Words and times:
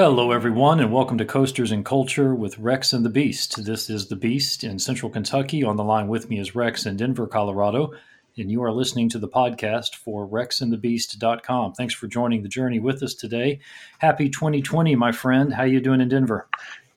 Hello, 0.00 0.30
everyone, 0.30 0.78
and 0.78 0.92
welcome 0.92 1.18
to 1.18 1.24
Coasters 1.24 1.72
and 1.72 1.84
Culture 1.84 2.32
with 2.32 2.56
Rex 2.60 2.92
and 2.92 3.04
the 3.04 3.10
Beast. 3.10 3.64
This 3.64 3.90
is 3.90 4.06
the 4.06 4.14
Beast 4.14 4.62
in 4.62 4.78
Central 4.78 5.10
Kentucky. 5.10 5.64
On 5.64 5.74
the 5.74 5.82
line 5.82 6.06
with 6.06 6.30
me 6.30 6.38
is 6.38 6.54
Rex 6.54 6.86
in 6.86 6.96
Denver, 6.96 7.26
Colorado, 7.26 7.90
and 8.36 8.48
you 8.48 8.62
are 8.62 8.70
listening 8.70 9.08
to 9.08 9.18
the 9.18 9.26
podcast 9.26 9.96
for 9.96 10.24
rexandthebeast.com. 10.24 11.72
Thanks 11.72 11.94
for 11.94 12.06
joining 12.06 12.44
the 12.44 12.48
journey 12.48 12.78
with 12.78 13.02
us 13.02 13.12
today. 13.12 13.58
Happy 13.98 14.28
2020, 14.28 14.94
my 14.94 15.10
friend. 15.10 15.52
How 15.52 15.64
are 15.64 15.66
you 15.66 15.80
doing 15.80 16.00
in 16.00 16.08
Denver? 16.08 16.46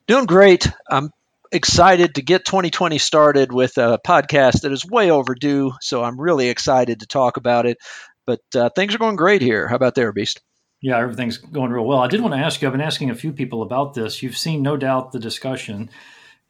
Doing 0.06 0.26
great. 0.26 0.70
I'm 0.88 1.10
excited 1.50 2.14
to 2.14 2.22
get 2.22 2.44
2020 2.44 2.98
started 2.98 3.52
with 3.52 3.78
a 3.78 3.98
podcast 4.06 4.60
that 4.60 4.70
is 4.70 4.86
way 4.86 5.10
overdue, 5.10 5.72
so 5.80 6.04
I'm 6.04 6.20
really 6.20 6.50
excited 6.50 7.00
to 7.00 7.08
talk 7.08 7.36
about 7.36 7.66
it. 7.66 7.78
But 8.26 8.42
uh, 8.54 8.70
things 8.76 8.94
are 8.94 8.98
going 8.98 9.16
great 9.16 9.42
here. 9.42 9.66
How 9.66 9.74
about 9.74 9.96
there, 9.96 10.12
Beast? 10.12 10.40
Yeah, 10.82 10.98
everything's 10.98 11.38
going 11.38 11.70
real 11.70 11.86
well. 11.86 12.00
I 12.00 12.08
did 12.08 12.20
want 12.20 12.34
to 12.34 12.40
ask 12.40 12.60
you, 12.60 12.66
I've 12.66 12.72
been 12.72 12.80
asking 12.80 13.10
a 13.10 13.14
few 13.14 13.32
people 13.32 13.62
about 13.62 13.94
this. 13.94 14.20
You've 14.20 14.36
seen, 14.36 14.62
no 14.62 14.76
doubt, 14.76 15.12
the 15.12 15.20
discussion 15.20 15.88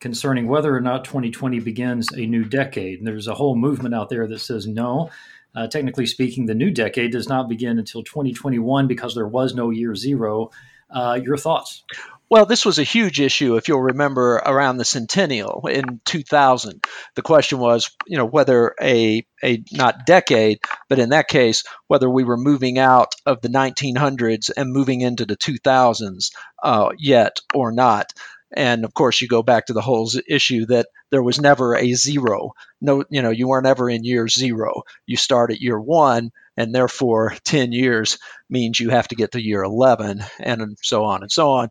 concerning 0.01 0.49
whether 0.49 0.75
or 0.75 0.81
not 0.81 1.05
2020 1.05 1.61
begins 1.61 2.11
a 2.13 2.27
new 2.27 2.43
decade. 2.43 2.99
And 2.99 3.07
there's 3.07 3.29
a 3.29 3.35
whole 3.35 3.55
movement 3.55 3.95
out 3.95 4.09
there 4.09 4.27
that 4.27 4.39
says 4.41 4.67
no. 4.67 5.11
Uh, 5.55 5.67
technically 5.67 6.07
speaking, 6.07 6.47
the 6.47 6.55
new 6.55 6.71
decade 6.71 7.13
does 7.13 7.29
not 7.29 7.47
begin 7.47 7.79
until 7.79 8.03
2021 8.03 8.87
because 8.87 9.15
there 9.15 9.29
was 9.29 9.55
no 9.55 9.69
year 9.69 9.95
zero. 9.95 10.51
Uh, 10.91 11.21
your 11.23 11.37
thoughts? 11.37 11.85
Well, 12.33 12.47
this 12.47 12.65
was 12.65 12.79
a 12.79 12.83
huge 12.83 13.21
issue, 13.21 13.57
if 13.57 13.69
you'll 13.69 13.83
remember, 13.83 14.37
around 14.37 14.79
the 14.79 14.87
centennial 14.87 15.67
in 15.67 16.01
2000. 16.07 16.83
The 17.15 17.21
question 17.21 17.59
was, 17.59 17.95
you 18.07 18.17
know, 18.17 18.25
whether 18.25 18.75
a 18.81 19.27
a 19.45 19.63
not 19.71 20.07
decade, 20.07 20.61
but 20.89 20.99
in 20.99 21.11
that 21.11 21.29
case, 21.29 21.63
whether 21.89 22.09
we 22.09 22.25
were 22.25 22.39
moving 22.39 22.79
out 22.79 23.15
of 23.27 23.43
the 23.43 23.51
1900s 23.51 24.51
and 24.57 24.73
moving 24.73 25.03
into 25.03 25.27
the 25.27 25.37
2000s 25.37 26.31
uh, 26.63 26.89
yet 26.97 27.39
or 27.53 27.71
not. 27.71 28.15
And 28.57 28.87
of 28.87 28.95
course, 28.95 29.21
you 29.21 29.29
go 29.29 29.43
back 29.43 29.67
to 29.67 29.75
the 29.75 29.83
whole 29.83 30.09
issue 30.27 30.65
that 30.67 30.87
there 31.11 31.23
was 31.23 31.39
never 31.39 31.77
a 31.77 31.93
zero. 31.93 32.53
No, 32.81 33.05
you 33.11 33.21
know, 33.21 33.31
you 33.31 33.47
weren't 33.47 33.67
ever 33.67 33.91
in 33.91 34.05
year 34.05 34.27
zero. 34.27 34.85
You 35.05 35.19
start 35.19 35.53
at 35.53 35.61
year 35.61 35.79
one, 35.79 36.31
and 36.57 36.75
therefore 36.75 37.35
10 37.45 37.73
years 37.73 38.19
means 38.49 38.81
you 38.81 38.89
have 38.89 39.09
to 39.09 39.17
get 39.17 39.33
to 39.33 39.43
year 39.43 39.63
11, 39.63 40.25
and 40.41 40.79
so 40.81 41.05
on 41.05 41.21
and 41.21 41.31
so 41.31 41.51
on. 41.51 41.69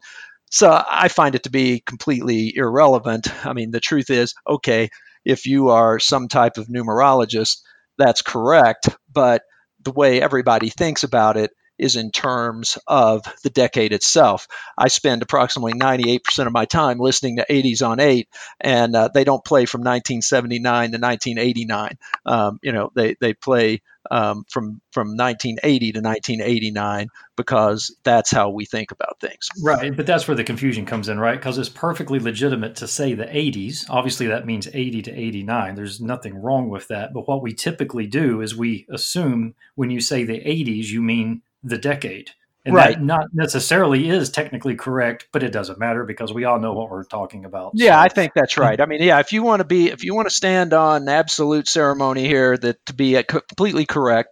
So 0.52 0.69
I 0.69 1.07
find 1.07 1.33
it 1.33 1.44
to 1.44 1.49
be 1.49 1.80
completely 1.80 2.53
irrelevant. 2.55 3.27
I 3.45 3.53
mean, 3.53 3.71
the 3.71 3.80
truth 3.80 4.09
is, 4.09 4.35
okay, 4.47 4.89
if 5.23 5.45
you 5.45 5.69
are 5.69 5.97
some 5.97 6.27
type 6.27 6.57
of 6.57 6.67
numerologist, 6.67 7.61
that's 7.97 8.21
correct. 8.21 8.89
But 9.11 9.44
the 9.81 9.91
way 9.91 10.22
everybody 10.22 10.69
thinks 10.69 11.03
about 11.03 11.38
it 11.38 11.52
is 11.79 11.95
in 11.95 12.11
terms 12.11 12.77
of 12.85 13.23
the 13.44 13.49
decade 13.49 13.94
itself. 13.94 14.47
I 14.77 14.89
spend 14.89 15.23
approximately 15.23 15.73
98% 15.73 16.45
of 16.45 16.53
my 16.53 16.66
time 16.66 16.99
listening 16.99 17.38
to 17.38 17.45
80s 17.49 17.81
on 17.85 17.99
8, 17.99 18.27
and 18.59 18.95
uh, 18.95 19.09
they 19.11 19.23
don't 19.23 19.44
play 19.44 19.66
from 19.66 19.81
1979 19.81 20.91
to 20.91 20.97
1989. 20.99 21.97
Um, 22.25 22.59
you 22.61 22.72
know, 22.72 22.91
they, 22.94 23.16
they 23.19 23.33
play 23.33 23.81
um, 24.12 24.44
from, 24.50 24.81
from 24.92 25.16
1980 25.16 25.94
to 25.94 26.02
1989 26.02 27.08
because 27.38 27.95
that's 28.04 28.30
how 28.30 28.50
we 28.50 28.66
think 28.66 28.92
about 28.92 29.20
things. 29.20 29.48
Right, 29.64 29.95
but 29.95 30.06
that's 30.06 30.28
where 30.28 30.36
the 30.36 30.44
confusion 30.44 30.86
comes 30.86 31.09
in, 31.09 31.20
right? 31.20 31.40
Because 31.40 31.58
it's 31.58 31.70
perfectly 31.70 32.20
legitimate 32.20 32.76
to 32.76 32.88
say 32.88 33.14
the 33.14 33.26
80s. 33.26 33.86
Obviously, 33.90 34.28
that 34.28 34.45
means 34.45 34.68
80 34.72 35.02
to 35.03 35.12
89. 35.12 35.75
There's 35.75 36.02
nothing 36.02 36.35
wrong 36.35 36.69
with 36.69 36.90
that. 36.90 37.13
But 37.13 37.28
what 37.28 37.41
we 37.41 37.53
typically 37.53 38.06
do 38.06 38.41
is 38.41 38.56
we 38.56 38.85
assume 38.91 39.56
when 39.75 39.90
you 39.90 40.02
say 40.02 40.24
the 40.25 40.41
80s, 40.41 40.88
you 40.88 41.02
mean 41.02 41.41
the 41.64 41.78
decade. 41.78 42.31
And 42.63 42.75
right. 42.75 42.95
that 42.95 43.03
not 43.03 43.33
necessarily 43.33 44.07
is 44.09 44.29
technically 44.29 44.75
correct, 44.75 45.27
but 45.31 45.41
it 45.41 45.51
doesn't 45.51 45.79
matter 45.79 46.03
because 46.05 46.31
we 46.31 46.45
all 46.45 46.59
know 46.59 46.73
what 46.73 46.91
we're 46.91 47.03
talking 47.03 47.44
about. 47.44 47.72
Yeah, 47.73 47.95
so. 47.95 48.05
I 48.05 48.07
think 48.09 48.33
that's 48.35 48.57
right. 48.57 48.79
I 48.79 48.85
mean, 48.85 49.01
yeah, 49.01 49.19
if 49.19 49.33
you 49.33 49.41
want 49.41 49.61
to 49.61 49.66
be, 49.66 49.89
if 49.89 50.03
you 50.03 50.13
want 50.13 50.29
to 50.29 50.35
stand 50.35 50.73
on 50.73 51.09
absolute 51.09 51.67
ceremony 51.67 52.27
here 52.27 52.55
that 52.57 52.85
to 52.85 52.94
be 52.94 53.22
completely 53.23 53.85
correct, 53.85 54.29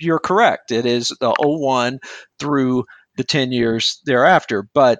you're 0.00 0.18
correct. 0.18 0.72
It 0.72 0.86
is 0.86 1.14
the 1.20 1.34
01 1.38 2.00
through 2.38 2.86
the 3.16 3.24
10 3.24 3.52
years 3.52 4.00
thereafter. 4.04 4.62
But 4.74 4.98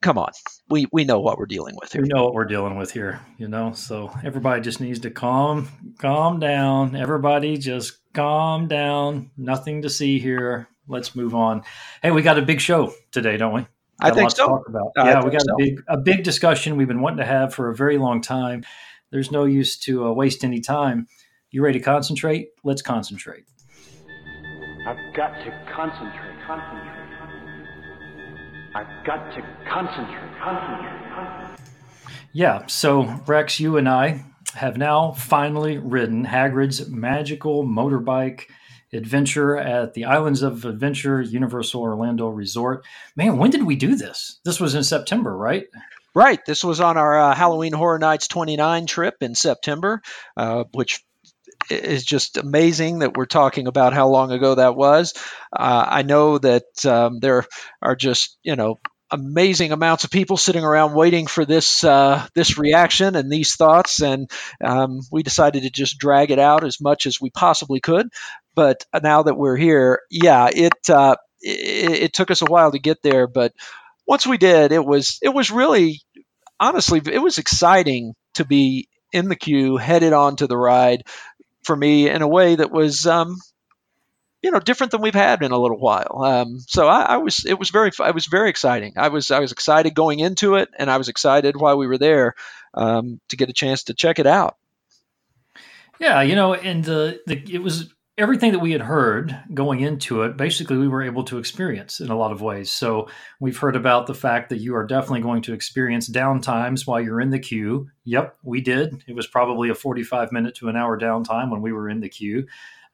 come 0.00 0.16
on, 0.16 0.30
we, 0.70 0.86
we 0.92 1.04
know 1.04 1.20
what 1.20 1.36
we're 1.36 1.46
dealing 1.46 1.76
with 1.80 1.92
here. 1.92 2.02
We 2.02 2.08
know 2.08 2.24
what 2.24 2.34
we're 2.34 2.44
dealing 2.46 2.76
with 2.76 2.92
here, 2.92 3.20
you 3.36 3.48
know. 3.48 3.72
So 3.72 4.12
everybody 4.24 4.62
just 4.62 4.80
needs 4.80 5.00
to 5.00 5.10
calm 5.10 5.68
calm 5.98 6.40
down. 6.40 6.96
Everybody 6.96 7.58
just 7.58 7.98
calm 8.14 8.68
down. 8.68 9.30
Nothing 9.36 9.82
to 9.82 9.90
see 9.90 10.18
here 10.18 10.68
let's 10.88 11.14
move 11.14 11.34
on. 11.34 11.62
Hey, 12.02 12.10
we 12.10 12.22
got 12.22 12.38
a 12.38 12.42
big 12.42 12.60
show 12.60 12.92
today, 13.10 13.36
don't 13.36 13.54
we? 13.54 13.66
I 14.00 14.10
think 14.10 14.30
so. 14.30 14.46
talk 14.46 14.68
about. 14.68 14.92
yeah, 14.96 15.24
we 15.24 15.30
got 15.30 15.42
so. 15.42 15.54
a 15.54 15.56
big 15.56 15.82
a 15.88 15.96
big 15.96 16.24
discussion 16.24 16.76
we've 16.76 16.88
been 16.88 17.00
wanting 17.00 17.18
to 17.18 17.24
have 17.24 17.54
for 17.54 17.70
a 17.70 17.74
very 17.74 17.98
long 17.98 18.20
time. 18.20 18.64
There's 19.10 19.30
no 19.30 19.44
use 19.44 19.76
to 19.80 20.06
uh, 20.06 20.12
waste 20.12 20.42
any 20.44 20.60
time. 20.60 21.06
You 21.50 21.62
ready 21.62 21.78
to 21.78 21.84
concentrate? 21.84 22.48
Let's 22.64 22.82
concentrate. 22.82 23.44
I've 24.86 25.14
got 25.14 25.34
to 25.44 25.66
concentrate. 25.74 26.32
Concentrate. 26.46 27.02
I've 28.74 29.06
got 29.06 29.34
to 29.34 29.42
concentrate. 29.70 30.40
Concentrate. 30.42 31.14
Concentrate. 31.14 31.58
Yeah. 32.32 32.66
So 32.66 33.02
Rex, 33.26 33.60
you 33.60 33.76
and 33.76 33.88
I 33.88 34.24
have 34.54 34.76
now 34.76 35.12
finally 35.12 35.78
ridden 35.78 36.26
Hagrid's 36.26 36.88
magical 36.88 37.64
motorbike 37.64 38.46
adventure 38.92 39.56
at 39.56 39.94
the 39.94 40.04
Islands 40.04 40.42
of 40.42 40.64
Adventure 40.64 41.20
Universal 41.20 41.80
Orlando 41.80 42.28
Resort. 42.28 42.84
Man, 43.16 43.38
when 43.38 43.50
did 43.50 43.64
we 43.64 43.76
do 43.76 43.96
this? 43.96 44.38
This 44.44 44.60
was 44.60 44.74
in 44.74 44.84
September, 44.84 45.36
right? 45.36 45.66
Right. 46.14 46.44
This 46.44 46.62
was 46.62 46.80
on 46.80 46.96
our 46.98 47.18
uh, 47.18 47.34
Halloween 47.34 47.72
Horror 47.72 47.98
Nights 47.98 48.28
29 48.28 48.86
trip 48.86 49.14
in 49.22 49.34
September, 49.34 50.02
uh, 50.36 50.64
which 50.72 51.02
is 51.70 52.04
just 52.04 52.36
amazing 52.36 52.98
that 52.98 53.16
we're 53.16 53.24
talking 53.24 53.66
about 53.66 53.94
how 53.94 54.08
long 54.08 54.30
ago 54.30 54.56
that 54.56 54.76
was. 54.76 55.14
Uh, 55.52 55.86
I 55.88 56.02
know 56.02 56.38
that 56.38 56.64
um, 56.84 57.18
there 57.20 57.46
are 57.80 57.96
just, 57.96 58.36
you 58.42 58.56
know, 58.56 58.78
amazing 59.12 59.72
amounts 59.72 60.04
of 60.04 60.10
people 60.10 60.38
sitting 60.38 60.64
around 60.64 60.94
waiting 60.94 61.26
for 61.26 61.44
this 61.44 61.84
uh, 61.84 62.26
this 62.34 62.58
reaction 62.58 63.14
and 63.14 63.30
these 63.30 63.54
thoughts, 63.54 64.00
and 64.00 64.30
um, 64.64 65.00
we 65.12 65.22
decided 65.22 65.62
to 65.62 65.70
just 65.70 65.98
drag 65.98 66.30
it 66.30 66.38
out 66.38 66.64
as 66.64 66.80
much 66.80 67.06
as 67.06 67.20
we 67.20 67.30
possibly 67.30 67.78
could. 67.78 68.08
But 68.54 68.84
now 69.02 69.22
that 69.22 69.36
we're 69.36 69.56
here, 69.56 70.00
yeah, 70.10 70.48
it, 70.52 70.90
uh, 70.90 71.16
it, 71.40 72.02
it 72.02 72.12
took 72.12 72.30
us 72.30 72.42
a 72.42 72.46
while 72.46 72.72
to 72.72 72.78
get 72.78 73.02
there, 73.02 73.26
but 73.26 73.52
once 74.06 74.26
we 74.26 74.38
did, 74.38 74.72
it 74.72 74.84
was 74.84 75.18
it 75.22 75.30
was 75.30 75.50
really 75.50 76.00
honestly 76.58 77.00
it 77.10 77.18
was 77.22 77.38
exciting 77.38 78.14
to 78.34 78.44
be 78.44 78.88
in 79.12 79.28
the 79.28 79.36
queue, 79.36 79.76
headed 79.76 80.12
on 80.12 80.36
to 80.36 80.46
the 80.46 80.56
ride 80.56 81.04
for 81.62 81.76
me 81.76 82.08
in 82.08 82.22
a 82.22 82.28
way 82.28 82.54
that 82.54 82.70
was 82.70 83.06
um, 83.06 83.36
you 84.42 84.50
know 84.50 84.58
different 84.58 84.90
than 84.90 85.02
we've 85.02 85.14
had 85.14 85.42
in 85.42 85.52
a 85.52 85.58
little 85.58 85.78
while. 85.78 86.22
Um, 86.24 86.58
so 86.60 86.88
I, 86.88 87.02
I, 87.02 87.16
was 87.18 87.44
it 87.46 87.58
was 87.58 87.70
very 87.70 87.90
it 87.98 88.14
was 88.14 88.26
very 88.26 88.50
exciting. 88.50 88.94
I 88.96 89.08
was 89.08 89.30
I 89.30 89.40
was 89.40 89.52
excited 89.52 89.94
going 89.94 90.20
into 90.20 90.56
it, 90.56 90.68
and 90.78 90.90
I 90.90 90.98
was 90.98 91.08
excited 91.08 91.56
while 91.56 91.78
we 91.78 91.86
were 91.86 91.98
there 91.98 92.34
um, 92.74 93.20
to 93.28 93.36
get 93.36 93.50
a 93.50 93.54
chance 93.54 93.84
to 93.84 93.94
check 93.94 94.18
it 94.18 94.26
out. 94.26 94.56
Yeah, 96.00 96.22
you 96.22 96.34
know, 96.34 96.54
and 96.54 96.84
the, 96.84 97.20
the 97.26 97.42
it 97.52 97.62
was 97.62 97.92
everything 98.22 98.52
that 98.52 98.60
we 98.60 98.70
had 98.70 98.80
heard 98.80 99.36
going 99.52 99.80
into 99.80 100.22
it, 100.22 100.36
basically, 100.36 100.76
we 100.78 100.86
were 100.86 101.02
able 101.02 101.24
to 101.24 101.38
experience 101.38 102.00
in 102.00 102.08
a 102.08 102.16
lot 102.16 102.30
of 102.30 102.40
ways. 102.40 102.70
So 102.70 103.08
we've 103.40 103.58
heard 103.58 103.74
about 103.74 104.06
the 104.06 104.14
fact 104.14 104.48
that 104.50 104.58
you 104.58 104.76
are 104.76 104.86
definitely 104.86 105.22
going 105.22 105.42
to 105.42 105.52
experience 105.52 106.08
downtimes 106.08 106.86
while 106.86 107.00
you're 107.00 107.20
in 107.20 107.30
the 107.30 107.40
queue. 107.40 107.90
Yep, 108.04 108.36
we 108.44 108.60
did. 108.60 109.02
It 109.08 109.16
was 109.16 109.26
probably 109.26 109.70
a 109.70 109.74
45 109.74 110.30
minute 110.30 110.54
to 110.56 110.68
an 110.68 110.76
hour 110.76 110.98
downtime 110.98 111.50
when 111.50 111.62
we 111.62 111.72
were 111.72 111.88
in 111.88 112.00
the 112.00 112.08
queue. 112.08 112.46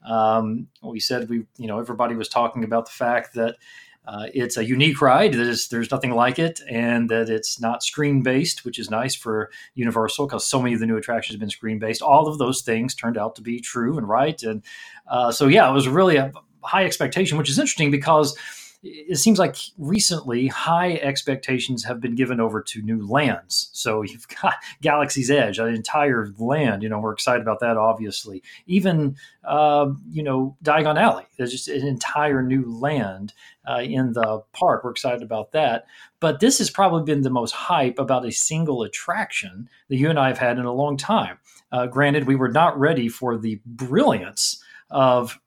Um, 0.08 0.68
we 0.82 1.00
said 1.00 1.28
we, 1.28 1.44
you 1.58 1.66
know, 1.66 1.78
everybody 1.78 2.14
was 2.14 2.28
talking 2.28 2.64
about 2.64 2.86
the 2.86 2.92
fact 2.92 3.34
that 3.34 3.56
uh, 4.08 4.26
it's 4.32 4.56
a 4.56 4.64
unique 4.64 5.02
ride. 5.02 5.34
That 5.34 5.46
is, 5.46 5.68
there's 5.68 5.90
nothing 5.90 6.12
like 6.12 6.38
it, 6.38 6.62
and 6.66 7.10
that 7.10 7.28
it's 7.28 7.60
not 7.60 7.82
screen 7.82 8.22
based, 8.22 8.64
which 8.64 8.78
is 8.78 8.90
nice 8.90 9.14
for 9.14 9.50
Universal 9.74 10.26
because 10.26 10.46
so 10.46 10.62
many 10.62 10.72
of 10.72 10.80
the 10.80 10.86
new 10.86 10.96
attractions 10.96 11.34
have 11.34 11.40
been 11.40 11.50
screen 11.50 11.78
based. 11.78 12.00
All 12.00 12.26
of 12.26 12.38
those 12.38 12.62
things 12.62 12.94
turned 12.94 13.18
out 13.18 13.36
to 13.36 13.42
be 13.42 13.60
true 13.60 13.98
and 13.98 14.08
right, 14.08 14.42
and 14.42 14.62
uh, 15.08 15.30
so 15.30 15.46
yeah, 15.46 15.68
it 15.68 15.74
was 15.74 15.86
really 15.88 16.16
a 16.16 16.32
high 16.62 16.86
expectation, 16.86 17.36
which 17.36 17.50
is 17.50 17.58
interesting 17.58 17.90
because 17.90 18.34
it 18.82 19.16
seems 19.16 19.40
like 19.40 19.56
recently 19.76 20.46
high 20.46 20.94
expectations 20.94 21.84
have 21.84 22.00
been 22.00 22.14
given 22.14 22.38
over 22.38 22.62
to 22.62 22.80
new 22.80 23.04
lands. 23.06 23.70
So 23.72 24.02
you've 24.02 24.28
got 24.42 24.54
Galaxy's 24.80 25.30
Edge, 25.30 25.58
an 25.58 25.74
entire 25.74 26.32
land. 26.38 26.82
You 26.82 26.88
know, 26.88 27.00
we're 27.00 27.12
excited 27.12 27.42
about 27.42 27.60
that, 27.60 27.76
obviously. 27.76 28.42
Even, 28.66 29.16
uh, 29.44 29.90
you 30.10 30.22
know, 30.22 30.56
Diagon 30.62 30.98
Alley, 30.98 31.26
there's 31.36 31.50
just 31.50 31.68
an 31.68 31.86
entire 31.86 32.42
new 32.42 32.70
land 32.70 33.32
uh, 33.68 33.80
in 33.80 34.12
the 34.12 34.42
park. 34.52 34.84
We're 34.84 34.92
excited 34.92 35.22
about 35.22 35.52
that. 35.52 35.86
But 36.20 36.38
this 36.40 36.58
has 36.58 36.70
probably 36.70 37.02
been 37.02 37.22
the 37.22 37.30
most 37.30 37.52
hype 37.52 37.98
about 37.98 38.26
a 38.26 38.32
single 38.32 38.82
attraction 38.82 39.68
that 39.88 39.96
you 39.96 40.08
and 40.08 40.18
I 40.18 40.28
have 40.28 40.38
had 40.38 40.58
in 40.58 40.64
a 40.64 40.72
long 40.72 40.96
time. 40.96 41.38
Uh, 41.72 41.86
granted, 41.86 42.26
we 42.26 42.36
were 42.36 42.48
not 42.48 42.78
ready 42.78 43.08
for 43.08 43.36
the 43.36 43.60
brilliance 43.66 44.62
of 44.90 45.38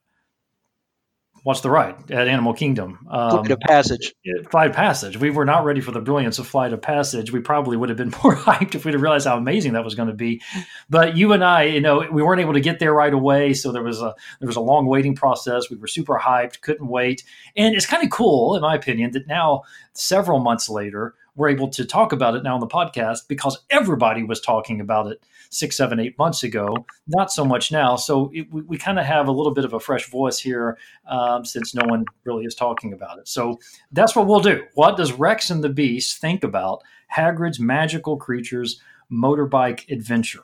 watch 1.44 1.62
the 1.62 1.70
ride 1.70 2.12
at 2.12 2.28
Animal 2.28 2.54
Kingdom. 2.54 3.08
Um, 3.10 3.32
Flight 3.32 3.52
of 3.52 3.60
Passage. 3.62 4.14
Flight 4.50 4.70
of 4.70 4.76
Passage. 4.76 5.18
We 5.18 5.32
were 5.32 5.46
not 5.46 5.66
ready 5.66 5.82
for 5.82 5.92
the 5.92 6.00
brilliance 6.00 6.38
of 6.38 6.48
Flight 6.48 6.72
of 6.72 6.82
Passage. 6.82 7.32
We 7.32 7.40
probably 7.40 7.78
would 7.78 7.90
have 7.90 7.98
been 7.98 8.14
more 8.24 8.36
hyped 8.36 8.76
if 8.76 8.86
we'd 8.86 8.94
have 8.94 9.02
realized 9.02 9.28
how 9.28 9.38
amazing 9.38 9.74
that 9.74 9.84
was 9.84 9.96
going 9.96 10.10
to 10.10 10.14
be. 10.14 10.42
But 10.90 11.18
you 11.18 11.34
and 11.34 11.44
I, 11.44 11.64
you 11.64 11.82
know, 11.82 12.08
we 12.12 12.22
weren't 12.22 12.42
able 12.42 12.54
to 12.54 12.62
get 12.62 12.80
there 12.80 12.94
right 12.94 13.14
away, 13.14 13.54
so 13.54 13.72
there 13.72 13.84
was 13.84 14.02
a 14.02 14.14
there 14.40 14.48
was 14.48 14.56
a 14.56 14.62
long 14.62 14.86
waiting 14.86 15.16
process. 15.16 15.70
We 15.70 15.78
were 15.78 15.88
super 15.88 16.20
hyped, 16.20 16.62
couldn't 16.62 16.88
wait, 16.88 17.24
and 17.56 17.76
it's 17.76 17.86
kind 17.86 18.04
of 18.04 18.10
cool, 18.10 18.56
in 18.56 18.62
my 18.62 18.76
opinion, 18.76 19.12
that 19.12 19.28
now 19.28 19.64
several 19.94 20.40
months 20.40 20.70
later 20.70 21.16
we're 21.36 21.50
able 21.50 21.70
to 21.70 21.86
talk 21.86 22.12
about 22.12 22.36
it 22.36 22.44
now 22.44 22.56
on 22.56 22.60
the 22.60 22.68
podcast 22.68 23.28
because 23.28 23.58
everybody 23.70 24.24
was 24.24 24.42
talking 24.42 24.82
about 24.82 25.08
it 25.08 25.24
six, 25.50 25.78
seven, 25.78 26.00
eight 26.00 26.18
months 26.18 26.44
ago. 26.44 26.86
Not 27.08 27.32
so 27.32 27.46
much 27.46 27.72
now. 27.72 27.96
So 27.96 28.32
it, 28.34 28.52
we, 28.52 28.62
we 28.64 28.78
kind 28.78 29.00
of 29.00 29.06
have 29.06 29.28
a 29.28 29.32
little 29.32 29.54
bit 29.54 29.66
of 29.66 29.74
a 29.74 29.80
fresh 29.80 30.10
voice 30.10 30.40
here 30.40 30.78
um, 31.08 31.46
since 31.46 31.74
no 31.74 31.86
one 31.86 32.06
really 32.26 32.46
is 32.46 32.56
talking 32.56 32.94
about 32.94 33.20
it. 33.20 33.28
So 33.28 33.60
that's 33.92 34.16
what 34.16 34.28
we'll 34.28 34.42
do. 34.42 34.64
What 34.76 34.98
does 34.98 35.14
Rex 35.14 35.50
and 35.50 35.64
the 35.64 35.70
Beast 35.70 36.20
think 36.20 36.44
about 36.44 36.84
Hagrid's 37.16 37.60
magical 37.60 38.18
creatures 38.18 38.82
motorbike 39.12 39.90
adventure? 39.90 40.44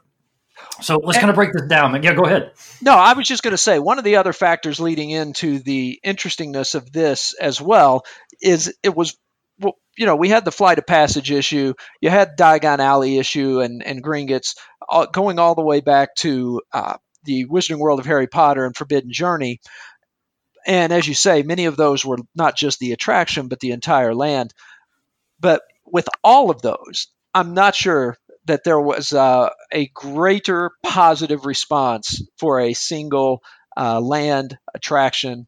So 0.81 0.99
let's 1.03 1.19
kind 1.19 1.29
of 1.29 1.35
break 1.35 1.53
this 1.53 1.67
down. 1.67 2.01
Yeah, 2.01 2.13
go 2.13 2.25
ahead. 2.25 2.51
No, 2.81 2.93
I 2.93 3.13
was 3.13 3.27
just 3.27 3.43
going 3.43 3.51
to 3.51 3.59
say 3.59 3.77
one 3.79 3.99
of 3.99 4.03
the 4.03 4.15
other 4.15 4.33
factors 4.33 4.79
leading 4.79 5.11
into 5.11 5.59
the 5.59 5.99
interestingness 6.03 6.73
of 6.73 6.91
this 6.91 7.33
as 7.39 7.61
well 7.61 8.05
is 8.41 8.73
it 8.83 8.95
was 8.95 9.17
you 9.97 10.05
know, 10.05 10.15
we 10.15 10.29
had 10.29 10.45
the 10.45 10.51
flight 10.51 10.77
of 10.77 10.85
passage 10.85 11.31
issue, 11.31 11.73
you 12.01 12.09
had 12.09 12.37
Diagon 12.37 12.79
Alley 12.79 13.17
issue, 13.17 13.61
and 13.61 13.83
and 13.83 14.03
Gringotts 14.03 14.55
going 15.11 15.39
all 15.39 15.55
the 15.55 15.63
way 15.63 15.81
back 15.81 16.15
to 16.17 16.61
uh, 16.71 16.97
the 17.23 17.45
Wizarding 17.45 17.79
World 17.79 17.99
of 17.99 18.05
Harry 18.05 18.27
Potter 18.27 18.65
and 18.65 18.75
Forbidden 18.75 19.11
Journey. 19.11 19.59
And 20.65 20.91
as 20.91 21.07
you 21.07 21.13
say, 21.13 21.43
many 21.43 21.65
of 21.65 21.77
those 21.77 22.05
were 22.05 22.17
not 22.35 22.55
just 22.57 22.79
the 22.79 22.91
attraction, 22.91 23.47
but 23.47 23.59
the 23.59 23.71
entire 23.71 24.13
land. 24.13 24.53
But 25.39 25.61
with 25.85 26.07
all 26.23 26.49
of 26.49 26.61
those, 26.61 27.07
I'm 27.33 27.53
not 27.53 27.75
sure 27.75 28.17
that 28.45 28.63
there 28.63 28.79
was 28.79 29.13
uh, 29.13 29.49
a 29.71 29.87
greater 29.93 30.71
positive 30.83 31.45
response 31.45 32.21
for 32.37 32.59
a 32.59 32.73
single 32.73 33.41
uh, 33.77 33.99
land 34.01 34.57
attraction 34.73 35.47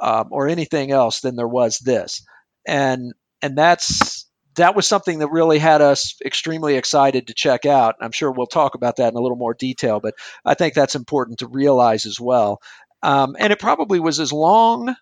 um, 0.00 0.28
or 0.30 0.48
anything 0.48 0.90
else 0.90 1.20
than 1.20 1.36
there 1.36 1.48
was 1.48 1.78
this. 1.78 2.24
And 2.66 3.12
and 3.42 3.56
that's 3.56 4.26
that 4.56 4.74
was 4.74 4.86
something 4.86 5.20
that 5.20 5.30
really 5.30 5.58
had 5.58 5.80
us 5.80 6.16
extremely 6.24 6.76
excited 6.76 7.28
to 7.28 7.34
check 7.34 7.66
out. 7.66 7.94
I'm 8.00 8.12
sure 8.12 8.30
we'll 8.30 8.46
talk 8.46 8.74
about 8.74 8.96
that 8.96 9.12
in 9.12 9.16
a 9.16 9.20
little 9.20 9.36
more 9.36 9.54
detail, 9.54 10.00
but 10.00 10.14
I 10.44 10.54
think 10.54 10.74
that's 10.74 10.94
important 10.96 11.38
to 11.38 11.46
realize 11.46 12.04
as 12.04 12.20
well. 12.20 12.60
Um, 13.02 13.36
and 13.38 13.52
it 13.52 13.60
probably 13.60 14.00
was 14.00 14.20
as 14.20 14.32
long 14.32 14.94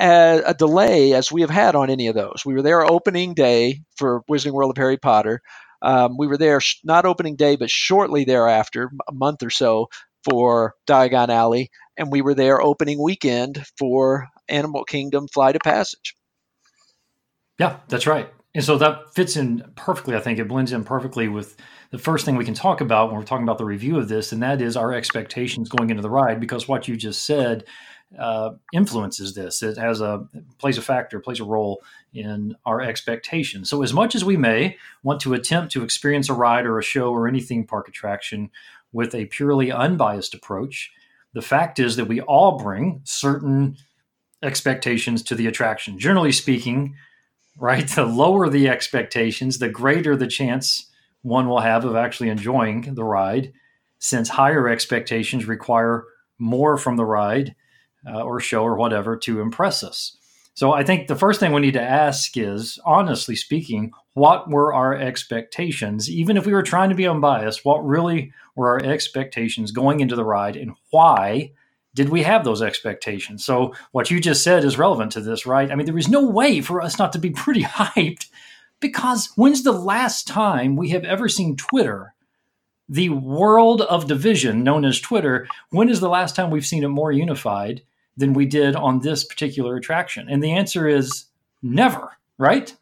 a, 0.00 0.42
a 0.46 0.54
delay 0.54 1.14
as 1.14 1.32
we 1.32 1.40
have 1.40 1.50
had 1.50 1.74
on 1.74 1.90
any 1.90 2.08
of 2.08 2.14
those. 2.14 2.42
We 2.44 2.54
were 2.54 2.62
there 2.62 2.84
opening 2.84 3.34
day 3.34 3.80
for 3.96 4.22
Wizarding 4.30 4.52
World 4.52 4.70
of 4.70 4.76
Harry 4.76 4.98
Potter. 4.98 5.40
Um, 5.82 6.16
we 6.18 6.26
were 6.26 6.36
there 6.38 6.60
sh- 6.60 6.80
not 6.84 7.06
opening 7.06 7.36
day, 7.36 7.56
but 7.56 7.70
shortly 7.70 8.24
thereafter, 8.24 8.90
a 9.08 9.12
month 9.12 9.42
or 9.42 9.50
so 9.50 9.88
for 10.24 10.74
Diagon 10.86 11.30
Alley, 11.30 11.70
and 11.96 12.12
we 12.12 12.20
were 12.20 12.34
there 12.34 12.60
opening 12.60 13.02
weekend 13.02 13.64
for 13.78 14.28
Animal 14.48 14.84
Kingdom 14.84 15.26
Flight 15.28 15.56
of 15.56 15.62
Passage. 15.62 16.14
Yeah, 17.60 17.76
that's 17.88 18.06
right. 18.06 18.32
And 18.54 18.64
so 18.64 18.78
that 18.78 19.14
fits 19.14 19.36
in 19.36 19.62
perfectly. 19.76 20.16
I 20.16 20.20
think 20.20 20.38
it 20.38 20.48
blends 20.48 20.72
in 20.72 20.82
perfectly 20.82 21.28
with 21.28 21.56
the 21.90 21.98
first 21.98 22.24
thing 22.24 22.36
we 22.36 22.44
can 22.46 22.54
talk 22.54 22.80
about 22.80 23.08
when 23.08 23.18
we're 23.18 23.26
talking 23.26 23.42
about 23.42 23.58
the 23.58 23.66
review 23.66 23.98
of 23.98 24.08
this, 24.08 24.32
and 24.32 24.42
that 24.42 24.62
is 24.62 24.78
our 24.78 24.94
expectations 24.94 25.68
going 25.68 25.90
into 25.90 26.00
the 26.02 26.08
ride. 26.08 26.40
Because 26.40 26.66
what 26.66 26.88
you 26.88 26.96
just 26.96 27.26
said 27.26 27.64
uh, 28.18 28.52
influences 28.72 29.34
this. 29.34 29.62
It 29.62 29.76
has 29.76 30.00
a 30.00 30.26
plays 30.58 30.78
a 30.78 30.82
factor, 30.82 31.20
plays 31.20 31.38
a 31.38 31.44
role 31.44 31.82
in 32.14 32.56
our 32.64 32.80
expectations. 32.80 33.68
So 33.68 33.82
as 33.82 33.92
much 33.92 34.14
as 34.14 34.24
we 34.24 34.38
may 34.38 34.78
want 35.02 35.20
to 35.20 35.34
attempt 35.34 35.70
to 35.72 35.84
experience 35.84 36.30
a 36.30 36.34
ride 36.34 36.64
or 36.64 36.78
a 36.78 36.82
show 36.82 37.12
or 37.12 37.28
any 37.28 37.42
theme 37.42 37.66
park 37.66 37.88
attraction 37.88 38.50
with 38.90 39.14
a 39.14 39.26
purely 39.26 39.70
unbiased 39.70 40.32
approach, 40.32 40.90
the 41.34 41.42
fact 41.42 41.78
is 41.78 41.96
that 41.96 42.06
we 42.06 42.22
all 42.22 42.58
bring 42.58 43.02
certain 43.04 43.76
expectations 44.42 45.22
to 45.24 45.34
the 45.34 45.46
attraction. 45.46 45.98
Generally 45.98 46.32
speaking, 46.32 46.96
right? 47.60 47.86
The 47.86 48.06
lower 48.06 48.48
the 48.48 48.68
expectations, 48.68 49.58
the 49.58 49.68
greater 49.68 50.16
the 50.16 50.26
chance 50.26 50.90
one 51.22 51.48
will 51.48 51.60
have 51.60 51.84
of 51.84 51.94
actually 51.94 52.30
enjoying 52.30 52.94
the 52.94 53.04
ride, 53.04 53.52
since 53.98 54.30
higher 54.30 54.66
expectations 54.68 55.44
require 55.44 56.04
more 56.38 56.78
from 56.78 56.96
the 56.96 57.04
ride 57.04 57.54
uh, 58.08 58.22
or 58.22 58.40
show 58.40 58.62
or 58.62 58.76
whatever 58.76 59.16
to 59.18 59.40
impress 59.40 59.84
us. 59.84 60.16
So 60.54 60.72
I 60.72 60.82
think 60.82 61.06
the 61.06 61.16
first 61.16 61.38
thing 61.38 61.52
we 61.52 61.60
need 61.60 61.74
to 61.74 61.82
ask 61.82 62.36
is, 62.36 62.78
honestly 62.84 63.36
speaking, 63.36 63.92
what 64.14 64.50
were 64.50 64.72
our 64.74 64.94
expectations? 64.94 66.10
Even 66.10 66.36
if 66.36 66.46
we 66.46 66.52
were 66.52 66.62
trying 66.62 66.88
to 66.88 66.94
be 66.94 67.06
unbiased, 67.06 67.64
what 67.64 67.84
really 67.84 68.32
were 68.56 68.68
our 68.68 68.82
expectations 68.82 69.70
going 69.70 70.00
into 70.00 70.16
the 70.16 70.24
ride 70.24 70.56
and 70.56 70.72
why 70.90 71.52
did 71.94 72.08
we 72.08 72.22
have 72.22 72.44
those 72.44 72.62
expectations? 72.62 73.44
So 73.44 73.74
what 73.92 74.10
you 74.10 74.20
just 74.20 74.44
said 74.44 74.64
is 74.64 74.78
relevant 74.78 75.12
to 75.12 75.20
this, 75.20 75.46
right? 75.46 75.70
I 75.70 75.74
mean, 75.74 75.86
there 75.86 75.98
is 75.98 76.08
no 76.08 76.28
way 76.28 76.60
for 76.60 76.80
us 76.80 76.98
not 76.98 77.12
to 77.12 77.18
be 77.18 77.30
pretty 77.30 77.62
hyped 77.62 78.26
because 78.80 79.30
when's 79.36 79.62
the 79.62 79.72
last 79.72 80.26
time 80.26 80.76
we 80.76 80.90
have 80.90 81.04
ever 81.04 81.28
seen 81.28 81.56
Twitter, 81.56 82.14
the 82.88 83.10
world 83.10 83.82
of 83.82 84.08
division 84.08 84.64
known 84.64 84.84
as 84.84 85.00
Twitter, 85.00 85.46
when 85.70 85.88
is 85.88 86.00
the 86.00 86.08
last 86.08 86.34
time 86.34 86.50
we've 86.50 86.66
seen 86.66 86.84
it 86.84 86.88
more 86.88 87.12
unified 87.12 87.82
than 88.16 88.32
we 88.32 88.46
did 88.46 88.74
on 88.74 89.00
this 89.00 89.24
particular 89.24 89.76
attraction? 89.76 90.28
And 90.28 90.42
the 90.42 90.52
answer 90.52 90.88
is 90.88 91.26
never, 91.62 92.16
right? 92.38 92.74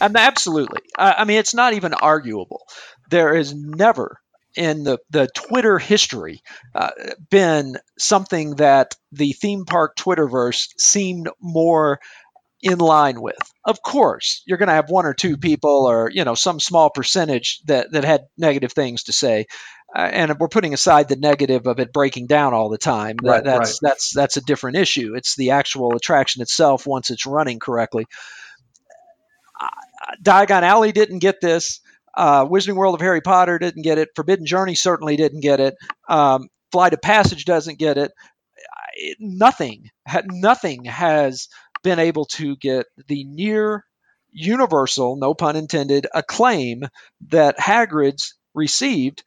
Um, 0.00 0.16
absolutely. 0.16 0.80
I 0.98 1.24
mean, 1.24 1.38
it's 1.38 1.54
not 1.54 1.72
even 1.74 1.94
arguable. 1.94 2.66
There 3.10 3.34
is 3.34 3.54
never 3.54 4.20
in 4.58 4.82
the, 4.82 4.98
the 5.10 5.28
Twitter 5.28 5.78
history 5.78 6.42
uh, 6.74 6.90
been 7.30 7.78
something 7.96 8.56
that 8.56 8.96
the 9.12 9.32
theme 9.32 9.64
park 9.64 9.94
Twitterverse 9.96 10.68
seemed 10.76 11.28
more 11.40 12.00
in 12.60 12.78
line 12.78 13.20
with. 13.20 13.38
Of 13.64 13.80
course, 13.82 14.42
you're 14.46 14.58
going 14.58 14.66
to 14.68 14.74
have 14.74 14.90
one 14.90 15.06
or 15.06 15.14
two 15.14 15.36
people 15.36 15.86
or, 15.86 16.10
you 16.10 16.24
know, 16.24 16.34
some 16.34 16.58
small 16.58 16.90
percentage 16.90 17.60
that, 17.66 17.92
that 17.92 18.02
had 18.02 18.22
negative 18.36 18.72
things 18.72 19.04
to 19.04 19.12
say. 19.12 19.46
Uh, 19.94 20.00
and 20.00 20.38
we're 20.40 20.48
putting 20.48 20.74
aside 20.74 21.08
the 21.08 21.16
negative 21.16 21.68
of 21.68 21.78
it 21.78 21.92
breaking 21.92 22.26
down 22.26 22.52
all 22.52 22.68
the 22.68 22.78
time. 22.78 23.16
That, 23.22 23.44
that's 23.44 23.80
right. 23.82 23.90
that's 23.90 24.12
that's 24.12 24.36
a 24.36 24.42
different 24.42 24.76
issue. 24.76 25.14
It's 25.14 25.36
the 25.36 25.52
actual 25.52 25.94
attraction 25.96 26.42
itself 26.42 26.86
once 26.86 27.10
it's 27.10 27.26
running 27.26 27.58
correctly. 27.58 28.06
Uh, 29.58 30.14
Diagon 30.22 30.62
Alley 30.62 30.92
didn't 30.92 31.20
get 31.20 31.40
this. 31.40 31.80
Uh, 32.18 32.44
Wizarding 32.44 32.74
World 32.74 32.96
of 32.96 33.00
Harry 33.00 33.20
Potter 33.20 33.60
didn't 33.60 33.82
get 33.82 33.96
it. 33.96 34.08
Forbidden 34.16 34.44
Journey 34.44 34.74
certainly 34.74 35.16
didn't 35.16 35.40
get 35.40 35.60
it. 35.60 35.76
Um, 36.08 36.48
Flight 36.72 36.92
of 36.92 37.00
Passage 37.00 37.44
doesn't 37.44 37.78
get 37.78 37.96
it. 37.96 38.10
it 38.96 39.16
nothing, 39.20 39.90
nothing 40.26 40.84
has 40.86 41.46
been 41.84 42.00
able 42.00 42.24
to 42.24 42.56
get 42.56 42.86
the 43.06 43.22
near 43.24 43.84
universal, 44.32 45.14
no 45.16 45.32
pun 45.32 45.54
intended, 45.54 46.08
acclaim 46.12 46.82
that 47.28 47.56
Hagrid's 47.56 48.34
received, 48.52 49.22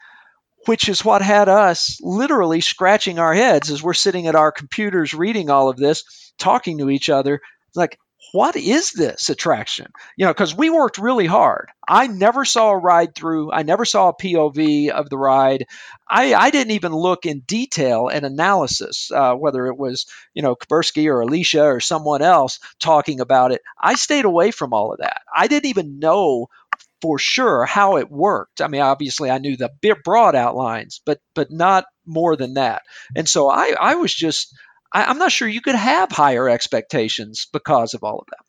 which 0.66 0.90
is 0.90 1.06
what 1.06 1.22
had 1.22 1.48
us 1.48 1.98
literally 2.02 2.60
scratching 2.60 3.20
our 3.20 3.34
heads 3.34 3.72
as 3.72 3.82
we're 3.82 3.94
sitting 3.94 4.28
at 4.28 4.36
our 4.36 4.52
computers 4.52 5.14
reading 5.14 5.50
all 5.50 5.70
of 5.70 5.78
this, 5.78 6.04
talking 6.38 6.78
to 6.80 6.90
each 6.90 7.10
other. 7.10 7.40
Like, 7.74 7.98
what 8.34 8.56
is 8.56 8.92
this 8.92 9.30
attraction? 9.30 9.88
You 10.16 10.26
know, 10.26 10.34
because 10.34 10.56
we 10.56 10.70
worked 10.70 10.98
really 10.98 11.26
hard. 11.26 11.70
I 11.88 12.08
never 12.08 12.46
saw 12.46 12.70
a 12.70 12.78
ride 12.78 13.16
through. 13.16 13.52
I 13.52 13.64
never 13.64 13.84
saw 13.84 14.10
a 14.10 14.16
POV 14.16 14.90
of 14.90 15.10
the 15.10 15.18
ride. 15.18 15.66
I, 16.10 16.34
I 16.34 16.50
didn't 16.52 16.72
even 16.72 16.94
look 16.94 17.26
in 17.26 17.42
detail 17.42 18.08
and 18.08 18.26
analysis, 18.26 19.12
uh, 19.12 19.34
whether 19.34 19.68
it 19.68 19.78
was, 19.78 20.06
you 20.34 20.42
know, 20.42 20.56
Kabursky 20.56 21.08
or 21.08 21.22
Alicia 21.22 21.64
or 21.64 21.80
someone 21.80 22.22
else 22.22 22.60
talking 22.80 23.20
about 23.20 23.52
it. 23.52 23.62
I 23.82 23.96
stayed 23.96 24.26
away 24.26 24.52
from 24.52 24.74
all 24.74 24.94
of 24.94 25.00
that. 25.00 25.22
I 25.36 25.48
didn't 25.48 25.70
even 25.70 26.00
know 26.00 26.48
for 27.02 27.18
sure 27.18 27.66
how 27.66 27.98
it 27.98 28.12
worked. 28.12 28.62
I 28.62 28.68
mean, 28.68 28.82
obviously 28.82 29.30
I 29.30 29.40
knew 29.40 29.58
the 29.58 29.72
broad 30.04 30.36
outlines, 30.36 31.02
but 31.06 31.20
but 31.34 31.52
not 31.52 31.86
more 32.06 32.36
than 32.36 32.54
that. 32.54 32.84
And 33.16 33.28
so 33.28 33.50
I, 33.50 33.74
I 33.80 33.96
was 33.96 34.14
just 34.14 34.56
I, 34.94 35.10
am 35.10 35.18
not 35.18 35.32
sure 35.32 35.48
you 35.48 35.62
could 35.62 35.76
have 35.76 36.12
higher 36.12 36.50
expectations 36.50 37.48
because 37.52 37.94
of 37.94 38.04
all 38.04 38.20
of 38.20 38.28
that. 38.30 38.46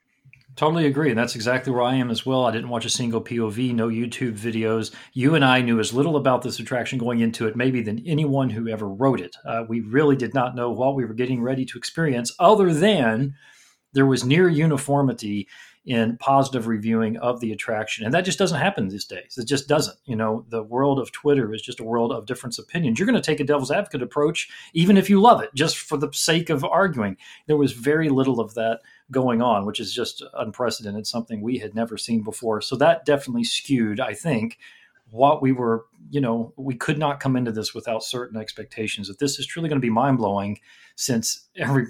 Totally 0.55 0.85
agree. 0.85 1.09
And 1.09 1.19
that's 1.19 1.35
exactly 1.35 1.73
where 1.73 1.83
I 1.83 1.95
am 1.95 2.11
as 2.11 2.27
well. 2.27 2.45
I 2.45 2.51
didn't 2.51 2.69
watch 2.69 2.85
a 2.85 2.91
single 2.91 3.23
POV, 3.23 3.75
no 3.75 3.89
YouTube 3.89 4.39
videos. 4.39 4.95
You 5.15 5.35
and 5.35 5.45
I 5.45 5.63
knew 5.63 5.81
as 5.81 5.95
little 5.95 6.17
about 6.17 6.43
this 6.43 6.59
attraction 6.59 6.99
going 6.99 7.21
into 7.21 7.47
it, 7.47 7.57
maybe 7.57 7.81
than 7.81 8.03
anyone 8.07 8.51
who 8.51 8.69
ever 8.69 8.87
wrote 8.87 9.21
it. 9.21 9.35
Uh, 9.47 9.65
we 9.67 9.81
really 9.81 10.15
did 10.15 10.35
not 10.35 10.55
know 10.55 10.71
what 10.71 10.95
we 10.95 11.07
were 11.07 11.15
getting 11.15 11.43
ready 11.43 11.65
to 11.65 11.79
experience, 11.79 12.35
other 12.39 12.75
than 12.75 13.35
there 13.95 14.05
was 14.05 14.25
near 14.25 14.49
uniformity 14.49 15.49
in 15.85 16.17
positive 16.19 16.69
reviewing 16.69 17.17
of 17.17 17.41
the 17.41 17.51
attraction. 17.51 18.05
And 18.05 18.15
that 18.15 18.25
just 18.25 18.39
doesn't 18.39 18.61
happen 18.61 18.89
these 18.89 19.05
days. 19.05 19.37
It 19.37 19.47
just 19.47 19.67
doesn't. 19.67 19.99
You 20.05 20.15
know, 20.15 20.47
the 20.49 20.63
world 20.63 21.01
of 21.01 21.11
Twitter 21.11 21.53
is 21.53 21.61
just 21.61 21.81
a 21.81 21.85
world 21.85 22.13
of 22.13 22.27
different 22.27 22.57
opinions. 22.59 22.99
You're 22.99 23.07
going 23.07 23.21
to 23.21 23.23
take 23.23 23.41
a 23.41 23.45
devil's 23.45 23.73
advocate 23.73 24.03
approach, 24.03 24.49
even 24.75 24.97
if 24.97 25.11
you 25.11 25.21
love 25.21 25.43
it, 25.43 25.51
just 25.55 25.79
for 25.79 25.97
the 25.97 26.13
sake 26.13 26.51
of 26.51 26.65
arguing. 26.65 27.17
There 27.47 27.57
was 27.57 27.73
very 27.73 28.09
little 28.09 28.39
of 28.39 28.55
that 28.55 28.81
going 29.11 29.43
on, 29.43 29.67
which 29.67 29.81
is 29.81 29.93
just 29.93 30.23
unprecedented, 30.35 31.07
something 31.07 31.41
we 31.41 31.59
had 31.59 31.75
never 31.75 31.99
seen 31.99 32.23
before. 32.23 32.61
So 32.61 32.77
that 32.77 33.05
definitely 33.05 33.45
skewed, 33.45 33.99
I 33.99 34.15
think, 34.15 34.59
what 35.11 35.43
we 35.43 35.53
were, 35.53 35.87
you 36.13 36.21
know, 36.21 36.53
we 36.59 36.75
could 36.75 36.99
not 36.99 37.21
come 37.21 37.37
into 37.37 37.51
this 37.51 37.75
without 37.75 38.05
certain 38.05 38.39
expectations 38.39 39.09
that 39.09 39.19
this 39.19 39.39
is 39.39 39.47
truly 39.47 39.71
going 39.71 39.81
to 39.81 39.85
be 39.85 39.91
mind 39.91 40.19
blowing 40.19 40.59
since 40.95 41.49
every 41.57 41.87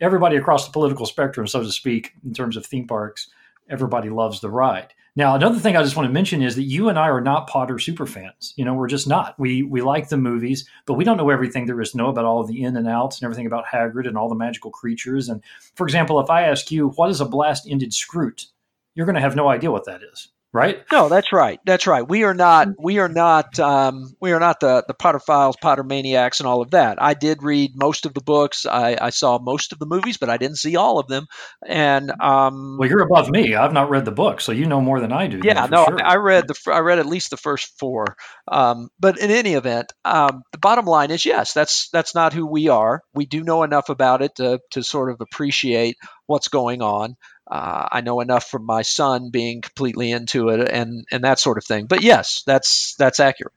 everybody 0.00 0.36
across 0.36 0.66
the 0.66 0.72
political 0.72 1.04
spectrum, 1.04 1.48
so 1.48 1.62
to 1.62 1.72
speak, 1.72 2.12
in 2.24 2.32
terms 2.32 2.56
of 2.56 2.64
theme 2.64 2.86
parks, 2.86 3.28
everybody 3.68 4.08
loves 4.08 4.40
the 4.40 4.50
ride. 4.50 4.94
Now, 5.16 5.34
another 5.34 5.58
thing 5.58 5.76
I 5.76 5.82
just 5.82 5.96
want 5.96 6.06
to 6.08 6.12
mention 6.12 6.42
is 6.42 6.54
that 6.54 6.62
you 6.62 6.88
and 6.88 6.96
I 6.96 7.08
are 7.08 7.20
not 7.20 7.48
Potter 7.48 7.80
super 7.80 8.06
fans. 8.06 8.54
You 8.56 8.64
know, 8.64 8.74
we're 8.74 8.86
just 8.86 9.08
not. 9.08 9.36
We 9.36 9.64
we 9.64 9.82
like 9.82 10.10
the 10.10 10.16
movies, 10.16 10.68
but 10.86 10.94
we 10.94 11.02
don't 11.02 11.16
know 11.16 11.30
everything 11.30 11.66
there 11.66 11.80
is 11.80 11.90
to 11.90 11.96
know 11.96 12.08
about 12.08 12.24
all 12.24 12.40
of 12.40 12.46
the 12.46 12.62
in 12.62 12.76
and 12.76 12.86
outs 12.86 13.18
and 13.18 13.24
everything 13.24 13.46
about 13.46 13.64
Hagrid 13.66 14.06
and 14.06 14.16
all 14.16 14.28
the 14.28 14.36
magical 14.36 14.70
creatures. 14.70 15.28
And 15.28 15.42
for 15.74 15.86
example, 15.86 16.20
if 16.20 16.30
I 16.30 16.42
ask 16.42 16.70
you 16.70 16.90
what 16.90 17.10
is 17.10 17.20
a 17.20 17.24
blast 17.24 17.66
ended 17.68 17.90
Skrewt, 17.90 18.46
you're 18.94 19.06
going 19.06 19.16
to 19.16 19.20
have 19.20 19.34
no 19.34 19.48
idea 19.48 19.72
what 19.72 19.86
that 19.86 20.02
is 20.12 20.28
right? 20.56 20.82
No, 20.90 21.08
that's 21.08 21.32
right. 21.32 21.60
That's 21.66 21.86
right. 21.86 22.08
We 22.08 22.24
are 22.24 22.34
not. 22.34 22.68
We 22.78 22.98
are 22.98 23.08
not. 23.08 23.58
Um, 23.60 24.14
we 24.20 24.32
are 24.32 24.40
not 24.40 24.60
the 24.60 24.82
the 24.88 24.94
Potterphiles, 24.94 25.54
Potter 25.60 25.84
Maniacs, 25.84 26.40
and 26.40 26.46
all 26.46 26.62
of 26.62 26.70
that. 26.70 27.00
I 27.00 27.14
did 27.14 27.42
read 27.42 27.72
most 27.76 28.06
of 28.06 28.14
the 28.14 28.22
books. 28.22 28.64
I, 28.64 28.96
I 29.00 29.10
saw 29.10 29.38
most 29.38 29.72
of 29.72 29.78
the 29.78 29.86
movies, 29.86 30.16
but 30.16 30.30
I 30.30 30.38
didn't 30.38 30.56
see 30.56 30.76
all 30.76 30.98
of 30.98 31.08
them. 31.08 31.26
And 31.64 32.10
um, 32.20 32.78
well, 32.78 32.88
you're 32.88 33.02
above 33.02 33.28
me. 33.28 33.54
I've 33.54 33.74
not 33.74 33.90
read 33.90 34.06
the 34.06 34.12
book, 34.12 34.40
so 34.40 34.52
you 34.52 34.66
know 34.66 34.80
more 34.80 34.98
than 34.98 35.12
I 35.12 35.26
do. 35.26 35.40
Yeah, 35.44 35.66
no, 35.66 35.84
sure. 35.84 36.02
I 36.02 36.16
read 36.16 36.48
the. 36.48 36.56
I 36.72 36.78
read 36.78 36.98
at 36.98 37.06
least 37.06 37.30
the 37.30 37.36
first 37.36 37.78
four. 37.78 38.16
Um, 38.48 38.88
but 38.98 39.18
in 39.18 39.30
any 39.30 39.54
event, 39.54 39.92
um, 40.04 40.42
the 40.52 40.58
bottom 40.58 40.86
line 40.86 41.10
is 41.10 41.26
yes. 41.26 41.52
That's 41.52 41.90
that's 41.90 42.14
not 42.14 42.32
who 42.32 42.46
we 42.46 42.68
are. 42.68 43.02
We 43.14 43.26
do 43.26 43.44
know 43.44 43.62
enough 43.62 43.90
about 43.90 44.22
it 44.22 44.36
to 44.36 44.60
to 44.70 44.82
sort 44.82 45.10
of 45.10 45.20
appreciate 45.20 45.96
what's 46.26 46.48
going 46.48 46.82
on. 46.82 47.16
Uh, 47.48 47.88
I 47.92 48.00
know 48.00 48.20
enough 48.20 48.48
from 48.48 48.64
my 48.64 48.82
son 48.82 49.30
being 49.30 49.60
completely 49.60 50.10
into 50.10 50.48
it 50.48 50.68
and 50.68 51.06
and 51.12 51.22
that 51.24 51.38
sort 51.38 51.58
of 51.58 51.64
thing. 51.64 51.86
But 51.86 52.02
yes, 52.02 52.42
that's 52.46 52.94
that's 52.96 53.20
accurate. 53.20 53.52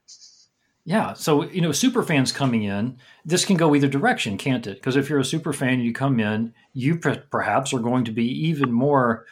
Yeah, 0.86 1.14
so 1.14 1.44
you 1.44 1.62
know, 1.62 1.72
super 1.72 2.04
fans 2.04 2.32
coming 2.32 2.64
in, 2.64 2.98
this 3.26 3.46
can 3.46 3.58
go 3.58 3.76
either 3.76 3.88
direction, 3.88 4.38
can't 4.38 4.66
it? 4.66 4.76
Because 4.76 4.96
if 4.96 5.10
you're 5.10 5.20
a 5.20 5.26
super 5.26 5.54
fan 5.54 5.74
and 5.74 5.84
you 5.84 5.94
come 5.94 6.20
in, 6.20 6.54
you 6.74 6.98
perhaps 6.98 7.74
are 7.74 7.80
going 7.80 8.06
to 8.06 8.12
be 8.12 8.26
even 8.48 8.72
more 8.72 9.26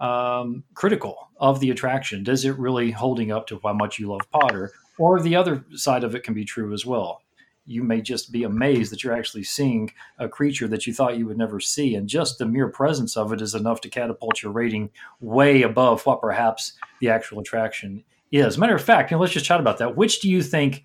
um, 0.00 0.64
critical 0.74 1.28
of 1.36 1.60
the 1.60 1.70
attraction. 1.70 2.24
Does 2.24 2.44
it 2.44 2.58
really 2.58 2.90
holding 2.90 3.30
up 3.30 3.46
to 3.48 3.60
how 3.62 3.74
much 3.74 3.98
you 3.98 4.08
love 4.08 4.28
Potter? 4.30 4.72
Or 4.98 5.20
the 5.20 5.36
other 5.36 5.64
side 5.74 6.04
of 6.04 6.14
it 6.14 6.22
can 6.22 6.34
be 6.34 6.44
true 6.44 6.72
as 6.72 6.86
well 6.86 7.23
you 7.66 7.82
may 7.82 8.00
just 8.00 8.30
be 8.30 8.44
amazed 8.44 8.92
that 8.92 9.02
you're 9.02 9.16
actually 9.16 9.44
seeing 9.44 9.90
a 10.18 10.28
creature 10.28 10.68
that 10.68 10.86
you 10.86 10.92
thought 10.92 11.16
you 11.16 11.26
would 11.26 11.38
never 11.38 11.60
see. 11.60 11.94
And 11.94 12.08
just 12.08 12.38
the 12.38 12.46
mere 12.46 12.68
presence 12.68 13.16
of 13.16 13.32
it 13.32 13.40
is 13.40 13.54
enough 13.54 13.80
to 13.82 13.88
catapult 13.88 14.42
your 14.42 14.52
rating 14.52 14.90
way 15.20 15.62
above 15.62 16.04
what 16.04 16.20
perhaps 16.20 16.74
the 17.00 17.08
actual 17.08 17.40
attraction 17.40 18.04
is. 18.30 18.58
Matter 18.58 18.74
of 18.74 18.82
fact, 18.82 19.10
you 19.10 19.16
know, 19.16 19.20
let's 19.20 19.32
just 19.32 19.46
chat 19.46 19.60
about 19.60 19.78
that. 19.78 19.96
Which 19.96 20.20
do 20.20 20.28
you 20.28 20.42
think? 20.42 20.82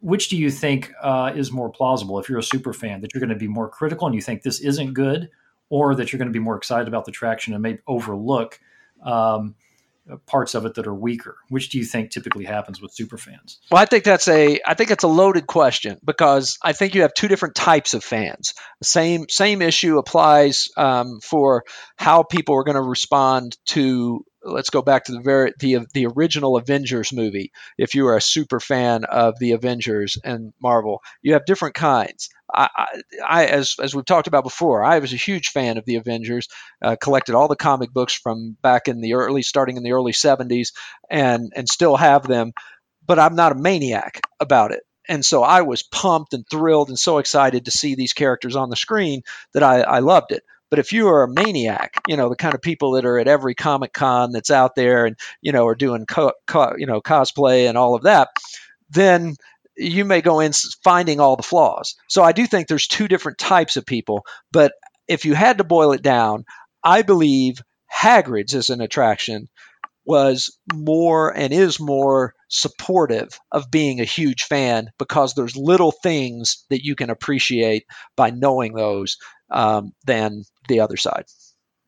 Which 0.00 0.30
do 0.30 0.36
you 0.36 0.50
think 0.50 0.92
uh, 1.02 1.32
is 1.36 1.52
more 1.52 1.70
plausible? 1.70 2.18
If 2.18 2.28
you're 2.28 2.38
a 2.38 2.42
super 2.42 2.72
fan, 2.72 3.00
that 3.02 3.12
you're 3.12 3.20
going 3.20 3.28
to 3.28 3.36
be 3.36 3.48
more 3.48 3.68
critical 3.68 4.06
and 4.06 4.14
you 4.14 4.22
think 4.22 4.42
this 4.42 4.60
isn't 4.60 4.94
good, 4.94 5.28
or 5.68 5.94
that 5.94 6.10
you're 6.10 6.18
going 6.18 6.28
to 6.28 6.32
be 6.32 6.42
more 6.42 6.56
excited 6.56 6.88
about 6.88 7.04
the 7.04 7.10
attraction 7.10 7.52
and 7.52 7.62
maybe 7.62 7.80
overlook 7.86 8.58
um, 9.04 9.54
parts 10.26 10.54
of 10.54 10.64
it 10.64 10.74
that 10.74 10.86
are 10.86 10.94
weaker? 10.94 11.36
Which 11.48 11.68
do 11.68 11.78
you 11.78 11.84
think 11.84 12.10
typically 12.10 12.44
happens 12.44 12.80
with 12.80 12.92
super 12.92 13.18
fans? 13.18 13.58
Well, 13.70 13.82
I 13.82 13.84
think 13.84 14.04
that's 14.04 14.28
a 14.28 14.60
I 14.66 14.74
think 14.74 14.90
it's 14.90 15.04
a 15.04 15.08
loaded 15.08 15.46
question 15.46 15.98
because 16.04 16.58
I 16.62 16.72
think 16.72 16.94
you 16.94 17.02
have 17.02 17.14
two 17.14 17.28
different 17.28 17.54
types 17.54 17.94
of 17.94 18.02
fans. 18.02 18.54
Same 18.82 19.26
same 19.28 19.62
issue 19.62 19.98
applies 19.98 20.68
um, 20.76 21.20
for 21.20 21.64
how 21.96 22.22
people 22.22 22.56
are 22.56 22.64
going 22.64 22.76
to 22.76 22.82
respond 22.82 23.56
to 23.66 24.24
let's 24.42 24.70
go 24.70 24.82
back 24.82 25.04
to 25.04 25.12
the 25.12 25.20
very 25.20 25.52
the 25.58 25.78
the 25.94 26.06
original 26.06 26.56
Avengers 26.56 27.12
movie. 27.12 27.52
If 27.76 27.94
you 27.94 28.06
are 28.06 28.16
a 28.16 28.22
super 28.22 28.60
fan 28.60 29.04
of 29.04 29.38
the 29.38 29.52
Avengers 29.52 30.16
and 30.24 30.52
Marvel, 30.60 31.02
you 31.22 31.34
have 31.34 31.44
different 31.44 31.74
kinds. 31.74 32.28
I, 32.52 32.68
I, 33.26 33.46
as 33.46 33.76
as 33.80 33.94
we've 33.94 34.04
talked 34.04 34.26
about 34.26 34.44
before, 34.44 34.82
I 34.82 35.00
was 35.00 35.12
a 35.12 35.16
huge 35.16 35.48
fan 35.48 35.76
of 35.76 35.84
the 35.84 35.96
Avengers. 35.96 36.48
Uh, 36.80 36.96
collected 37.00 37.34
all 37.34 37.48
the 37.48 37.56
comic 37.56 37.92
books 37.92 38.14
from 38.14 38.56
back 38.62 38.88
in 38.88 39.00
the 39.00 39.14
early, 39.14 39.42
starting 39.42 39.76
in 39.76 39.82
the 39.82 39.92
early 39.92 40.12
'70s, 40.12 40.72
and 41.10 41.52
and 41.54 41.68
still 41.68 41.96
have 41.96 42.26
them. 42.26 42.52
But 43.06 43.18
I'm 43.18 43.34
not 43.34 43.52
a 43.52 43.56
maniac 43.56 44.20
about 44.40 44.72
it. 44.72 44.82
And 45.08 45.24
so 45.24 45.42
I 45.42 45.62
was 45.62 45.82
pumped 45.82 46.34
and 46.34 46.44
thrilled 46.50 46.90
and 46.90 46.98
so 46.98 47.16
excited 47.18 47.64
to 47.64 47.70
see 47.70 47.94
these 47.94 48.12
characters 48.12 48.56
on 48.56 48.68
the 48.68 48.76
screen 48.76 49.22
that 49.54 49.62
I, 49.62 49.80
I 49.80 49.98
loved 50.00 50.32
it. 50.32 50.42
But 50.70 50.78
if 50.78 50.92
you 50.92 51.08
are 51.08 51.22
a 51.22 51.28
maniac, 51.28 52.00
you 52.06 52.16
know, 52.16 52.28
the 52.28 52.36
kind 52.36 52.54
of 52.54 52.62
people 52.62 52.92
that 52.92 53.04
are 53.04 53.18
at 53.18 53.28
every 53.28 53.54
Comic 53.54 53.92
Con 53.92 54.32
that's 54.32 54.50
out 54.50 54.74
there 54.74 55.06
and, 55.06 55.16
you 55.40 55.52
know, 55.52 55.66
are 55.66 55.74
doing, 55.74 56.06
co- 56.06 56.32
co- 56.46 56.74
you 56.76 56.86
know, 56.86 57.00
cosplay 57.00 57.68
and 57.68 57.78
all 57.78 57.94
of 57.94 58.02
that, 58.02 58.28
then 58.90 59.34
you 59.76 60.04
may 60.04 60.20
go 60.20 60.40
in 60.40 60.52
finding 60.82 61.20
all 61.20 61.36
the 61.36 61.42
flaws. 61.42 61.94
So 62.08 62.22
I 62.22 62.32
do 62.32 62.46
think 62.46 62.68
there's 62.68 62.86
two 62.86 63.08
different 63.08 63.38
types 63.38 63.76
of 63.76 63.86
people. 63.86 64.24
But 64.52 64.72
if 65.06 65.24
you 65.24 65.34
had 65.34 65.58
to 65.58 65.64
boil 65.64 65.92
it 65.92 66.02
down, 66.02 66.44
I 66.84 67.02
believe 67.02 67.62
Hagrid's 67.92 68.54
as 68.54 68.70
an 68.70 68.80
attraction 68.80 69.48
was 70.04 70.58
more 70.72 71.36
and 71.36 71.52
is 71.52 71.78
more 71.78 72.34
supportive 72.48 73.38
of 73.52 73.70
being 73.70 74.00
a 74.00 74.04
huge 74.04 74.44
fan 74.44 74.88
because 74.98 75.34
there's 75.34 75.56
little 75.56 75.92
things 75.92 76.64
that 76.70 76.82
you 76.82 76.94
can 76.96 77.10
appreciate 77.10 77.84
by 78.16 78.30
knowing 78.30 78.74
those 78.74 79.18
um, 79.50 79.92
than 80.06 80.44
the 80.68 80.80
other 80.80 80.96
side. 80.96 81.24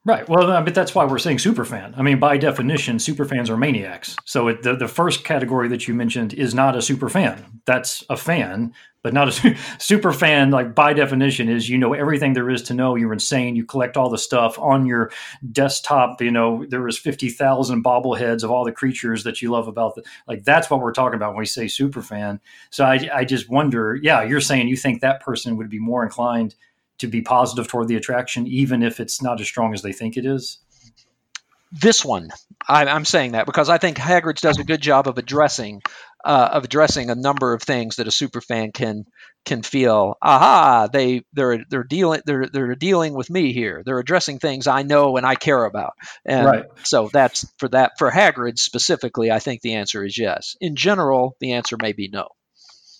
Right. 0.07 0.27
Well, 0.27 0.63
but 0.63 0.75
that's 0.75 0.95
why 0.95 1.05
we're 1.05 1.19
saying 1.19 1.41
super 1.41 1.65
fan. 1.67 1.95
I 1.95 2.01
mean, 2.01 2.19
by 2.19 2.39
definition, 2.39 2.99
super 2.99 3.27
fans 3.27 3.51
are 3.51 3.57
maniacs. 3.59 4.17
So 4.25 4.49
it, 4.49 4.63
the 4.63 4.75
the 4.75 4.89
first 4.89 5.25
category 5.25 5.69
that 5.69 5.87
you 5.87 5.93
mentioned 5.93 6.33
is 6.33 6.55
not 6.55 6.75
a 6.75 6.81
super 6.81 7.11
fan. 7.11 7.61
That's 7.67 8.03
a 8.09 8.17
fan, 8.17 8.73
but 9.03 9.13
not 9.13 9.29
a 9.29 9.57
super 9.79 10.15
fan. 10.15 10.51
Like 10.51 10.75
by 10.75 10.95
definition, 10.95 11.51
is 11.51 11.69
you 11.69 11.77
know 11.77 11.93
everything 11.93 12.33
there 12.33 12.49
is 12.49 12.63
to 12.63 12.75
know. 12.75 12.95
You're 12.95 13.13
insane. 13.13 13.57
You 13.57 13.67
collect 13.67 13.99
all 13.99 14.09
the 14.09 14.17
stuff 14.17 14.59
on 14.59 14.87
your 14.87 15.11
desktop. 15.53 16.23
You 16.23 16.31
know 16.31 16.65
there 16.67 16.81
was 16.81 16.99
fifty 16.99 17.29
thousand 17.29 17.85
bobbleheads 17.85 18.43
of 18.43 18.51
all 18.51 18.65
the 18.65 18.73
creatures 18.73 19.25
that 19.25 19.43
you 19.43 19.51
love 19.51 19.69
about 19.69 19.97
the. 19.97 20.03
Like 20.27 20.45
that's 20.45 20.71
what 20.71 20.81
we're 20.81 20.93
talking 20.93 21.17
about 21.17 21.35
when 21.35 21.41
we 21.41 21.47
say 21.47 21.69
super 21.69 22.01
fan. 22.01 22.41
So 22.71 22.87
I 22.87 23.07
I 23.13 23.25
just 23.27 23.51
wonder. 23.51 23.99
Yeah, 24.03 24.23
you're 24.23 24.41
saying 24.41 24.69
you 24.69 24.79
think 24.79 25.03
that 25.03 25.21
person 25.21 25.59
would 25.59 25.69
be 25.69 25.79
more 25.79 26.03
inclined 26.03 26.55
to 27.01 27.09
be 27.09 27.23
positive 27.23 27.69
toward 27.69 27.89
the 27.89 27.97
attraction, 27.97 28.47
even 28.47 28.83
if 28.83 29.01
it's 29.01 29.23
not 29.23 29.41
as 29.41 29.47
strong 29.47 29.75
as 29.75 29.83
they 29.83 29.93
think 29.93 30.17
it 30.17 30.25
is? 30.25 30.59
This 31.73 32.05
one, 32.05 32.31
I'm 32.67 33.05
saying 33.05 33.33
that 33.33 33.47
because 33.47 33.69
I 33.69 33.79
think 33.79 33.97
Hagrid's 33.97 34.41
does 34.41 34.59
a 34.59 34.65
good 34.65 34.81
job 34.81 35.07
of 35.07 35.19
addressing 35.19 35.83
uh, 36.25 36.51
of 36.53 36.65
addressing 36.65 37.11
a 37.11 37.15
number 37.15 37.55
of 37.55 37.63
things 37.63 37.97
that 37.97 38.09
a 38.09 38.11
super 38.11 38.41
fan 38.41 38.73
can 38.73 39.05
can 39.45 39.63
feel. 39.63 40.17
Aha, 40.21 40.89
they 40.93 41.23
they're 41.33 41.65
they're 41.71 41.85
dealing 41.85 42.23
they're 42.27 42.47
they're 42.47 42.75
dealing 42.75 43.15
with 43.15 43.31
me 43.31 43.53
here. 43.53 43.83
They're 43.85 44.01
addressing 44.01 44.41
things 44.41 44.67
I 44.67 44.83
know 44.83 45.17
and 45.17 45.25
I 45.25 45.37
care 45.37 45.65
about. 45.65 45.93
And 46.25 46.47
right. 46.47 46.65
so 46.83 47.09
that's 47.13 47.47
for 47.59 47.69
that 47.69 47.93
for 47.99 48.11
Hagrid 48.11 48.59
specifically. 48.59 49.31
I 49.31 49.39
think 49.39 49.63
the 49.63 49.75
answer 49.75 50.05
is 50.05 50.19
yes. 50.19 50.57
In 50.61 50.77
general, 50.77 51.37
the 51.41 51.53
answer 51.53 51.77
may 51.81 51.93
be 51.93 52.09
no 52.09 52.29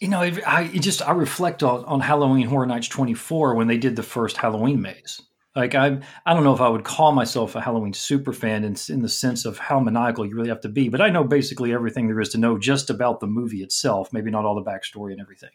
you 0.01 0.09
know, 0.09 0.21
I 0.21 0.69
just 0.69 1.07
I 1.07 1.13
reflect 1.13 1.63
on, 1.63 1.85
on 1.85 2.01
Halloween 2.01 2.47
Horror 2.47 2.67
Nights 2.67 2.89
24 2.89 3.55
when 3.55 3.69
they 3.69 3.77
did 3.77 3.97
the 3.97 4.03
first 4.03 4.39
Halloween 4.39 4.81
maze. 4.81 5.21
Like 5.55 5.75
I 5.75 5.99
I 6.25 6.33
don't 6.33 6.45
know 6.45 6.55
if 6.55 6.61
I 6.61 6.69
would 6.69 6.85
call 6.85 7.13
myself 7.13 7.55
a 7.55 7.61
Halloween 7.61 7.93
super 7.93 8.33
fan 8.33 8.65
in, 8.65 8.77
in 8.89 9.03
the 9.03 9.09
sense 9.09 9.45
of 9.45 9.59
how 9.59 9.79
maniacal 9.79 10.25
you 10.25 10.35
really 10.35 10.49
have 10.49 10.63
to 10.63 10.69
be, 10.69 10.89
but 10.89 11.03
I 11.03 11.11
know 11.11 11.23
basically 11.23 11.75
everything 11.75 12.07
there 12.07 12.21
is 12.21 12.31
to 12.31 12.39
know 12.39 12.59
just 12.59 12.89
about 12.89 13.21
the 13.21 13.27
movie 13.27 13.63
itself. 13.63 14.13
Maybe 14.13 14.31
not 14.31 14.47
all 14.47 14.55
the 14.55 14.63
backstory 14.63 15.13
and 15.13 15.21
everything. 15.21 15.51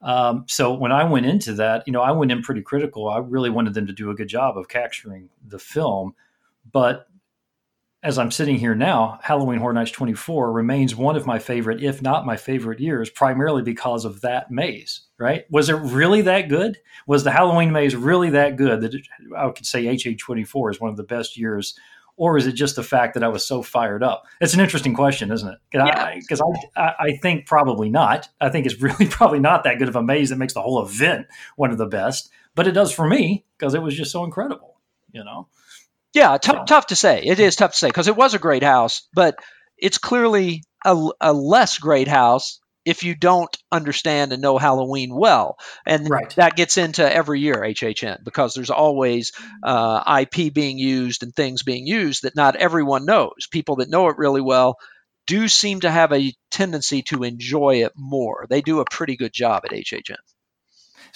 Um, 0.00 0.44
so 0.46 0.72
when 0.72 0.92
I 0.92 1.04
went 1.04 1.26
into 1.26 1.52
that, 1.54 1.82
you 1.86 1.92
know, 1.92 2.00
I 2.00 2.12
went 2.12 2.32
in 2.32 2.40
pretty 2.40 2.62
critical. 2.62 3.08
I 3.08 3.18
really 3.18 3.50
wanted 3.50 3.74
them 3.74 3.86
to 3.88 3.92
do 3.92 4.10
a 4.10 4.14
good 4.14 4.28
job 4.28 4.56
of 4.56 4.68
capturing 4.68 5.28
the 5.46 5.58
film, 5.58 6.14
but 6.70 7.08
as 8.02 8.16
I'm 8.16 8.30
sitting 8.30 8.56
here 8.56 8.76
now, 8.76 9.18
Halloween 9.22 9.58
Horror 9.58 9.72
Nights 9.72 9.90
24 9.90 10.52
remains 10.52 10.94
one 10.94 11.16
of 11.16 11.26
my 11.26 11.38
favorite, 11.38 11.82
if 11.82 12.00
not 12.00 12.26
my 12.26 12.36
favorite 12.36 12.78
years, 12.78 13.10
primarily 13.10 13.62
because 13.62 14.04
of 14.04 14.20
that 14.20 14.52
maze, 14.52 15.00
right? 15.18 15.44
Was 15.50 15.68
it 15.68 15.74
really 15.74 16.20
that 16.22 16.48
good? 16.48 16.78
Was 17.08 17.24
the 17.24 17.32
Halloween 17.32 17.72
maze 17.72 17.96
really 17.96 18.30
that 18.30 18.56
good 18.56 18.82
that 18.82 18.94
it, 18.94 19.08
I 19.36 19.50
could 19.50 19.66
say 19.66 19.84
HH24 19.84 20.70
is 20.70 20.80
one 20.80 20.90
of 20.90 20.96
the 20.96 21.02
best 21.02 21.36
years? 21.36 21.74
Or 22.16 22.36
is 22.36 22.46
it 22.46 22.52
just 22.52 22.76
the 22.76 22.84
fact 22.84 23.14
that 23.14 23.24
I 23.24 23.28
was 23.28 23.46
so 23.46 23.62
fired 23.62 24.02
up? 24.02 24.24
It's 24.40 24.54
an 24.54 24.60
interesting 24.60 24.94
question, 24.94 25.30
isn't 25.32 25.48
it? 25.48 25.58
Because 25.70 26.40
I, 26.76 26.80
I, 26.80 26.94
I 26.98 27.16
think 27.16 27.46
probably 27.46 27.90
not. 27.90 28.28
I 28.40 28.48
think 28.48 28.66
it's 28.66 28.80
really 28.80 29.06
probably 29.06 29.40
not 29.40 29.64
that 29.64 29.78
good 29.78 29.88
of 29.88 29.96
a 29.96 30.02
maze 30.02 30.30
that 30.30 30.36
makes 30.36 30.54
the 30.54 30.62
whole 30.62 30.84
event 30.84 31.26
one 31.56 31.72
of 31.72 31.78
the 31.78 31.86
best, 31.86 32.30
but 32.54 32.68
it 32.68 32.72
does 32.72 32.92
for 32.92 33.08
me 33.08 33.44
because 33.56 33.74
it 33.74 33.82
was 33.82 33.96
just 33.96 34.12
so 34.12 34.22
incredible, 34.24 34.78
you 35.10 35.24
know? 35.24 35.48
Yeah, 36.18 36.36
tough, 36.36 36.66
tough 36.66 36.86
to 36.88 36.96
say. 36.96 37.22
It 37.24 37.38
is 37.38 37.54
tough 37.54 37.70
to 37.72 37.78
say 37.78 37.86
because 37.86 38.08
it 38.08 38.16
was 38.16 38.34
a 38.34 38.40
great 38.40 38.64
house, 38.64 39.06
but 39.14 39.36
it's 39.78 39.98
clearly 39.98 40.64
a, 40.84 40.96
a 41.20 41.32
less 41.32 41.78
great 41.78 42.08
house 42.08 42.58
if 42.84 43.04
you 43.04 43.14
don't 43.14 43.56
understand 43.70 44.32
and 44.32 44.42
know 44.42 44.58
Halloween 44.58 45.14
well. 45.14 45.58
And 45.86 46.08
Right. 46.08 46.34
that 46.34 46.56
gets 46.56 46.76
into 46.76 47.08
every 47.08 47.38
year 47.40 47.62
HHN 47.62 48.24
because 48.24 48.52
there's 48.52 48.70
always 48.70 49.30
uh, 49.62 50.22
IP 50.22 50.52
being 50.52 50.78
used 50.78 51.22
and 51.22 51.32
things 51.32 51.62
being 51.62 51.86
used 51.86 52.24
that 52.24 52.34
not 52.34 52.56
everyone 52.56 53.04
knows. 53.04 53.46
People 53.52 53.76
that 53.76 53.90
know 53.90 54.08
it 54.08 54.18
really 54.18 54.40
well 54.40 54.74
do 55.28 55.46
seem 55.46 55.80
to 55.80 55.90
have 55.90 56.12
a 56.12 56.32
tendency 56.50 57.02
to 57.02 57.22
enjoy 57.22 57.84
it 57.84 57.92
more. 57.94 58.46
They 58.50 58.60
do 58.60 58.80
a 58.80 58.90
pretty 58.90 59.16
good 59.16 59.32
job 59.32 59.62
at 59.66 59.72
HHN. 59.72 60.16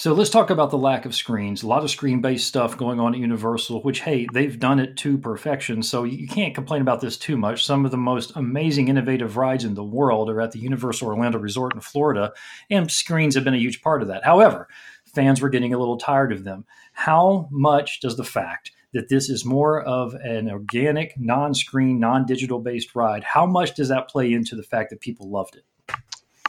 So 0.02 0.14
let's 0.14 0.30
talk 0.30 0.50
about 0.50 0.70
the 0.72 0.78
lack 0.78 1.04
of 1.06 1.14
screens. 1.14 1.62
A 1.62 1.68
lot 1.68 1.84
of 1.84 1.90
screen-based 1.90 2.44
stuff 2.44 2.76
going 2.76 2.98
on 2.98 3.14
at 3.14 3.20
Universal, 3.20 3.82
which 3.82 4.00
hey, 4.00 4.26
they've 4.32 4.58
done 4.58 4.80
it 4.80 4.96
to 4.96 5.16
perfection. 5.16 5.80
So 5.80 6.02
you 6.02 6.26
can't 6.26 6.56
complain 6.56 6.82
about 6.82 7.00
this 7.00 7.16
too 7.16 7.36
much. 7.36 7.64
Some 7.64 7.84
of 7.84 7.92
the 7.92 7.96
most 7.96 8.32
amazing, 8.34 8.88
innovative 8.88 9.36
rides 9.36 9.62
in 9.64 9.74
the 9.74 9.84
world 9.84 10.28
are 10.28 10.40
at 10.40 10.50
the 10.50 10.58
Universal 10.58 11.06
Orlando 11.06 11.38
Resort 11.38 11.74
in 11.74 11.80
Florida, 11.80 12.32
and 12.68 12.90
screens 12.90 13.36
have 13.36 13.44
been 13.44 13.54
a 13.54 13.58
huge 13.58 13.80
part 13.80 14.02
of 14.02 14.08
that. 14.08 14.24
However, 14.24 14.66
fans 15.14 15.40
were 15.40 15.50
getting 15.50 15.72
a 15.72 15.78
little 15.78 15.98
tired 15.98 16.32
of 16.32 16.42
them. 16.42 16.64
How 16.92 17.46
much 17.52 18.00
does 18.00 18.16
the 18.16 18.24
fact 18.24 18.72
that 18.94 19.08
this 19.08 19.30
is 19.30 19.44
more 19.44 19.80
of 19.82 20.14
an 20.14 20.50
organic, 20.50 21.14
non-screen, 21.16 22.00
non-digital 22.00 22.58
based 22.58 22.96
ride, 22.96 23.22
how 23.22 23.46
much 23.46 23.76
does 23.76 23.90
that 23.90 24.08
play 24.08 24.32
into 24.32 24.56
the 24.56 24.64
fact 24.64 24.90
that 24.90 25.00
people 25.00 25.30
loved 25.30 25.54
it? 25.54 25.64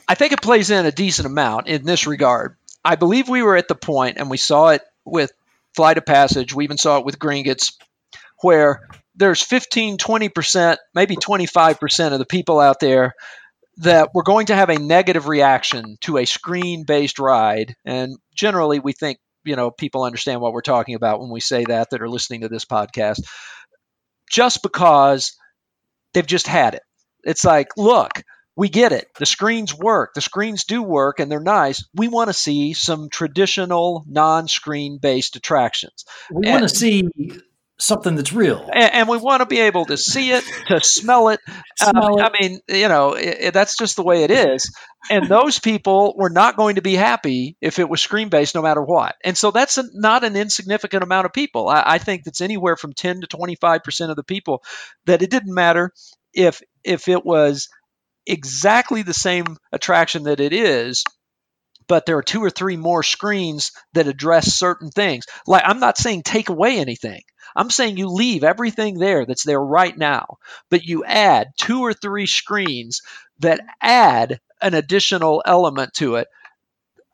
I 0.08 0.16
think 0.16 0.34
it 0.34 0.42
plays 0.42 0.72
in 0.72 0.88
a 0.88 0.92
decent 0.92 1.28
amount 1.28 1.68
in 1.68 1.86
this 1.86 2.08
regard. 2.08 2.58
I 2.84 2.96
believe 2.96 3.30
we 3.30 3.44
were 3.44 3.56
at 3.56 3.68
the 3.68 3.76
point, 3.76 4.18
and 4.18 4.30
we 4.30 4.38
saw 4.38 4.70
it 4.70 4.82
with 5.06 5.32
Flight 5.76 5.98
of 5.98 6.06
Passage, 6.06 6.54
we 6.54 6.64
even 6.64 6.78
saw 6.78 7.00
it 7.00 7.06
with 7.06 7.20
Gringotts, 7.20 7.74
where 8.42 8.88
there's 9.16 9.42
15, 9.42 9.98
20%, 9.98 10.78
maybe 10.94 11.16
25% 11.16 12.14
of 12.14 12.20
the 12.20 12.26
people 12.26 12.60
out 12.60 12.80
there 12.80 13.14
that 13.78 14.10
were 14.14 14.24
going 14.24 14.48
to 14.48 14.56
have 14.56 14.70
a 14.70 14.78
negative 14.78 15.28
reaction 15.28 15.98
to 16.02 16.18
a 16.18 16.26
screen 16.26 16.84
based 16.84 17.20
ride. 17.20 17.76
And 17.86 18.18
generally, 18.36 18.80
we 18.80 18.94
think, 18.94 19.18
you 19.46 19.56
know, 19.56 19.72
people 19.72 20.04
understand 20.04 20.42
what 20.42 20.54
we're 20.54 20.62
talking 20.62 20.96
about 20.96 21.20
when 21.20 21.32
we 21.32 21.40
say 21.40 21.66
that, 21.66 21.90
that 21.90 22.02
are 22.02 22.10
listening 22.10 22.42
to 22.42 22.50
this 22.50 22.66
podcast, 22.66 23.22
just 24.30 24.62
because 24.62 25.36
they've 26.14 26.26
just 26.26 26.48
had 26.48 26.76
it. 26.76 26.84
It's 27.24 27.44
like, 27.44 27.70
look, 27.78 28.12
we 28.56 28.70
get 28.70 28.92
it. 28.92 29.08
The 29.18 29.26
screens 29.26 29.74
work. 29.74 30.14
The 30.14 30.22
screens 30.22 30.66
do 30.66 30.84
work 30.84 31.20
and 31.20 31.32
they're 31.32 31.40
nice. 31.40 31.84
We 31.96 32.08
want 32.08 32.30
to 32.30 32.34
see 32.34 32.74
some 32.74 33.10
traditional 33.10 34.04
non 34.08 34.48
screen 34.48 35.00
based 35.02 35.36
attractions. 35.36 36.06
We 36.32 36.50
want 36.50 36.64
to 36.64 36.70
see 36.70 37.04
something 37.80 38.16
that's 38.16 38.32
real. 38.32 38.70
And, 38.72 38.94
and 38.94 39.10
we 39.10 39.18
want 39.18 39.42
to 39.42 39.46
be 39.48 39.60
able 39.62 39.86
to 39.86 39.98
see 39.98 40.32
it, 40.32 40.44
to 40.68 40.82
smell 40.82 41.30
it. 41.30 41.40
Um, 41.84 41.90
Smell 41.90 42.20
it. 42.20 42.22
I 42.22 42.30
mean, 42.40 42.60
you 42.70 42.88
know, 42.88 43.16
i 43.16 43.38
i- 43.46 43.50
that's 43.50 43.76
just 43.76 43.96
the 43.96 44.04
way 44.04 44.24
it 44.24 44.30
is. 44.30 44.72
And 45.10 45.28
those 45.28 45.60
people 45.60 46.14
were 46.16 46.30
not 46.30 46.56
going 46.56 46.76
to 46.76 46.84
be 46.84 46.94
happy 46.94 47.58
if 47.62 47.80
it 47.80 47.90
was 47.90 48.00
screen 48.00 48.30
based, 48.30 48.54
no 48.54 48.62
matter 48.62 48.82
what. 48.82 49.16
And 49.26 49.36
so 49.36 49.50
that's 49.50 49.80
a, 49.80 49.84
not 49.94 50.24
an 50.24 50.36
insignificant 50.36 51.02
amount 51.04 51.26
of 51.26 51.34
people. 51.34 51.68
I, 51.68 51.84
I 51.86 51.98
think 51.98 52.24
that's 52.24 52.42
anywhere 52.42 52.78
from 52.78 52.94
10 52.94 53.22
to 53.22 53.28
25% 53.28 54.10
of 54.12 54.16
the 54.16 54.24
people 54.24 54.64
that 55.06 55.24
it 55.24 55.32
didn't 55.32 55.54
matter 55.54 55.92
if 56.32 56.62
if 56.84 57.08
it 57.10 57.26
was 57.26 57.70
exactly 58.26 59.02
the 59.02 59.14
same 59.14 59.58
attraction 59.72 60.24
that 60.24 60.40
it 60.40 60.54
is 60.54 61.04
but 61.88 62.06
there 62.06 62.18
are 62.18 62.24
two 62.24 62.42
or 62.42 62.50
three 62.50 62.78
more 62.78 63.04
screens 63.04 63.74
that 63.92 64.08
address 64.08 64.54
certain 64.56 64.90
things. 64.90 65.26
Like 65.46 65.64
i'm 65.66 65.80
not 65.80 65.98
saying 65.98 66.24
take 66.24 66.50
away 66.50 66.78
anything. 66.80 67.22
I'm 67.56 67.70
saying 67.70 67.98
you 67.98 68.08
leave 68.08 68.44
everything 68.44 68.98
there 68.98 69.26
that's 69.26 69.44
there 69.44 69.60
right 69.62 69.96
now 69.98 70.38
but 70.70 70.84
you 70.84 71.04
add 71.06 71.50
two 71.58 71.82
or 71.82 71.94
three 71.94 72.26
screens 72.26 73.02
that 73.40 73.60
add 73.82 74.40
an 74.62 74.74
additional 74.74 75.44
element 75.46 75.94
to 75.96 76.16
it 76.16 76.28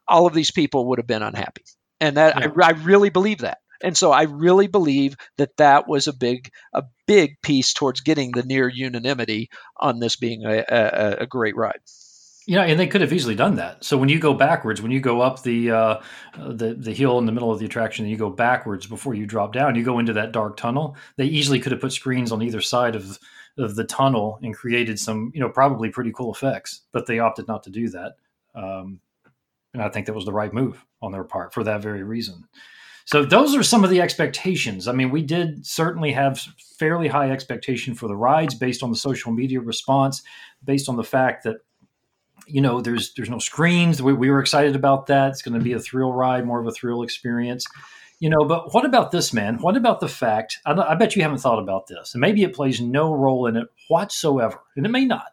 all 0.07 0.25
of 0.25 0.33
these 0.33 0.51
people 0.51 0.87
would 0.87 0.99
have 0.99 1.07
been 1.07 1.23
unhappy. 1.23 1.63
And 1.99 2.17
that 2.17 2.37
Yeah. 2.37 2.51
I, 2.61 2.67
I 2.67 2.71
really 2.71 3.09
believe 3.09 3.39
that 3.39 3.59
and 3.83 3.97
so 3.97 4.11
i 4.11 4.23
really 4.23 4.67
believe 4.67 5.15
that 5.37 5.55
that 5.57 5.87
was 5.87 6.07
a 6.07 6.13
big 6.13 6.49
a 6.73 6.83
big 7.07 7.41
piece 7.41 7.73
towards 7.73 8.01
getting 8.01 8.31
the 8.31 8.43
near 8.43 8.67
unanimity 8.67 9.49
on 9.77 9.99
this 9.99 10.15
being 10.15 10.45
a, 10.45 10.63
a, 10.69 11.15
a 11.21 11.27
great 11.27 11.55
ride 11.55 11.79
Yeah, 12.49 12.63
and 12.63 12.79
they 12.79 12.87
could 12.87 13.01
have 13.01 13.13
easily 13.13 13.35
done 13.35 13.57
that. 13.57 13.83
So 13.83 13.95
when 13.95 14.09
you 14.09 14.17
go 14.17 14.33
backwards, 14.33 14.81
when 14.81 14.91
you 14.91 14.99
go 14.99 15.21
up 15.21 15.43
the 15.43 15.69
uh, 15.69 16.01
the 16.35 16.73
the 16.73 16.95
hill 16.95 17.19
in 17.19 17.27
the 17.27 17.31
middle 17.31 17.51
of 17.51 17.59
the 17.59 17.65
attraction, 17.67 18.05
and 18.05 18.11
you 18.11 18.17
go 18.17 18.31
backwards 18.31 18.87
before 18.87 19.13
you 19.13 19.27
drop 19.27 19.53
down, 19.53 19.75
you 19.75 19.83
go 19.83 19.99
into 19.99 20.13
that 20.13 20.31
dark 20.31 20.57
tunnel. 20.57 20.97
They 21.15 21.25
easily 21.25 21.59
could 21.59 21.71
have 21.73 21.81
put 21.81 21.93
screens 21.93 22.31
on 22.31 22.41
either 22.41 22.59
side 22.59 22.95
of 22.95 23.19
of 23.59 23.75
the 23.75 23.83
tunnel 23.83 24.39
and 24.41 24.55
created 24.55 24.99
some, 24.99 25.31
you 25.35 25.41
know, 25.41 25.49
probably 25.49 25.91
pretty 25.91 26.11
cool 26.11 26.33
effects. 26.33 26.81
But 26.91 27.05
they 27.05 27.19
opted 27.19 27.47
not 27.47 27.61
to 27.63 27.69
do 27.69 27.87
that, 27.89 28.15
um, 28.55 28.99
and 29.75 29.83
I 29.83 29.89
think 29.89 30.07
that 30.07 30.15
was 30.15 30.25
the 30.25 30.33
right 30.33 30.51
move 30.51 30.83
on 31.03 31.11
their 31.11 31.25
part 31.25 31.53
for 31.53 31.63
that 31.65 31.83
very 31.83 32.01
reason. 32.01 32.45
So 33.09 33.25
those 33.25 33.55
are 33.55 33.63
some 33.63 33.83
of 33.83 33.89
the 33.89 34.01
expectations. 34.01 34.87
I 34.87 34.91
mean, 34.91 35.09
we 35.09 35.23
did 35.23 35.65
certainly 35.65 36.11
have 36.11 36.39
fairly 36.77 37.07
high 37.07 37.31
expectation 37.31 37.95
for 37.95 38.07
the 38.07 38.15
rides 38.15 38.53
based 38.53 38.83
on 38.83 38.91
the 38.91 38.95
social 38.95 39.31
media 39.31 39.61
response, 39.61 40.21
based 40.63 40.87
on 40.87 40.95
the 40.95 41.03
fact 41.03 41.43
that 41.45 41.55
you 42.45 42.61
know 42.61 42.81
there's 42.81 43.15
there's 43.15 43.31
no 43.31 43.39
screens. 43.39 43.99
We, 43.99 44.13
we 44.13 44.29
were 44.29 44.39
excited 44.39 44.75
about 44.75 45.07
that. 45.07 45.29
It's 45.29 45.41
going 45.41 45.57
to 45.57 45.63
be 45.63 45.73
a 45.73 45.79
thrill 45.79 46.13
ride, 46.13 46.45
more 46.45 46.61
of 46.61 46.67
a 46.67 46.71
thrill 46.71 47.01
experience. 47.01 47.65
You 48.19 48.29
know, 48.29 48.45
but 48.47 48.75
what 48.75 48.85
about 48.85 49.09
this, 49.09 49.33
man? 49.33 49.57
What 49.59 49.75
about 49.75 50.01
the 50.01 50.07
fact? 50.07 50.59
I, 50.63 50.73
I 50.73 50.93
bet 50.93 51.15
you 51.15 51.23
haven't 51.23 51.39
thought 51.39 51.57
about 51.57 51.87
this, 51.87 52.13
and 52.13 52.21
maybe 52.21 52.43
it 52.43 52.53
plays 52.53 52.79
no 52.79 53.11
role 53.11 53.47
in 53.47 53.57
it 53.57 53.69
whatsoever, 53.87 54.59
and 54.75 54.85
it 54.85 54.89
may 54.89 55.05
not. 55.05 55.31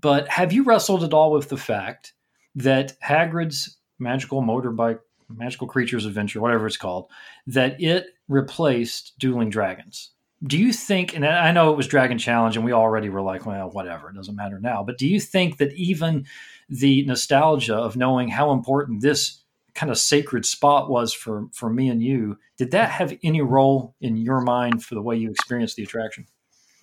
But 0.00 0.26
have 0.26 0.52
you 0.52 0.64
wrestled 0.64 1.04
at 1.04 1.14
all 1.14 1.30
with 1.30 1.50
the 1.50 1.56
fact 1.56 2.14
that 2.56 2.98
Hagrid's 3.00 3.78
magical 4.00 4.42
motorbike, 4.42 4.98
magical 5.28 5.66
creatures 5.66 6.06
adventure, 6.06 6.40
whatever 6.40 6.66
it's 6.66 6.76
called, 6.76 7.10
that 7.46 7.80
it 7.80 8.06
replaced 8.28 9.12
Dueling 9.18 9.50
Dragons? 9.50 10.10
Do 10.46 10.58
you 10.58 10.72
think, 10.72 11.14
and 11.14 11.24
I 11.24 11.52
know 11.52 11.72
it 11.72 11.76
was 11.76 11.86
Dragon 11.86 12.18
Challenge, 12.18 12.56
and 12.56 12.64
we 12.64 12.72
already 12.72 13.08
were 13.08 13.22
like, 13.22 13.46
well, 13.46 13.70
whatever, 13.70 14.10
it 14.10 14.16
doesn't 14.16 14.36
matter 14.36 14.58
now. 14.60 14.82
But 14.82 14.98
do 14.98 15.08
you 15.08 15.18
think 15.18 15.56
that 15.58 15.72
even 15.72 16.26
the 16.68 17.04
nostalgia 17.06 17.76
of 17.76 17.96
knowing 17.96 18.28
how 18.28 18.52
important 18.52 19.00
this 19.00 19.40
kind 19.74 19.90
of 19.90 19.98
sacred 19.98 20.46
spot 20.46 20.88
was 20.88 21.12
for 21.12 21.48
for 21.52 21.68
me 21.68 21.88
and 21.88 22.02
you, 22.02 22.38
did 22.58 22.70
that 22.72 22.90
have 22.90 23.16
any 23.22 23.40
role 23.40 23.94
in 24.00 24.16
your 24.16 24.40
mind 24.40 24.84
for 24.84 24.94
the 24.94 25.02
way 25.02 25.16
you 25.16 25.30
experienced 25.30 25.76
the 25.76 25.82
attraction? 25.82 26.26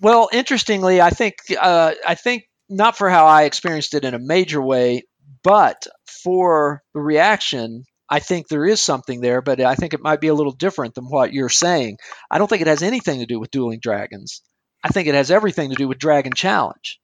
Well, 0.01 0.29
interestingly, 0.33 0.99
I 0.99 1.09
think 1.09 1.35
uh, 1.59 1.93
I 2.07 2.15
think 2.15 2.49
not 2.69 2.97
for 2.97 3.09
how 3.09 3.25
I 3.25 3.43
experienced 3.43 3.93
it 3.93 4.05
in 4.05 4.13
a 4.13 4.19
major 4.19 4.61
way, 4.61 5.03
but 5.43 5.85
for 6.23 6.83
the 6.93 7.01
reaction, 7.01 7.83
I 8.11 8.19
think 8.19 8.47
there 8.47 8.65
is 8.65 8.81
something 8.81 9.21
there. 9.21 9.41
But 9.41 9.61
I 9.61 9.75
think 9.75 9.93
it 9.95 10.01
might 10.03 10.21
be 10.21 10.27
a 10.27 10.33
little 10.35 10.51
different 10.51 10.93
than 10.95 11.05
what 11.05 11.33
you're 11.33 11.49
saying. 11.49 11.97
I 12.29 12.37
don't 12.37 12.47
think 12.47 12.61
it 12.61 12.67
has 12.67 12.83
anything 12.83 13.21
to 13.21 13.25
do 13.25 13.39
with 13.39 13.49
dueling 13.51 13.79
dragons. 13.81 14.41
I 14.83 14.89
think 14.89 15.07
it 15.07 15.15
has 15.15 15.31
everything 15.31 15.69
to 15.69 15.75
do 15.75 15.87
with 15.87 15.97
Dragon 15.97 16.33
Challenge, 16.33 16.99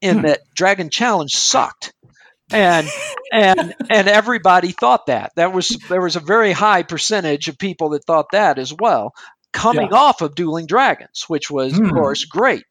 in 0.00 0.18
Hmm. 0.18 0.22
that 0.26 0.40
Dragon 0.54 0.90
Challenge 0.90 1.30
sucked. 1.32 1.92
And 2.50 2.88
and 3.32 3.74
and 3.90 4.08
everybody 4.08 4.72
thought 4.72 5.06
that. 5.06 5.32
That 5.36 5.52
was 5.52 5.68
there 5.88 6.00
was 6.00 6.16
a 6.16 6.20
very 6.20 6.52
high 6.52 6.82
percentage 6.82 7.48
of 7.48 7.58
people 7.58 7.90
that 7.90 8.04
thought 8.04 8.32
that 8.32 8.58
as 8.58 8.72
well, 8.72 9.12
coming 9.52 9.92
off 9.92 10.22
of 10.22 10.34
Dueling 10.34 10.66
Dragons, 10.66 11.24
which 11.28 11.50
was 11.50 11.74
of 11.78 11.84
Hmm. 11.86 11.90
course 11.90 12.24
great. 12.24 12.64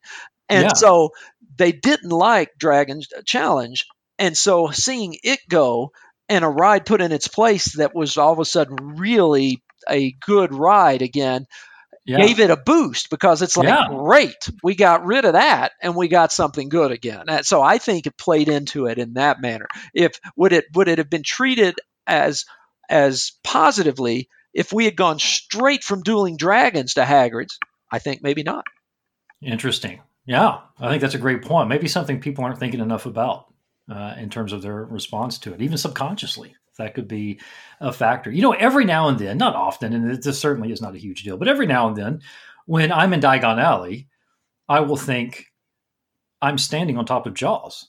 And 0.49 0.63
Yeah. 0.63 0.73
so 0.75 1.11
they 1.57 1.71
didn't 1.71 2.09
like 2.09 2.49
Dragon 2.57 3.01
Challenge, 3.25 3.85
and 4.17 4.35
so 4.35 4.71
seeing 4.71 5.15
it 5.23 5.39
go 5.47 5.91
and 6.29 6.43
a 6.43 6.49
ride 6.49 6.85
put 6.85 7.01
in 7.01 7.11
its 7.11 7.27
place 7.27 7.75
that 7.77 7.95
was 7.95 8.17
all 8.17 8.33
of 8.33 8.39
a 8.39 8.45
sudden 8.45 8.75
really 8.97 9.61
a 9.89 10.11
good 10.25 10.53
ride 10.53 11.01
again 11.01 11.45
Yeah. 12.05 12.17
gave 12.17 12.39
it 12.39 12.49
a 12.49 12.57
boost 12.57 13.09
because 13.09 13.41
it's 13.41 13.57
like 13.57 13.67
Yeah. 13.67 13.87
great 13.89 14.49
we 14.63 14.75
got 14.75 15.05
rid 15.05 15.25
of 15.25 15.33
that 15.33 15.71
and 15.81 15.95
we 15.95 16.07
got 16.07 16.31
something 16.31 16.69
good 16.69 16.91
again 16.91 17.23
And 17.27 17.45
so 17.45 17.61
i 17.61 17.77
think 17.77 18.05
it 18.07 18.17
played 18.17 18.49
into 18.49 18.85
it 18.87 18.97
in 18.97 19.13
that 19.13 19.41
manner 19.41 19.67
if 19.93 20.19
would 20.35 20.53
it 20.53 20.65
would 20.73 20.87
it 20.87 20.97
have 20.97 21.09
been 21.09 21.23
treated 21.23 21.75
as 22.05 22.45
as 22.89 23.33
positively 23.43 24.29
if 24.53 24.73
we 24.73 24.85
had 24.85 24.95
gone 24.95 25.19
straight 25.19 25.83
from 25.83 26.01
dueling 26.01 26.37
dragons 26.37 26.93
to 26.95 27.01
hagrid's 27.03 27.57
i 27.91 27.99
think 27.99 28.21
maybe 28.23 28.43
not 28.43 28.65
Interesting. 29.41 30.01
Yeah, 30.25 30.61
I 30.79 30.89
think 30.89 31.01
that's 31.01 31.13
a 31.13 31.19
great 31.19 31.43
point. 31.43 31.69
Maybe 31.69 31.87
something 31.87 32.19
people 32.19 32.43
aren't 32.43 32.59
thinking 32.59 32.79
enough 32.79 33.05
about 33.05 33.53
uh, 33.89 34.15
in 34.17 34.29
terms 34.29 34.53
of 34.53 34.61
their 34.61 34.85
response 34.85 35.37
to 35.39 35.53
it, 35.53 35.61
even 35.61 35.77
subconsciously. 35.77 36.55
That 36.77 36.93
could 36.93 37.07
be 37.07 37.39
a 37.79 37.91
factor. 37.91 38.31
You 38.31 38.43
know, 38.43 38.51
every 38.51 38.85
now 38.85 39.07
and 39.07 39.17
then, 39.17 39.37
not 39.37 39.55
often, 39.55 39.93
and 39.93 40.21
this 40.21 40.39
certainly 40.39 40.71
is 40.71 40.81
not 40.81 40.93
a 40.93 40.99
huge 40.99 41.23
deal, 41.23 41.37
but 41.37 41.47
every 41.47 41.65
now 41.65 41.87
and 41.87 41.95
then, 41.95 42.21
when 42.65 42.91
I'm 42.91 43.13
in 43.13 43.19
Diagon 43.19 43.59
Alley, 43.59 44.07
I 44.69 44.81
will 44.81 44.97
think 44.97 45.47
I'm 46.41 46.57
standing 46.57 46.97
on 46.97 47.05
top 47.05 47.25
of 47.25 47.33
Jaws. 47.33 47.87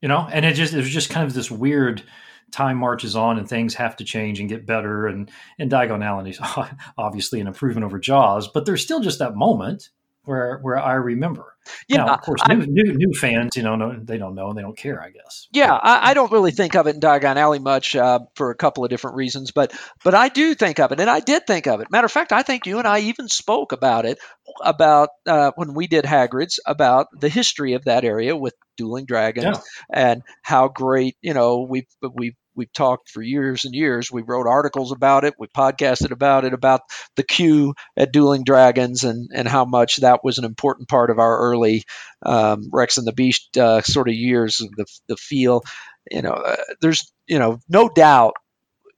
You 0.00 0.08
know, 0.08 0.28
and 0.30 0.44
it 0.44 0.54
just 0.54 0.74
it 0.74 0.78
was 0.78 0.90
just 0.90 1.10
kind 1.10 1.26
of 1.26 1.34
this 1.34 1.50
weird 1.50 2.02
time 2.50 2.76
marches 2.76 3.16
on 3.16 3.38
and 3.38 3.48
things 3.48 3.74
have 3.74 3.96
to 3.96 4.04
change 4.04 4.40
and 4.40 4.48
get 4.48 4.66
better, 4.66 5.06
and 5.06 5.30
and 5.58 5.70
Diagon 5.70 6.04
Alley 6.04 6.30
is 6.30 6.40
obviously 6.98 7.40
an 7.40 7.46
improvement 7.46 7.84
over 7.84 7.98
Jaws, 7.98 8.48
but 8.48 8.64
there's 8.64 8.82
still 8.82 9.00
just 9.00 9.18
that 9.18 9.34
moment 9.36 9.90
where 10.24 10.58
where 10.58 10.78
I 10.78 10.94
remember. 10.94 11.52
Yeah, 11.86 11.98
now, 11.98 12.14
of 12.14 12.22
course, 12.22 12.40
new, 12.48 12.66
new, 12.66 12.94
new 12.94 13.12
fans, 13.12 13.56
you 13.56 13.62
know, 13.62 13.76
no, 13.76 13.96
they 13.96 14.18
don't 14.18 14.34
know 14.34 14.48
and 14.48 14.58
they 14.58 14.62
don't 14.62 14.76
care, 14.76 15.00
I 15.00 15.10
guess. 15.10 15.46
Yeah, 15.52 15.72
I, 15.72 16.10
I, 16.10 16.14
don't 16.14 16.32
really 16.32 16.50
think 16.50 16.74
of 16.74 16.88
it 16.88 16.96
in 16.96 17.00
Diagon 17.00 17.36
Alley 17.36 17.60
much 17.60 17.94
uh, 17.94 18.18
for 18.34 18.50
a 18.50 18.56
couple 18.56 18.82
of 18.84 18.90
different 18.90 19.16
reasons, 19.16 19.52
but 19.52 19.72
but 20.02 20.12
I 20.12 20.28
do 20.28 20.54
think 20.54 20.80
of 20.80 20.90
it, 20.90 20.98
and 20.98 21.08
I 21.08 21.20
did 21.20 21.46
think 21.46 21.68
of 21.68 21.80
it. 21.80 21.90
Matter 21.90 22.06
of 22.06 22.12
fact, 22.12 22.32
I 22.32 22.42
think 22.42 22.66
you 22.66 22.78
and 22.78 22.88
I 22.88 23.00
even 23.00 23.28
spoke 23.28 23.70
about 23.70 24.06
it 24.06 24.18
about 24.64 25.10
uh, 25.26 25.52
when 25.54 25.74
we 25.74 25.86
did 25.86 26.04
Hagrid's 26.04 26.58
about 26.66 27.06
the 27.18 27.28
history 27.28 27.74
of 27.74 27.84
that 27.84 28.04
area 28.04 28.36
with 28.36 28.54
dueling 28.76 29.04
dragons 29.04 29.44
yeah. 29.44 29.60
and 29.92 30.22
how 30.42 30.66
great 30.66 31.16
you 31.22 31.34
know 31.34 31.60
we've 31.60 31.86
we've 32.14 32.36
we've 32.54 32.72
talked 32.72 33.10
for 33.10 33.22
years 33.22 33.64
and 33.64 33.74
years. 33.74 34.10
We 34.10 34.22
wrote 34.22 34.46
articles 34.46 34.92
about 34.92 35.24
it. 35.24 35.34
We 35.38 35.46
podcasted 35.48 36.10
about 36.10 36.44
it, 36.44 36.52
about 36.52 36.82
the 37.16 37.22
queue 37.22 37.74
at 37.96 38.12
Dueling 38.12 38.44
Dragons 38.44 39.04
and, 39.04 39.30
and 39.34 39.48
how 39.48 39.64
much 39.64 39.96
that 39.98 40.24
was 40.24 40.38
an 40.38 40.44
important 40.44 40.88
part 40.88 41.10
of 41.10 41.18
our 41.18 41.38
early 41.38 41.84
um, 42.24 42.68
Rex 42.72 42.98
and 42.98 43.06
the 43.06 43.12
Beast 43.12 43.56
uh, 43.56 43.82
sort 43.82 44.08
of 44.08 44.14
years, 44.14 44.58
the, 44.58 44.86
the 45.08 45.16
feel. 45.16 45.62
You 46.10 46.22
know, 46.22 46.32
uh, 46.32 46.56
there's, 46.80 47.12
you 47.26 47.38
know, 47.38 47.58
no 47.68 47.88
doubt 47.88 48.34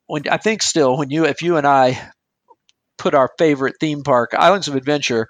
when 0.06 0.28
I 0.28 0.36
think 0.36 0.62
still 0.62 0.96
when 0.96 1.10
you, 1.10 1.24
if 1.24 1.42
you 1.42 1.56
and 1.56 1.66
I 1.66 2.00
put 2.96 3.14
our 3.14 3.30
favorite 3.38 3.76
theme 3.80 4.02
park, 4.02 4.34
Islands 4.34 4.68
of 4.68 4.76
Adventure, 4.76 5.28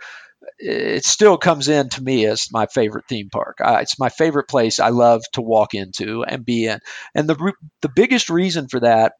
it 0.59 1.05
still 1.05 1.37
comes 1.37 1.69
in 1.69 1.89
to 1.91 2.03
me 2.03 2.27
as 2.27 2.53
my 2.53 2.67
favorite 2.67 3.07
theme 3.09 3.31
park. 3.31 3.59
It's 3.61 3.99
my 3.99 4.09
favorite 4.09 4.49
place 4.49 4.81
I 4.81 4.89
love 4.89 5.23
to 5.33 5.43
walk 5.43 5.75
into 5.75 6.25
and 6.25 6.45
be 6.45 6.67
in. 6.67 6.81
And 7.15 7.29
the 7.29 7.53
the 7.83 7.89
biggest 7.95 8.31
reason 8.31 8.69
for 8.69 8.81
that 8.81 9.15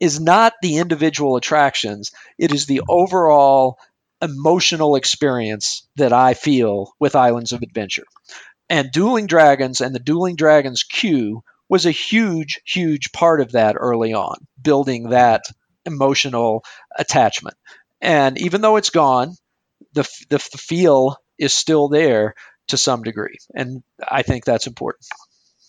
is 0.00 0.20
not 0.20 0.54
the 0.62 0.78
individual 0.78 1.36
attractions, 1.36 2.12
it 2.38 2.52
is 2.52 2.66
the 2.66 2.82
overall 2.88 3.78
emotional 4.22 4.96
experience 4.96 5.86
that 5.96 6.12
I 6.12 6.34
feel 6.34 6.92
with 6.98 7.16
Islands 7.16 7.52
of 7.52 7.62
Adventure. 7.62 8.04
And 8.68 8.90
Dueling 8.92 9.26
Dragons 9.26 9.80
and 9.80 9.94
the 9.94 10.00
Dueling 10.00 10.36
Dragons 10.36 10.82
queue 10.82 11.42
was 11.68 11.86
a 11.86 11.90
huge, 11.90 12.60
huge 12.64 13.12
part 13.12 13.40
of 13.40 13.52
that 13.52 13.76
early 13.78 14.12
on, 14.12 14.46
building 14.60 15.10
that 15.10 15.44
emotional 15.84 16.64
attachment. 16.96 17.56
And 18.00 18.38
even 18.38 18.60
though 18.60 18.76
it's 18.76 18.90
gone, 18.90 19.34
the, 20.02 20.28
the, 20.28 20.58
feel 20.58 21.16
is 21.38 21.52
still 21.52 21.88
there 21.88 22.34
to 22.68 22.76
some 22.76 23.02
degree. 23.02 23.38
And 23.54 23.82
I 24.06 24.22
think 24.22 24.44
that's 24.44 24.66
important. 24.66 25.06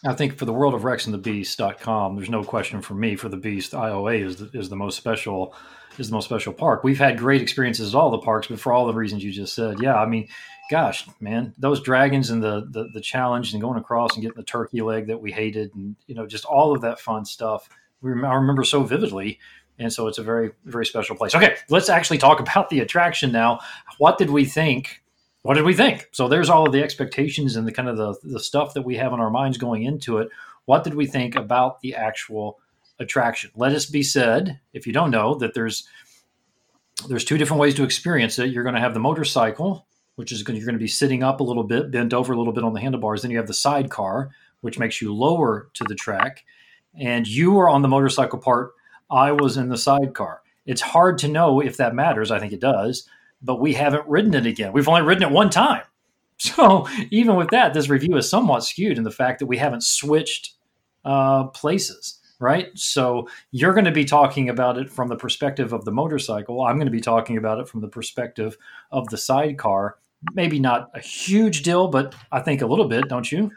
I 0.06 0.14
think 0.14 0.38
for 0.38 0.46
the 0.46 0.54
world 0.54 0.74
of 0.74 0.84
Rex 0.84 1.06
and 1.06 1.14
the 1.14 1.20
Beast.com, 1.20 2.16
there's 2.16 2.30
no 2.30 2.44
question 2.44 2.82
for 2.82 2.94
me 2.94 3.16
for 3.16 3.28
the 3.28 3.38
Beast 3.38 3.74
IOA 3.74 4.26
is 4.26 4.38
the, 4.38 4.50
is 4.58 4.70
the 4.70 4.76
most 4.76 4.98
special 4.98 5.54
is 5.98 6.08
the 6.08 6.14
most 6.14 6.26
special 6.26 6.54
park. 6.54 6.84
We've 6.84 7.00
had 7.00 7.18
great 7.18 7.42
experiences 7.42 7.94
at 7.94 7.98
all 7.98 8.10
the 8.10 8.20
parks, 8.20 8.48
but 8.48 8.60
for 8.60 8.72
all 8.72 8.88
the 8.88 8.94
reasons 8.94 9.22
you 9.22 9.32
just 9.34 9.54
said, 9.54 9.82
yeah, 9.82 9.96
I 9.96 10.06
mean, 10.06 10.30
gosh, 10.72 11.06
man, 11.20 11.54
those 11.58 11.82
dragons 11.82 12.30
and 12.30 12.42
the, 12.42 12.66
the 12.70 12.88
the 12.94 13.02
challenge 13.02 13.52
and 13.52 13.62
going 13.62 13.78
across 13.78 14.14
and 14.14 14.22
getting 14.22 14.38
the 14.38 14.44
turkey 14.44 14.82
leg 14.82 15.08
that 15.08 15.20
we 15.20 15.32
hated, 15.32 15.76
and 15.76 15.98
you 16.08 16.16
know, 16.16 16.26
just 16.26 16.46
all 16.46 16.74
of 16.74 16.82
that 16.82 17.02
fun 17.02 17.26
stuff. 17.26 17.68
We, 18.02 18.12
I 18.12 18.36
remember 18.36 18.64
so 18.64 18.84
vividly 18.84 19.40
and 19.80 19.92
so 19.92 20.08
it's 20.08 20.18
a 20.18 20.24
very 20.24 20.52
very 20.66 20.86
special 20.86 21.16
place. 21.16 21.34
Okay, 21.34 21.56
let's 21.70 21.90
actually 21.90 22.18
talk 22.18 22.40
about 22.48 22.70
the 22.70 22.80
attraction 22.80 23.32
now. 23.32 23.60
What 23.98 24.18
did 24.18 24.30
we 24.30 24.46
think? 24.46 25.02
What 25.42 25.54
did 25.56 25.64
we 25.64 25.74
think? 25.74 26.10
So 26.12 26.28
there's 26.28 26.50
all 26.50 26.68
of 26.68 26.74
the 26.74 26.84
expectations 26.84 27.56
and 27.56 27.68
the 27.68 27.72
kind 27.72 27.90
of 27.90 27.98
the 27.98 28.16
the 28.24 28.40
stuff 28.40 28.74
that 28.74 28.84
we 28.84 28.98
have 28.98 29.14
in 29.14 29.20
our 29.20 29.32
minds 29.32 29.58
going 29.58 29.84
into 29.84 30.18
it. 30.18 30.30
What 30.66 30.84
did 30.84 30.94
we 30.94 31.08
think 31.08 31.36
about 31.36 31.82
the 31.82 31.96
actual 31.96 32.60
attraction? 33.00 33.50
Let 33.56 33.72
us 33.72 33.86
be 33.86 34.04
said, 34.04 34.60
if 34.74 34.86
you 34.86 34.94
don't 34.94 35.12
know, 35.12 35.36
that 35.36 35.54
there's 35.54 35.88
there's 37.08 37.26
two 37.26 37.38
different 37.38 37.62
ways 37.62 37.76
to 37.76 37.84
experience 37.84 38.38
it. 38.40 38.52
You're 38.52 38.64
going 38.64 38.76
to 38.76 38.82
have 38.82 38.94
the 38.94 39.00
motorcycle, 39.00 39.88
which 40.16 40.32
is 40.32 40.44
going 40.44 40.58
you're 40.58 40.66
going 40.66 40.76
to 40.76 40.80
be 40.80 40.88
sitting 40.88 41.24
up 41.24 41.40
a 41.40 41.44
little 41.44 41.64
bit, 41.64 41.92
bent 41.92 42.14
over 42.14 42.34
a 42.34 42.38
little 42.38 42.54
bit 42.54 42.64
on 42.64 42.74
the 42.74 42.82
handlebars. 42.82 43.22
Then 43.22 43.32
you 43.32 43.38
have 43.38 43.48
the 43.48 43.54
sidecar, 43.54 44.32
which 44.62 44.78
makes 44.78 45.02
you 45.02 45.14
lower 45.14 45.70
to 45.76 45.86
the 45.86 45.96
track, 45.96 46.44
and 47.00 47.26
you 47.26 47.58
are 47.60 47.70
on 47.70 47.82
the 47.82 47.88
motorcycle 47.88 48.40
part 48.40 48.74
I 49.10 49.32
was 49.32 49.58
in 49.58 49.70
the 49.70 49.78
sidecar. 49.78 50.42
It's 50.66 50.82
hard 50.82 51.18
to 51.20 51.28
know 51.28 51.60
if 51.60 51.78
that 51.78 51.96
matters. 51.96 52.32
I 52.32 52.40
think 52.40 52.54
it 52.54 52.60
does, 52.60 53.08
but 53.42 53.60
we 53.60 53.74
haven't 53.74 54.08
ridden 54.08 54.34
it 54.34 54.46
again. 54.46 54.72
We've 54.72 54.88
only 54.88 55.02
ridden 55.02 55.24
it 55.24 55.32
one 55.32 55.50
time. 55.50 55.84
So 56.42 56.88
even 57.12 57.36
with 57.36 57.50
that, 57.50 57.74
this 57.74 57.90
review 57.90 58.16
is 58.16 58.30
somewhat 58.30 58.64
skewed 58.64 58.98
in 58.98 59.04
the 59.04 59.12
fact 59.12 59.40
that 59.40 59.48
we 59.48 59.58
haven't 59.58 59.84
switched 59.84 60.54
uh, 61.04 61.48
places, 61.48 62.18
right? 62.40 62.70
So 62.76 63.28
you're 63.52 63.74
going 63.74 63.84
to 63.84 63.92
be 63.92 64.06
talking 64.06 64.48
about 64.48 64.78
it 64.78 64.90
from 64.90 65.10
the 65.10 65.18
perspective 65.18 65.74
of 65.74 65.84
the 65.84 65.92
motorcycle. 65.92 66.64
I'm 66.64 66.78
going 66.78 66.88
to 66.88 66.92
be 66.92 67.02
talking 67.02 67.36
about 67.36 67.60
it 67.60 67.68
from 67.68 67.82
the 67.82 67.90
perspective 67.90 68.58
of 68.90 69.10
the 69.10 69.18
sidecar. 69.18 69.98
Maybe 70.34 70.60
not 70.60 70.92
a 70.94 71.02
huge 71.02 71.62
deal, 71.64 71.90
but 71.90 72.16
I 72.32 72.40
think 72.40 72.62
a 72.62 72.68
little 72.68 72.88
bit, 72.88 73.10
don't 73.10 73.30
you? 73.30 73.52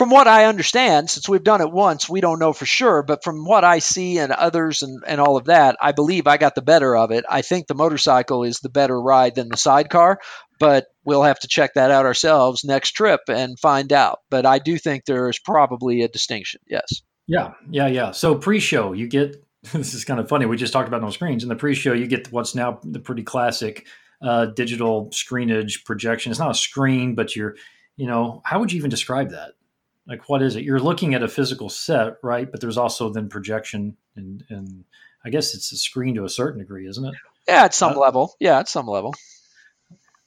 From 0.00 0.08
what 0.08 0.26
I 0.26 0.46
understand, 0.46 1.10
since 1.10 1.28
we've 1.28 1.44
done 1.44 1.60
it 1.60 1.70
once, 1.70 2.08
we 2.08 2.22
don't 2.22 2.38
know 2.38 2.54
for 2.54 2.64
sure. 2.64 3.02
But 3.02 3.22
from 3.22 3.44
what 3.44 3.64
I 3.64 3.80
see 3.80 4.16
and 4.16 4.32
others 4.32 4.80
and, 4.82 5.04
and 5.06 5.20
all 5.20 5.36
of 5.36 5.44
that, 5.44 5.76
I 5.78 5.92
believe 5.92 6.26
I 6.26 6.38
got 6.38 6.54
the 6.54 6.62
better 6.62 6.96
of 6.96 7.10
it. 7.10 7.26
I 7.28 7.42
think 7.42 7.66
the 7.66 7.74
motorcycle 7.74 8.42
is 8.42 8.60
the 8.60 8.70
better 8.70 8.98
ride 8.98 9.34
than 9.34 9.50
the 9.50 9.58
sidecar, 9.58 10.18
but 10.58 10.86
we'll 11.04 11.24
have 11.24 11.38
to 11.40 11.48
check 11.48 11.74
that 11.74 11.90
out 11.90 12.06
ourselves 12.06 12.64
next 12.64 12.92
trip 12.92 13.20
and 13.28 13.60
find 13.60 13.92
out. 13.92 14.20
But 14.30 14.46
I 14.46 14.58
do 14.58 14.78
think 14.78 15.04
there 15.04 15.28
is 15.28 15.38
probably 15.38 16.00
a 16.00 16.08
distinction. 16.08 16.62
Yes. 16.66 17.02
Yeah. 17.26 17.52
Yeah. 17.70 17.88
Yeah. 17.88 18.12
So 18.12 18.36
pre 18.36 18.58
show, 18.58 18.94
you 18.94 19.06
get 19.06 19.44
this 19.74 19.92
is 19.92 20.06
kind 20.06 20.18
of 20.18 20.30
funny. 20.30 20.46
We 20.46 20.56
just 20.56 20.72
talked 20.72 20.88
about 20.88 21.02
no 21.02 21.10
screens. 21.10 21.42
In 21.42 21.50
the 21.50 21.56
pre 21.56 21.74
show, 21.74 21.92
you 21.92 22.06
get 22.06 22.32
what's 22.32 22.54
now 22.54 22.80
the 22.82 23.00
pretty 23.00 23.22
classic 23.22 23.86
uh, 24.22 24.46
digital 24.46 25.10
screenage 25.10 25.84
projection. 25.84 26.32
It's 26.32 26.40
not 26.40 26.52
a 26.52 26.54
screen, 26.54 27.14
but 27.14 27.36
you're, 27.36 27.56
you 27.98 28.06
know, 28.06 28.40
how 28.46 28.60
would 28.60 28.72
you 28.72 28.78
even 28.78 28.88
describe 28.88 29.32
that? 29.32 29.50
Like 30.10 30.28
what 30.28 30.42
is 30.42 30.56
it? 30.56 30.64
You're 30.64 30.80
looking 30.80 31.14
at 31.14 31.22
a 31.22 31.28
physical 31.28 31.68
set 31.70 32.18
right? 32.22 32.50
But 32.50 32.60
there's 32.60 32.76
also 32.76 33.10
then 33.10 33.28
projection 33.28 33.96
and 34.16 34.44
and 34.50 34.84
i 35.24 35.30
guess 35.30 35.54
it's 35.54 35.70
a 35.72 35.76
screen 35.76 36.14
to 36.16 36.24
a 36.24 36.28
certain 36.28 36.58
degree 36.58 36.86
isn't 36.86 37.04
it? 37.04 37.14
Yeah 37.48 37.64
at 37.64 37.74
some 37.74 37.94
uh, 37.94 38.00
level. 38.00 38.34
Yeah 38.40 38.58
at 38.58 38.68
some 38.68 38.86
level. 38.86 39.14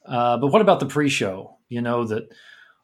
Uh, 0.04 0.36
but 0.38 0.48
what 0.48 0.62
about 0.62 0.80
the 0.80 0.86
pre-show? 0.86 1.56
You 1.68 1.82
know 1.82 2.04
that 2.04 2.28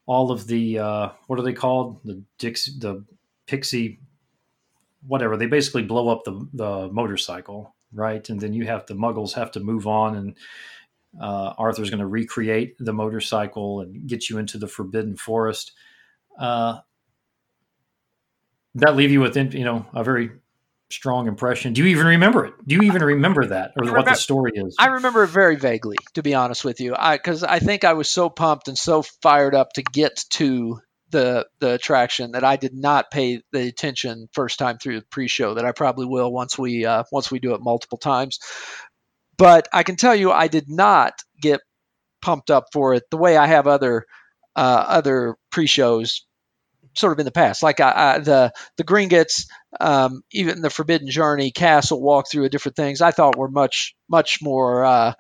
all 0.07 0.31
of 0.31 0.47
the 0.47 0.79
uh, 0.79 1.09
what 1.27 1.39
are 1.39 1.43
they 1.43 1.53
called? 1.53 2.01
The 2.05 2.23
dix 2.39 2.67
the 2.67 3.05
pixie 3.47 4.01
whatever. 5.07 5.37
They 5.37 5.47
basically 5.47 5.83
blow 5.83 6.09
up 6.09 6.25
the 6.25 6.47
the 6.53 6.89
motorcycle 6.93 7.75
right? 7.93 8.29
And 8.29 8.41
then 8.41 8.53
you 8.53 8.67
have 8.67 8.87
the 8.87 8.95
muggles 8.95 9.35
have 9.35 9.53
to 9.53 9.61
move 9.61 9.87
on 9.87 10.17
and 10.17 10.37
uh, 11.21 11.55
arthur's 11.59 11.91
going 11.91 12.01
to 12.01 12.07
recreate 12.07 12.77
the 12.79 12.93
motorcycle 12.93 13.81
and 13.81 14.07
get 14.07 14.31
you 14.31 14.39
into 14.39 14.59
the 14.59 14.69
forbidden 14.69 15.17
forest. 15.17 15.73
Uh, 16.39 16.79
that 18.77 18.97
leave 18.97 19.11
you 19.11 19.21
with 19.21 19.37
you 19.37 19.65
know 19.65 19.87
a 19.93 20.05
very 20.05 20.31
strong 20.91 21.29
impression. 21.29 21.73
Do 21.73 21.83
you 21.83 21.89
even 21.89 22.07
remember 22.07 22.45
it? 22.47 22.55
Do 22.67 22.75
you 22.75 22.83
even 22.83 23.03
remember 23.03 23.47
that 23.47 23.71
or 23.71 23.81
remember, 23.81 23.99
what 23.99 24.07
the 24.07 24.15
story 24.15 24.53
is? 24.55 24.77
I 24.79 24.89
remember 24.89 25.25
it 25.25 25.29
very 25.29 25.57
vaguely, 25.57 25.97
to 26.15 26.23
be 26.23 26.35
honest 26.35 26.65
with 26.65 26.81
you. 26.81 26.95
I 26.97 27.17
because 27.17 27.45
I 27.45 27.59
think 27.59 27.85
I 27.85 27.95
was 27.95 28.09
so 28.09 28.29
pumped 28.29 28.69
and 28.69 28.77
so 28.77 29.03
fired 29.23 29.55
up 29.55 29.73
to 29.75 29.83
get 29.83 30.25
to 30.31 30.81
the 31.11 31.47
the 31.61 31.75
attraction 31.75 32.33
that 32.33 32.45
I 32.45 32.57
did 32.57 32.75
not 32.75 33.11
pay 33.11 33.43
the 33.53 33.69
attention 33.69 34.29
first 34.33 34.59
time 34.59 34.79
through 34.79 35.01
the 35.01 35.07
pre-show 35.07 35.55
that 35.55 35.65
I 35.65 35.73
probably 35.73 36.07
will 36.07 36.33
once 36.33 36.59
we 36.59 36.85
uh, 36.85 37.05
once 37.13 37.31
we 37.31 37.39
do 37.39 37.55
it 37.55 37.61
multiple 37.63 37.99
times. 37.99 38.39
But 39.37 39.69
I 39.73 39.85
can 39.85 39.97
tell 39.97 40.15
you, 40.15 40.31
I 40.31 40.49
did 40.49 40.69
not 40.69 41.15
get 41.41 41.61
pumped 42.21 42.51
up 42.51 42.67
for 42.73 42.95
it 42.95 43.05
the 43.11 43.17
way 43.17 43.37
I 43.37 43.47
have 43.47 43.67
other 43.67 44.07
uh, 44.57 44.85
other 44.89 45.37
pre-shows 45.51 46.27
sort 46.95 47.13
of 47.13 47.19
in 47.19 47.25
the 47.25 47.33
past, 47.33 47.63
like 47.63 47.81
I, 47.81 48.15
I, 48.15 48.19
the 48.19 48.53
the 48.77 48.85
Gringotts, 48.85 49.47
um, 49.81 50.23
even 50.33 50.63
the 50.63 50.71
Forbidden 50.71 51.09
Journey, 51.09 51.51
Castle 51.51 52.03
walkthrough 52.03 52.45
of 52.45 52.51
different 52.51 52.77
things, 52.77 53.01
I 53.01 53.11
thought 53.11 53.37
were 53.37 53.51
much 53.51 53.95
much 54.09 54.41
more 54.43 54.85
uh, 54.85 55.13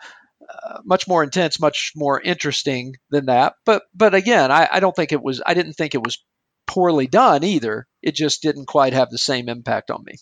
uh, 0.50 0.78
much 0.85 1.06
more 1.06 1.22
intense, 1.22 1.61
much 1.61 1.92
more 1.94 2.20
interesting 2.20 2.96
than 3.11 3.26
that. 3.26 3.54
But 3.64 3.83
but 3.94 4.14
again, 4.14 4.50
I, 4.50 4.68
I 4.70 4.80
don't 4.80 4.96
think 4.96 5.12
it 5.12 5.22
was. 5.22 5.40
I 5.44 5.54
didn't 5.54 5.74
think 5.74 5.94
it 5.94 6.02
was 6.02 6.18
poorly 6.66 7.06
done 7.06 7.44
either. 7.44 7.87
It 8.02 8.14
just 8.14 8.42
didn't 8.42 8.66
quite 8.66 8.92
have 8.92 9.11
the 9.11 9.18
same 9.18 9.48
impact 9.48 9.90
on 9.90 10.04
me. 10.04 10.14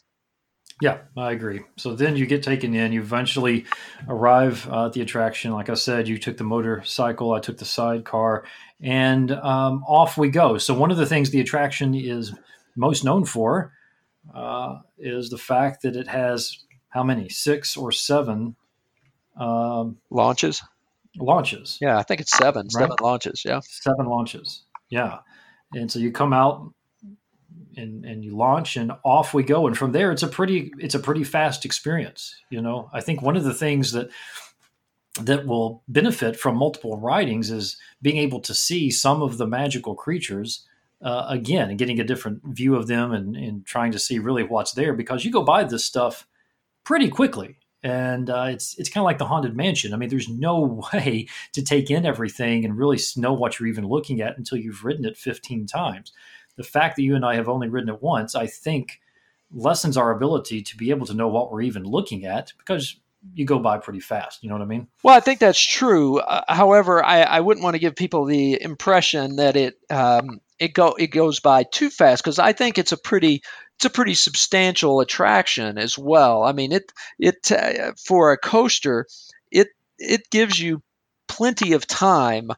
Yeah, 0.81 0.99
I 1.17 1.33
agree. 1.33 1.63
So 1.77 1.95
then 1.95 2.17
you 2.17 2.25
get 2.27 2.45
taken 2.45 2.73
in. 2.75 2.93
You 2.93 3.01
eventually 3.01 3.67
arrive 4.07 4.69
uh, 4.71 4.87
at 4.87 4.93
the 4.93 5.01
attraction. 5.01 5.53
Like 5.53 5.69
I 5.69 5.75
said, 5.75 6.07
you 6.07 6.19
took 6.19 6.37
the 6.37 6.45
motorcycle. 6.45 7.33
I 7.33 7.41
took 7.41 7.59
the 7.59 7.65
sidecar, 7.65 8.45
and 8.81 9.33
um, 9.33 9.85
off 9.87 10.17
we 10.17 10.29
go. 10.29 10.59
So 10.59 10.75
one 10.75 10.91
of 10.91 10.97
the 10.97 11.07
things 11.07 11.31
the 11.31 11.41
attraction 11.41 11.95
is 11.95 12.35
most 12.77 13.05
known 13.05 13.25
for 13.25 13.73
uh, 14.35 14.79
is 14.99 15.31
the 15.31 15.39
fact 15.39 15.83
that 15.83 15.97
it 15.97 16.09
has 16.09 16.65
how 16.91 17.03
many 17.03 17.29
six 17.29 17.77
or 17.77 17.93
seven 17.93 18.57
um, 19.37 19.99
launches. 20.11 20.63
Launches. 21.17 21.79
Yeah, 21.81 21.99
I 21.99 22.03
think 22.03 22.21
it's 22.21 22.37
seven. 22.37 22.67
Right? 22.75 22.83
Seven 22.83 22.97
launches. 23.01 23.43
Yeah, 23.45 23.61
seven 23.65 24.07
launches. 24.07 24.65
Yeah, 24.91 25.19
and 25.75 25.91
so 25.91 25.99
you 25.99 26.13
come 26.13 26.33
out 26.33 26.73
and 27.77 28.05
and 28.05 28.25
you 28.25 28.37
launch 28.37 28.77
and 28.77 28.93
off 29.05 29.35
we 29.35 29.43
go 29.43 29.67
and 29.67 29.79
from 29.79 29.93
there 29.93 30.11
it's 30.11 30.23
a 30.23 30.29
pretty 30.29 30.73
it's 30.79 30.95
a 30.95 30.99
pretty 30.99 31.23
fast 31.23 31.65
experience 31.65 32.35
you 32.51 32.61
know 32.61 32.91
i 32.93 33.01
think 33.01 33.23
one 33.23 33.37
of 33.37 33.45
the 33.45 33.55
things 33.55 33.93
that 33.93 34.09
that 35.25 35.47
will 35.47 35.83
benefit 35.89 36.37
from 36.37 36.57
multiple 36.57 36.99
ridings 36.99 37.51
is 37.51 37.77
being 38.03 38.19
able 38.19 38.41
to 38.41 38.55
see 38.55 38.91
some 38.91 39.23
of 39.23 39.39
the 39.39 39.47
magical 39.47 39.95
creatures 39.95 40.67
uh, 41.03 41.27
again 41.29 41.71
and 41.71 41.79
getting 41.79 42.01
a 42.01 42.05
different 42.05 42.43
view 42.45 42.75
of 42.75 42.87
them 42.87 43.13
and, 43.13 43.37
and 43.37 43.65
trying 43.65 43.93
to 43.93 43.99
see 43.99 44.19
really 44.19 44.43
what's 44.43 44.73
there 44.73 44.93
because 44.93 45.25
you 45.25 45.31
go 45.31 45.43
by 45.43 45.63
this 45.65 45.85
stuff 45.85 46.27
pretty 46.85 47.09
quickly 47.09 47.59
and 47.83 48.29
uh, 48.29 48.47
it's 48.49 48.77
it's 48.79 48.89
kind 48.89 49.03
of 49.03 49.05
like 49.05 49.19
the 49.19 49.27
haunted 49.27 49.57
mansion. 49.57 49.95
I 49.95 49.97
mean, 49.97 50.09
there's 50.09 50.29
no 50.29 50.85
way 50.93 51.29
to 51.53 51.63
take 51.63 51.91
in 51.91 52.05
everything 52.05 52.65
and 52.65 52.77
really 52.77 52.99
know 53.17 53.33
what 53.33 53.59
you're 53.59 53.69
even 53.69 53.87
looking 53.87 54.21
at 54.21 54.37
until 54.37 54.59
you've 54.59 54.85
ridden 54.85 55.05
it 55.05 55.17
15 55.17 55.67
times. 55.67 56.13
The 56.57 56.65
fact 56.65 56.97
that 56.97 57.03
you 57.03 57.15
and 57.15 57.25
I 57.25 57.37
have 57.37 57.49
only 57.49 57.69
ridden 57.69 57.89
it 57.89 58.03
once, 58.03 58.35
I 58.35 58.49
think, 58.49 59.01
lessens 59.53 59.97
our 59.97 60.11
ability 60.11 60.63
to 60.63 60.77
be 60.77 60.91
able 60.91 61.07
to 61.07 61.15
know 61.15 61.29
what 61.29 61.53
we're 61.53 61.63
even 61.63 61.85
looking 61.85 62.25
at 62.25 62.53
because 62.59 62.97
you 63.35 63.45
go 63.45 63.59
by 63.59 63.79
pretty 63.79 64.01
fast. 64.01 64.43
You 64.43 64.49
know 64.49 64.55
what 64.55 64.63
I 64.63 64.67
mean? 64.67 64.89
Well, 65.03 65.17
I 65.17 65.21
think 65.21 65.41
that's 65.41 65.61
true. 65.61 66.19
Uh, 66.19 66.43
however, 66.49 67.05
I, 67.05 67.23
I 67.23 67.41
wouldn't 67.41 67.65
want 67.65 67.75
to 67.75 67.81
give 67.81 67.97
people 67.97 68.25
the 68.25 68.61
impression 68.63 69.37
that 69.37 69.57
it 69.57 69.75
um, 69.91 70.41
it 70.59 70.75
go 70.75 70.95
it 70.99 71.09
goes 71.09 71.41
by 71.41 71.65
too 71.65 71.91
fast 71.91 72.23
because 72.23 72.39
I 72.39 72.53
think 72.53 72.79
it's 72.79 72.93
a 72.93 72.97
pretty 72.97 73.43
it's 73.77 73.85
a 73.85 73.91
pretty 73.91 74.15
substantial 74.15 75.01
attraction 75.01 75.79
as 75.79 75.97
well. 75.99 76.43
I 76.43 76.53
mean, 76.53 76.73
it 76.73 76.93
it 77.19 77.53
uh, 77.53 77.93
for 78.05 78.33
a 78.33 78.39
coaster, 78.39 79.07
it 79.51 79.69
it 79.99 80.31
gives 80.31 80.59
you 80.59 80.83
plenty 81.29 81.73
of 81.73 81.87
time 81.87 82.51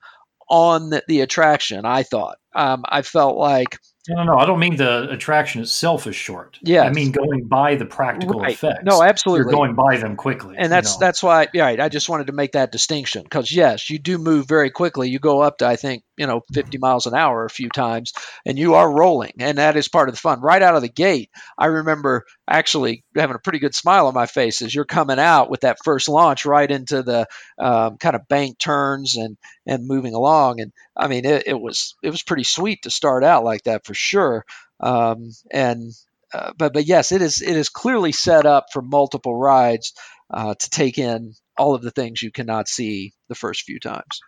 on 0.48 0.90
the, 0.90 1.02
the 1.08 1.20
attraction. 1.20 1.84
I 1.84 2.02
thought. 2.02 2.38
Um, 2.54 2.84
I 2.88 3.02
felt 3.02 3.36
like 3.36 3.78
no, 4.08 4.24
no, 4.24 4.32
no. 4.32 4.38
I 4.38 4.46
don't 4.46 4.58
mean 4.58 4.76
the 4.76 5.10
attraction 5.10 5.60
itself 5.60 6.06
is 6.06 6.16
short. 6.16 6.58
Yeah, 6.62 6.82
I 6.82 6.90
mean 6.90 7.12
going 7.12 7.44
by 7.44 7.74
the 7.74 7.84
practical 7.84 8.40
right. 8.40 8.54
effects. 8.54 8.80
No, 8.82 9.02
absolutely. 9.02 9.44
You're 9.44 9.52
going 9.52 9.74
by 9.74 9.98
them 9.98 10.16
quickly, 10.16 10.56
and 10.58 10.72
that's 10.72 10.94
you 10.94 11.00
know? 11.00 11.06
that's 11.06 11.22
why. 11.22 11.48
Right. 11.54 11.78
I 11.78 11.90
just 11.90 12.08
wanted 12.08 12.28
to 12.28 12.32
make 12.32 12.52
that 12.52 12.72
distinction 12.72 13.22
because 13.22 13.52
yes, 13.52 13.90
you 13.90 13.98
do 13.98 14.16
move 14.16 14.48
very 14.48 14.70
quickly. 14.70 15.10
You 15.10 15.18
go 15.18 15.42
up 15.42 15.58
to 15.58 15.66
I 15.66 15.76
think 15.76 16.02
you 16.16 16.26
know 16.26 16.40
50 16.54 16.78
miles 16.78 17.06
an 17.06 17.14
hour 17.14 17.44
a 17.44 17.50
few 17.50 17.68
times, 17.68 18.12
and 18.46 18.58
you 18.58 18.74
are 18.74 18.90
rolling, 18.90 19.32
and 19.38 19.58
that 19.58 19.76
is 19.76 19.88
part 19.88 20.08
of 20.08 20.14
the 20.14 20.20
fun. 20.20 20.40
Right 20.40 20.62
out 20.62 20.76
of 20.76 20.82
the 20.82 20.88
gate, 20.88 21.30
I 21.58 21.66
remember 21.66 22.24
actually 22.48 23.04
having 23.14 23.36
a 23.36 23.40
pretty 23.40 23.58
good 23.58 23.74
smile 23.74 24.06
on 24.06 24.14
my 24.14 24.26
face 24.26 24.62
as 24.62 24.74
you're 24.74 24.86
coming 24.86 25.18
out 25.18 25.50
with 25.50 25.60
that 25.60 25.78
first 25.84 26.08
launch 26.08 26.46
right 26.46 26.70
into 26.70 27.02
the 27.02 27.26
um, 27.58 27.98
kind 27.98 28.16
of 28.16 28.26
bank 28.28 28.58
turns 28.58 29.16
and 29.16 29.36
and 29.66 29.86
moving 29.86 30.14
along, 30.14 30.60
and 30.60 30.72
I 30.96 31.06
mean 31.08 31.26
it, 31.26 31.44
it 31.46 31.60
was 31.60 31.96
it 32.02 32.10
was 32.10 32.22
pretty 32.22 32.39
sweet 32.44 32.82
to 32.82 32.90
start 32.90 33.24
out 33.24 33.44
like 33.44 33.64
that 33.64 33.84
for 33.84 33.94
sure. 33.94 34.44
Um, 34.80 35.30
and 35.50 35.92
uh, 36.32 36.52
but 36.56 36.72
but 36.72 36.86
yes, 36.86 37.12
it 37.12 37.22
is 37.22 37.42
it 37.42 37.56
is 37.56 37.68
clearly 37.68 38.12
set 38.12 38.46
up 38.46 38.66
for 38.72 38.82
multiple 38.82 39.36
rides 39.36 39.92
uh, 40.32 40.54
to 40.54 40.70
take 40.70 40.98
in 40.98 41.34
all 41.56 41.74
of 41.74 41.82
the 41.82 41.90
things 41.90 42.22
you 42.22 42.30
cannot 42.30 42.68
see 42.68 43.12
the 43.28 43.34
first 43.34 43.62
few 43.62 43.78
times. 43.80 44.20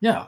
Yeah, 0.00 0.26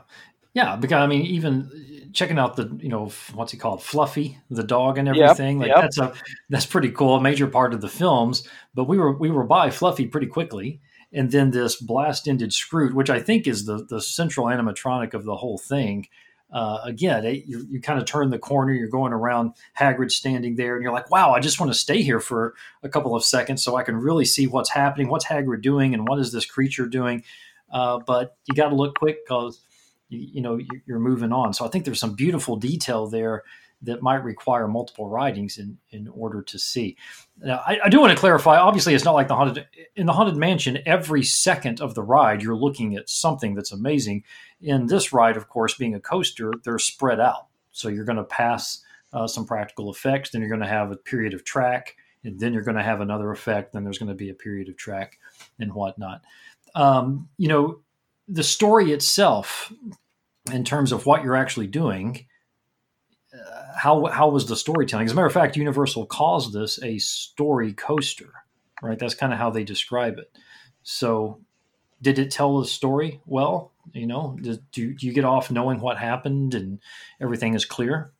yeah. 0.54 0.76
Because 0.76 1.02
I 1.02 1.06
mean, 1.06 1.26
even 1.26 2.10
checking 2.12 2.38
out 2.38 2.56
the 2.56 2.76
you 2.80 2.88
know 2.88 3.10
what's 3.34 3.52
he 3.52 3.58
called, 3.58 3.82
Fluffy, 3.82 4.38
the 4.48 4.64
dog, 4.64 4.98
and 4.98 5.08
everything. 5.08 5.60
Yep, 5.60 5.68
like 5.68 5.76
yep. 5.76 5.82
that's 5.82 5.98
a 5.98 6.12
that's 6.48 6.66
pretty 6.66 6.90
cool. 6.90 7.16
A 7.16 7.20
major 7.20 7.46
part 7.46 7.74
of 7.74 7.80
the 7.80 7.88
films. 7.88 8.48
But 8.74 8.84
we 8.84 8.98
were 8.98 9.16
we 9.16 9.30
were 9.30 9.44
by 9.44 9.70
Fluffy 9.70 10.06
pretty 10.06 10.26
quickly. 10.26 10.80
And 11.12 11.32
then 11.32 11.50
this 11.50 11.74
blast 11.74 12.28
ended 12.28 12.50
Skrewt, 12.50 12.94
which 12.94 13.10
I 13.10 13.18
think 13.18 13.48
is 13.48 13.64
the, 13.64 13.84
the 13.84 14.00
central 14.00 14.46
animatronic 14.46 15.12
of 15.12 15.24
the 15.24 15.34
whole 15.34 15.58
thing, 15.58 16.06
uh, 16.52 16.80
again, 16.84 17.24
it, 17.24 17.44
you, 17.46 17.66
you 17.70 17.80
kind 17.80 17.98
of 17.98 18.06
turn 18.06 18.30
the 18.30 18.38
corner, 18.38 18.72
you're 18.72 18.88
going 18.88 19.12
around 19.12 19.52
Hagrid 19.78 20.10
standing 20.10 20.56
there, 20.56 20.74
and 20.74 20.82
you're 20.82 20.92
like, 20.92 21.10
wow, 21.10 21.32
I 21.32 21.40
just 21.40 21.60
want 21.60 21.72
to 21.72 21.78
stay 21.78 22.02
here 22.02 22.20
for 22.20 22.54
a 22.82 22.88
couple 22.88 23.14
of 23.14 23.24
seconds 23.24 23.62
so 23.62 23.76
I 23.76 23.82
can 23.82 23.96
really 23.96 24.24
see 24.24 24.46
what's 24.46 24.70
happening, 24.70 25.08
what's 25.08 25.26
Hagrid 25.26 25.62
doing, 25.62 25.94
and 25.94 26.08
what 26.08 26.18
is 26.18 26.32
this 26.32 26.46
creature 26.46 26.86
doing. 26.86 27.24
Uh, 27.72 28.00
but 28.04 28.36
you 28.46 28.54
got 28.54 28.70
to 28.70 28.74
look 28.74 28.96
quick 28.96 29.24
because 29.24 29.60
you, 30.08 30.18
you, 30.34 30.40
know 30.40 30.58
you're 30.86 30.98
moving 30.98 31.32
on. 31.32 31.52
So 31.54 31.64
I 31.64 31.68
think 31.68 31.84
there's 31.84 32.00
some 32.00 32.14
beautiful 32.14 32.56
detail 32.56 33.06
there 33.06 33.44
that 33.82 34.02
might 34.02 34.22
require 34.22 34.68
multiple 34.68 35.08
ridings 35.08 35.58
in, 35.58 35.78
in 35.90 36.08
order 36.08 36.42
to 36.42 36.58
see. 36.58 36.96
Now, 37.38 37.62
I, 37.66 37.80
I, 37.84 37.88
do 37.88 38.00
want 38.00 38.12
to 38.12 38.18
clarify. 38.18 38.58
Obviously, 38.58 38.94
it's 38.94 39.04
not 39.04 39.14
like 39.14 39.28
the 39.28 39.36
haunted 39.36 39.66
in 39.96 40.06
the 40.06 40.12
haunted 40.12 40.36
mansion. 40.36 40.78
Every 40.84 41.22
second 41.22 41.80
of 41.80 41.94
the 41.94 42.02
ride, 42.02 42.42
you're 42.42 42.56
looking 42.56 42.96
at 42.96 43.08
something 43.08 43.54
that's 43.54 43.72
amazing. 43.72 44.24
In 44.60 44.86
this 44.86 45.12
ride, 45.12 45.36
of 45.36 45.48
course, 45.48 45.74
being 45.74 45.94
a 45.94 46.00
coaster, 46.00 46.52
they're 46.62 46.78
spread 46.78 47.20
out. 47.20 47.46
So 47.72 47.88
you're 47.88 48.04
going 48.04 48.16
to 48.16 48.24
pass 48.24 48.82
uh, 49.12 49.26
some 49.26 49.46
practical 49.46 49.90
effects, 49.90 50.30
then 50.30 50.40
you're 50.40 50.50
going 50.50 50.60
to 50.60 50.66
have 50.66 50.92
a 50.92 50.96
period 50.96 51.34
of 51.34 51.44
track, 51.44 51.96
and 52.22 52.38
then 52.38 52.52
you're 52.52 52.62
going 52.62 52.76
to 52.76 52.82
have 52.82 53.00
another 53.00 53.30
effect. 53.30 53.72
Then 53.72 53.84
there's 53.84 53.98
going 53.98 54.10
to 54.10 54.14
be 54.14 54.30
a 54.30 54.34
period 54.34 54.68
of 54.68 54.76
track 54.76 55.18
and 55.58 55.72
whatnot. 55.72 56.22
Um, 56.74 57.28
you 57.36 57.48
know, 57.48 57.80
the 58.28 58.44
story 58.44 58.92
itself, 58.92 59.72
in 60.52 60.64
terms 60.64 60.92
of 60.92 61.06
what 61.06 61.24
you're 61.24 61.36
actually 61.36 61.66
doing 61.66 62.26
how 63.76 64.06
how 64.06 64.28
was 64.28 64.46
the 64.46 64.56
storytelling? 64.56 65.06
As 65.06 65.12
a 65.12 65.14
matter 65.14 65.26
of 65.26 65.32
fact, 65.32 65.56
Universal 65.56 66.06
calls 66.06 66.52
this 66.52 66.82
a 66.82 66.98
story 66.98 67.72
coaster, 67.72 68.32
right? 68.82 68.98
That's 68.98 69.14
kind 69.14 69.32
of 69.32 69.38
how 69.38 69.50
they 69.50 69.64
describe 69.64 70.18
it. 70.18 70.30
So, 70.82 71.40
did 72.00 72.18
it 72.18 72.30
tell 72.30 72.60
the 72.60 72.66
story 72.66 73.20
well? 73.26 73.72
You 73.92 74.06
know, 74.06 74.36
did, 74.40 74.62
do, 74.72 74.94
do 74.94 75.06
you 75.06 75.12
get 75.12 75.24
off 75.24 75.50
knowing 75.50 75.80
what 75.80 75.98
happened 75.98 76.54
and 76.54 76.80
everything 77.20 77.54
is 77.54 77.64
clear? 77.64 78.12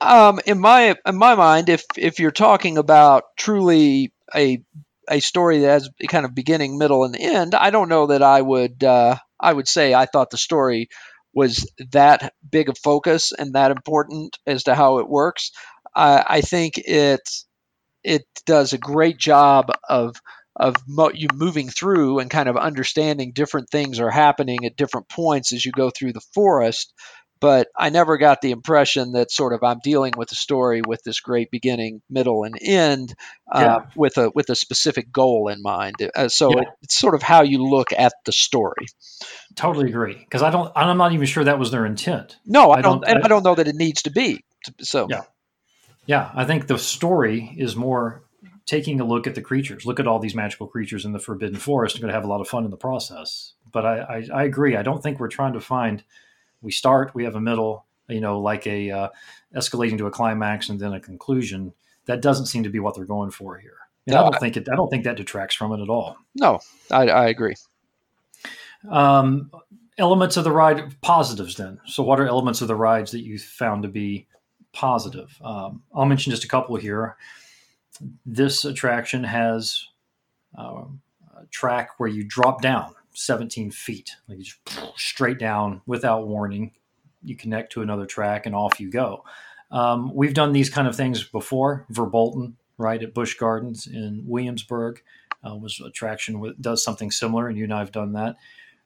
Um, 0.00 0.40
in 0.46 0.58
my 0.60 0.96
in 1.04 1.16
my 1.16 1.34
mind, 1.34 1.68
if 1.68 1.84
if 1.96 2.18
you're 2.18 2.30
talking 2.30 2.78
about 2.78 3.24
truly 3.36 4.12
a 4.34 4.62
a 5.08 5.20
story 5.20 5.58
that 5.58 5.68
has 5.68 5.90
kind 6.08 6.24
of 6.24 6.34
beginning, 6.34 6.78
middle, 6.78 7.04
and 7.04 7.16
end, 7.16 7.54
I 7.54 7.70
don't 7.70 7.88
know 7.88 8.06
that 8.06 8.22
I 8.22 8.40
would 8.40 8.82
uh, 8.82 9.16
I 9.38 9.52
would 9.52 9.68
say 9.68 9.92
I 9.92 10.06
thought 10.06 10.30
the 10.30 10.38
story 10.38 10.88
was 11.34 11.70
that 11.92 12.32
big 12.50 12.68
a 12.68 12.74
focus 12.74 13.32
and 13.32 13.54
that 13.54 13.70
important 13.70 14.38
as 14.46 14.64
to 14.64 14.74
how 14.74 14.98
it 14.98 15.08
works. 15.08 15.52
Uh, 15.94 16.22
I 16.26 16.40
think 16.40 16.78
it 16.78 17.28
it 18.04 18.24
does 18.46 18.72
a 18.72 18.78
great 18.78 19.18
job 19.18 19.72
of 19.88 20.16
of 20.56 20.76
mo- 20.86 21.12
you 21.14 21.28
moving 21.32 21.68
through 21.68 22.18
and 22.18 22.30
kind 22.30 22.48
of 22.48 22.56
understanding 22.56 23.32
different 23.32 23.70
things 23.70 24.00
are 24.00 24.10
happening 24.10 24.64
at 24.64 24.76
different 24.76 25.08
points 25.08 25.52
as 25.52 25.64
you 25.64 25.72
go 25.72 25.90
through 25.90 26.12
the 26.12 26.20
forest. 26.34 26.92
But 27.40 27.68
I 27.76 27.88
never 27.88 28.18
got 28.18 28.42
the 28.42 28.50
impression 28.50 29.12
that 29.12 29.30
sort 29.30 29.54
of 29.54 29.62
I'm 29.62 29.78
dealing 29.82 30.12
with 30.16 30.30
a 30.30 30.34
story 30.34 30.82
with 30.86 31.02
this 31.04 31.20
great 31.20 31.50
beginning, 31.50 32.02
middle, 32.10 32.44
and 32.44 32.54
end 32.60 33.14
uh, 33.50 33.60
Yeah. 33.60 33.78
with 33.96 34.18
a 34.18 34.30
with 34.34 34.50
a 34.50 34.54
specific 34.54 35.10
goal 35.10 35.48
in 35.48 35.62
mind. 35.62 35.96
Uh, 36.14 36.28
so 36.28 36.50
Yeah. 36.50 36.62
it, 36.62 36.68
it's 36.82 36.96
sort 36.96 37.14
of 37.14 37.22
how 37.22 37.42
you 37.42 37.64
look 37.64 37.92
at 37.96 38.12
the 38.26 38.32
story. 38.32 38.86
Totally 39.54 39.88
agree. 39.88 40.14
Because 40.18 40.42
I 40.42 40.50
don't, 40.50 40.70
I'm 40.76 40.98
not 40.98 41.12
even 41.12 41.26
sure 41.26 41.44
that 41.44 41.58
was 41.58 41.70
their 41.70 41.86
intent. 41.86 42.36
No, 42.44 42.70
I, 42.70 42.78
I 42.78 42.82
don't, 42.82 43.00
don't- 43.00 43.10
and 43.16 43.24
I 43.24 43.28
don't 43.28 43.42
know 43.42 43.54
that 43.54 43.68
it 43.68 43.74
needs 43.74 44.02
to 44.02 44.10
be. 44.10 44.44
So 44.80 45.06
Yeah. 45.08 45.22
Yeah, 46.06 46.30
I 46.34 46.44
think 46.44 46.66
the 46.66 46.78
story 46.78 47.54
is 47.56 47.76
more 47.76 48.22
taking 48.66 49.00
a 49.00 49.04
look 49.04 49.26
at 49.26 49.34
the 49.34 49.42
creatures. 49.42 49.86
Look 49.86 50.00
at 50.00 50.06
all 50.06 50.18
these 50.18 50.34
magical 50.34 50.66
creatures 50.66 51.04
in 51.04 51.12
the 51.12 51.18
Forbidden 51.18 51.56
Forest. 51.58 51.96
You're 51.96 52.02
going 52.02 52.08
to 52.12 52.14
have 52.14 52.24
a 52.24 52.28
lot 52.28 52.40
of 52.40 52.48
fun 52.48 52.64
in 52.64 52.70
the 52.70 52.76
process. 52.76 53.54
But 53.72 53.86
I, 53.86 53.98
I, 54.00 54.40
I 54.40 54.44
agree. 54.44 54.76
I 54.76 54.82
don't 54.82 55.02
think 55.02 55.18
we're 55.20 55.28
trying 55.28 55.52
to 55.54 55.60
find. 55.60 56.02
We 56.62 56.70
start, 56.70 57.14
we 57.14 57.24
have 57.24 57.36
a 57.36 57.40
middle, 57.40 57.86
you 58.08 58.20
know, 58.20 58.40
like 58.40 58.66
a 58.66 58.90
uh, 58.90 59.08
escalating 59.54 59.98
to 59.98 60.06
a 60.06 60.10
climax 60.10 60.68
and 60.68 60.78
then 60.78 60.92
a 60.92 61.00
conclusion. 61.00 61.72
That 62.06 62.22
doesn't 62.22 62.46
seem 62.46 62.62
to 62.64 62.70
be 62.70 62.80
what 62.80 62.94
they're 62.94 63.04
going 63.04 63.30
for 63.30 63.58
here. 63.58 63.76
And 64.06 64.16
I 64.16 64.22
don't 64.22 64.40
think 64.40 64.56
it. 64.56 64.68
I 64.70 64.76
don't 64.76 64.88
think 64.88 65.04
that 65.04 65.16
detracts 65.16 65.54
from 65.54 65.72
it 65.72 65.82
at 65.82 65.88
all. 65.88 66.16
no, 66.34 66.60
I, 66.90 67.08
I 67.08 67.28
agree. 67.28 67.54
Um, 68.88 69.50
elements 69.98 70.36
of 70.36 70.44
the 70.44 70.52
ride 70.52 71.00
positives 71.02 71.56
then. 71.56 71.80
So, 71.86 72.02
what 72.02 72.18
are 72.18 72.26
elements 72.26 72.62
of 72.62 72.68
the 72.68 72.74
rides 72.74 73.10
that 73.12 73.20
you 73.20 73.38
found 73.38 73.82
to 73.82 73.88
be 73.88 74.26
positive? 74.72 75.36
Um, 75.42 75.82
I'll 75.94 76.06
mention 76.06 76.30
just 76.30 76.44
a 76.44 76.48
couple 76.48 76.76
here. 76.76 77.16
This 78.24 78.64
attraction 78.64 79.22
has 79.24 79.86
uh, 80.58 80.84
a 81.36 81.46
track 81.50 81.90
where 81.98 82.08
you 82.08 82.24
drop 82.24 82.62
down 82.62 82.94
17 83.14 83.70
feet, 83.70 84.12
like 84.28 84.38
just 84.38 84.58
straight 84.96 85.38
down 85.38 85.82
without 85.86 86.26
warning. 86.26 86.72
You 87.22 87.36
connect 87.36 87.72
to 87.72 87.82
another 87.82 88.06
track 88.06 88.46
and 88.46 88.54
off 88.54 88.80
you 88.80 88.90
go. 88.90 89.24
Um, 89.70 90.14
we've 90.14 90.34
done 90.34 90.52
these 90.52 90.70
kind 90.70 90.88
of 90.88 90.96
things 90.96 91.22
before. 91.22 91.86
Verbolten, 91.92 92.54
right 92.78 93.02
at 93.02 93.14
Busch 93.14 93.36
Gardens 93.36 93.86
in 93.86 94.24
Williamsburg, 94.26 95.02
uh, 95.46 95.54
was 95.54 95.80
a 95.84 95.90
traction 95.90 96.40
that 96.40 96.60
does 96.60 96.82
something 96.82 97.10
similar, 97.10 97.48
and 97.48 97.56
you 97.56 97.64
and 97.64 97.74
I 97.74 97.78
have 97.78 97.92
done 97.92 98.12
that. 98.14 98.36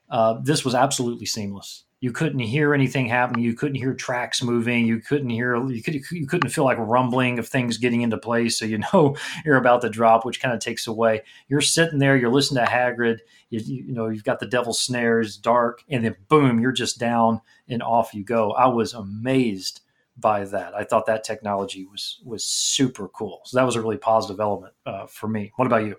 Uh, 0.09 0.39
this 0.43 0.63
was 0.63 0.75
absolutely 0.75 1.25
seamless. 1.25 1.84
You 2.05 2.11
couldn't 2.11 2.37
hear 2.37 2.75
anything 2.75 3.07
happening. 3.07 3.43
You 3.43 3.55
couldn't 3.55 3.77
hear 3.77 3.95
tracks 3.95 4.43
moving. 4.43 4.85
You 4.85 4.99
couldn't 4.99 5.31
hear. 5.31 5.55
You 5.55 5.81
could. 5.81 5.95
You 6.11 6.27
couldn't 6.27 6.51
feel 6.51 6.63
like 6.63 6.77
rumbling 6.77 7.39
of 7.39 7.49
things 7.49 7.79
getting 7.79 8.01
into 8.01 8.15
place. 8.15 8.59
So 8.59 8.65
you 8.65 8.77
know 8.93 9.17
you're 9.43 9.57
about 9.57 9.81
to 9.81 9.89
drop, 9.89 10.23
which 10.23 10.39
kind 10.39 10.53
of 10.53 10.59
takes 10.59 10.85
away. 10.85 11.23
You're 11.47 11.61
sitting 11.61 11.97
there. 11.97 12.15
You're 12.15 12.31
listening 12.31 12.63
to 12.63 12.71
Hagrid. 12.71 13.21
You, 13.49 13.59
you, 13.59 13.91
know 13.91 14.09
you've 14.09 14.23
got 14.23 14.39
the 14.39 14.45
devil's 14.45 14.79
snares, 14.79 15.35
dark, 15.35 15.83
and 15.89 16.05
then 16.05 16.15
boom, 16.27 16.59
you're 16.59 16.71
just 16.71 16.99
down 16.99 17.41
and 17.67 17.81
off 17.81 18.13
you 18.13 18.23
go. 18.23 18.51
I 18.51 18.67
was 18.67 18.93
amazed 18.93 19.81
by 20.15 20.45
that. 20.45 20.75
I 20.75 20.83
thought 20.83 21.07
that 21.07 21.23
technology 21.23 21.85
was 21.85 22.21
was 22.23 22.45
super 22.45 23.07
cool. 23.07 23.41
So 23.45 23.57
that 23.57 23.65
was 23.65 23.75
a 23.77 23.81
really 23.81 23.97
positive 23.97 24.39
element 24.39 24.75
uh, 24.85 25.07
for 25.07 25.27
me. 25.27 25.53
What 25.55 25.65
about 25.65 25.85
you? 25.85 25.95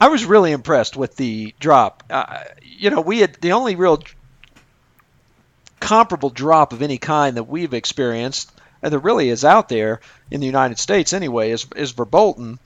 I 0.00 0.08
was 0.08 0.24
really 0.24 0.52
impressed 0.52 0.96
with 0.96 1.16
the 1.16 1.54
drop. 1.60 2.02
Uh, 2.08 2.44
you 2.62 2.88
know, 2.88 3.02
we 3.02 3.18
had 3.18 3.34
the 3.42 3.52
only 3.52 3.76
real 3.76 4.02
comparable 5.82 6.30
drop 6.30 6.72
of 6.72 6.80
any 6.80 6.96
kind 6.96 7.36
that 7.36 7.48
we've 7.48 7.74
experienced, 7.74 8.50
and 8.82 8.92
there 8.92 9.00
really 9.00 9.28
is 9.28 9.44
out 9.44 9.68
there 9.68 10.00
in 10.30 10.40
the 10.40 10.46
United 10.46 10.78
States 10.78 11.12
anyway, 11.12 11.50
is, 11.50 11.66
is 11.74 11.92
Verbolten, 11.92 12.58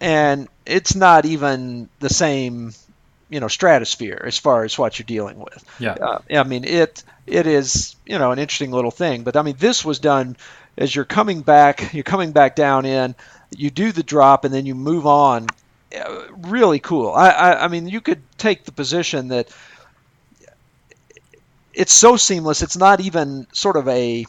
and 0.00 0.48
it's 0.64 0.94
not 0.94 1.26
even 1.26 1.88
the 1.98 2.08
same, 2.08 2.72
you 3.28 3.40
know, 3.40 3.48
stratosphere 3.48 4.22
as 4.24 4.38
far 4.38 4.62
as 4.62 4.78
what 4.78 4.98
you're 4.98 5.04
dealing 5.04 5.40
with. 5.40 5.64
Yeah. 5.80 5.94
Uh, 5.94 6.18
I 6.30 6.44
mean, 6.44 6.64
it 6.64 7.02
it 7.26 7.46
is 7.46 7.96
you 8.06 8.18
know 8.18 8.30
an 8.30 8.38
interesting 8.38 8.70
little 8.70 8.92
thing, 8.92 9.24
but 9.24 9.36
I 9.36 9.42
mean, 9.42 9.56
this 9.58 9.84
was 9.84 9.98
done 9.98 10.36
as 10.78 10.94
you're 10.94 11.04
coming 11.04 11.42
back, 11.42 11.92
you're 11.92 12.04
coming 12.04 12.30
back 12.30 12.54
down 12.54 12.86
in, 12.86 13.16
you 13.50 13.70
do 13.70 13.90
the 13.90 14.04
drop, 14.04 14.44
and 14.44 14.54
then 14.54 14.64
you 14.64 14.76
move 14.76 15.06
on 15.06 15.48
really 16.36 16.78
cool. 16.78 17.10
I, 17.10 17.30
I, 17.30 17.64
I 17.64 17.68
mean, 17.68 17.88
you 17.88 18.00
could 18.00 18.22
take 18.38 18.64
the 18.64 18.72
position 18.72 19.28
that 19.28 19.48
it's 21.74 21.92
so 21.92 22.16
seamless. 22.16 22.62
It's 22.62 22.76
not 22.76 23.00
even 23.00 23.46
sort 23.52 23.76
of 23.76 23.88
a 23.88 24.26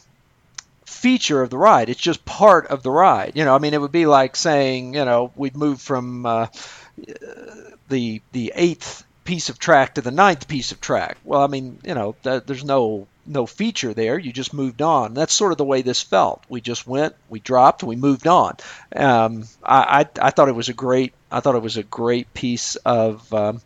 feature 0.86 1.42
of 1.42 1.50
the 1.50 1.58
ride. 1.58 1.88
It's 1.88 2.00
just 2.00 2.24
part 2.24 2.68
of 2.68 2.82
the 2.82 2.90
ride. 2.90 3.32
You 3.34 3.44
know, 3.44 3.54
I 3.54 3.58
mean, 3.58 3.74
it 3.74 3.80
would 3.80 3.92
be 3.92 4.06
like 4.06 4.36
saying, 4.36 4.94
you 4.94 5.04
know, 5.04 5.32
we'd 5.36 5.56
move 5.56 5.80
from 5.80 6.26
uh, 6.26 6.46
the 7.88 8.22
the 8.32 8.52
eighth 8.54 9.04
piece 9.24 9.48
of 9.48 9.58
track 9.58 9.94
to 9.94 10.00
the 10.00 10.10
ninth 10.10 10.48
piece 10.48 10.72
of 10.72 10.80
track. 10.80 11.16
Well, 11.24 11.42
I 11.42 11.46
mean, 11.46 11.78
you 11.84 11.94
know, 11.94 12.14
th- 12.22 12.44
there's 12.46 12.64
no 12.64 13.06
no 13.24 13.46
feature 13.46 13.94
there. 13.94 14.18
You 14.18 14.32
just 14.32 14.52
moved 14.52 14.82
on. 14.82 15.14
That's 15.14 15.32
sort 15.32 15.52
of 15.52 15.58
the 15.58 15.64
way 15.64 15.82
this 15.82 16.02
felt. 16.02 16.42
We 16.48 16.60
just 16.60 16.86
went, 16.88 17.14
we 17.28 17.38
dropped, 17.38 17.84
we 17.84 17.94
moved 17.94 18.26
on. 18.26 18.56
Um, 18.94 19.44
I, 19.62 20.00
I, 20.00 20.26
I 20.26 20.30
thought 20.30 20.48
it 20.48 20.56
was 20.56 20.68
a 20.68 20.74
great 20.74 21.14
I 21.30 21.40
thought 21.40 21.54
it 21.54 21.62
was 21.62 21.76
a 21.76 21.82
great 21.82 22.32
piece 22.34 22.76
of. 22.76 23.32
Um, 23.32 23.60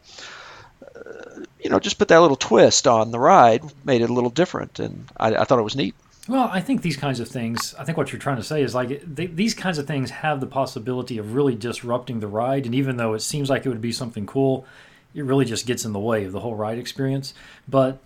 you 1.66 1.70
know, 1.70 1.81
just 1.81 1.98
put 1.98 2.07
that 2.09 2.20
little 2.20 2.37
twist 2.37 2.87
on 2.87 3.11
the 3.11 3.18
ride, 3.18 3.64
made 3.85 4.00
it 4.00 4.09
a 4.09 4.12
little 4.12 4.31
different, 4.31 4.79
and 4.79 5.09
I, 5.16 5.35
I 5.35 5.44
thought 5.44 5.59
it 5.59 5.62
was 5.62 5.74
neat. 5.74 5.96
Well, 6.29 6.48
I 6.52 6.61
think 6.61 6.83
these 6.83 6.96
kinds 6.96 7.18
of 7.18 7.26
things, 7.26 7.74
I 7.76 7.83
think 7.83 7.98
what 7.98 8.12
you're 8.12 8.20
trying 8.20 8.37
to 8.37 8.44
say 8.44 8.62
is 8.62 8.72
like 8.72 9.02
they, 9.02 9.26
these 9.26 9.52
kinds 9.52 9.79
of 9.79 9.88
things 9.88 10.11
have 10.11 10.38
the 10.38 10.46
possibility 10.46 11.18
of 11.18 11.35
really 11.35 11.57
disrupting 11.57 12.20
the 12.20 12.29
ride. 12.29 12.66
And 12.66 12.74
even 12.74 12.98
though 12.98 13.14
it 13.14 13.20
seems 13.20 13.50
like 13.50 13.66
it 13.66 13.68
would 13.68 13.81
be 13.81 13.90
something 13.90 14.26
cool, 14.26 14.64
it 15.12 15.24
really 15.24 15.44
just 15.44 15.66
gets 15.66 15.85
in 15.85 15.92
the 15.92 15.98
way 15.98 16.24
of 16.24 16.31
the 16.31 16.40
whole 16.40 16.55
ride 16.55 16.79
experience. 16.79 17.35
But 17.66 17.98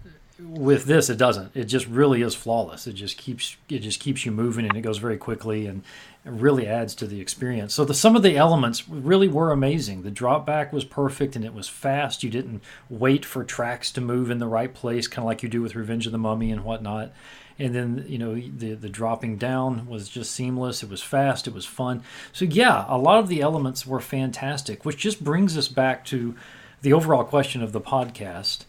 with 0.42 0.84
this, 0.84 1.10
it 1.10 1.16
doesn't. 1.16 1.54
It 1.54 1.64
just 1.64 1.86
really 1.86 2.22
is 2.22 2.34
flawless. 2.34 2.86
It 2.86 2.94
just 2.94 3.16
keeps 3.16 3.56
it 3.68 3.80
just 3.80 4.00
keeps 4.00 4.24
you 4.24 4.32
moving, 4.32 4.66
and 4.66 4.76
it 4.76 4.82
goes 4.82 4.98
very 4.98 5.16
quickly, 5.16 5.66
and 5.66 5.82
it 6.24 6.32
really 6.32 6.66
adds 6.66 6.94
to 6.96 7.06
the 7.06 7.20
experience. 7.20 7.74
So 7.74 7.84
the 7.84 7.94
some 7.94 8.16
of 8.16 8.22
the 8.22 8.36
elements 8.36 8.88
really 8.88 9.28
were 9.28 9.52
amazing. 9.52 10.02
The 10.02 10.10
drop 10.10 10.46
back 10.46 10.72
was 10.72 10.84
perfect, 10.84 11.36
and 11.36 11.44
it 11.44 11.54
was 11.54 11.68
fast. 11.68 12.22
You 12.22 12.30
didn't 12.30 12.62
wait 12.88 13.24
for 13.24 13.44
tracks 13.44 13.90
to 13.92 14.00
move 14.00 14.30
in 14.30 14.38
the 14.38 14.46
right 14.46 14.72
place, 14.72 15.08
kind 15.08 15.24
of 15.24 15.26
like 15.26 15.42
you 15.42 15.48
do 15.48 15.62
with 15.62 15.74
Revenge 15.74 16.06
of 16.06 16.12
the 16.12 16.18
Mummy 16.18 16.50
and 16.50 16.64
whatnot. 16.64 17.12
And 17.58 17.74
then 17.74 18.04
you 18.08 18.18
know 18.18 18.34
the 18.34 18.74
the 18.74 18.88
dropping 18.88 19.36
down 19.36 19.86
was 19.86 20.08
just 20.08 20.32
seamless. 20.32 20.82
It 20.82 20.88
was 20.88 21.02
fast. 21.02 21.46
It 21.46 21.54
was 21.54 21.66
fun. 21.66 22.02
So 22.32 22.44
yeah, 22.44 22.84
a 22.88 22.98
lot 22.98 23.18
of 23.18 23.28
the 23.28 23.40
elements 23.40 23.86
were 23.86 24.00
fantastic, 24.00 24.84
which 24.84 24.96
just 24.96 25.22
brings 25.22 25.56
us 25.56 25.68
back 25.68 26.04
to 26.06 26.34
the 26.82 26.92
overall 26.92 27.24
question 27.24 27.62
of 27.62 27.72
the 27.72 27.80
podcast 27.80 28.64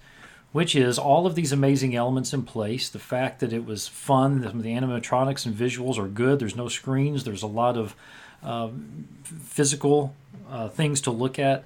which 0.51 0.75
is 0.75 0.99
all 0.99 1.25
of 1.25 1.35
these 1.35 1.51
amazing 1.51 1.95
elements 1.95 2.33
in 2.33 2.43
place. 2.43 2.89
The 2.89 2.99
fact 2.99 3.39
that 3.39 3.53
it 3.53 3.65
was 3.65 3.87
fun, 3.87 4.41
the, 4.41 4.49
animatronics 4.49 5.45
and 5.45 5.55
visuals 5.55 5.97
are 5.97 6.07
good. 6.07 6.39
There's 6.39 6.55
no 6.55 6.67
screens. 6.67 7.23
There's 7.23 7.43
a 7.43 7.47
lot 7.47 7.77
of 7.77 7.95
uh, 8.43 8.69
physical 9.23 10.13
uh, 10.49 10.69
things 10.69 11.01
to 11.01 11.11
look 11.11 11.39
at. 11.39 11.63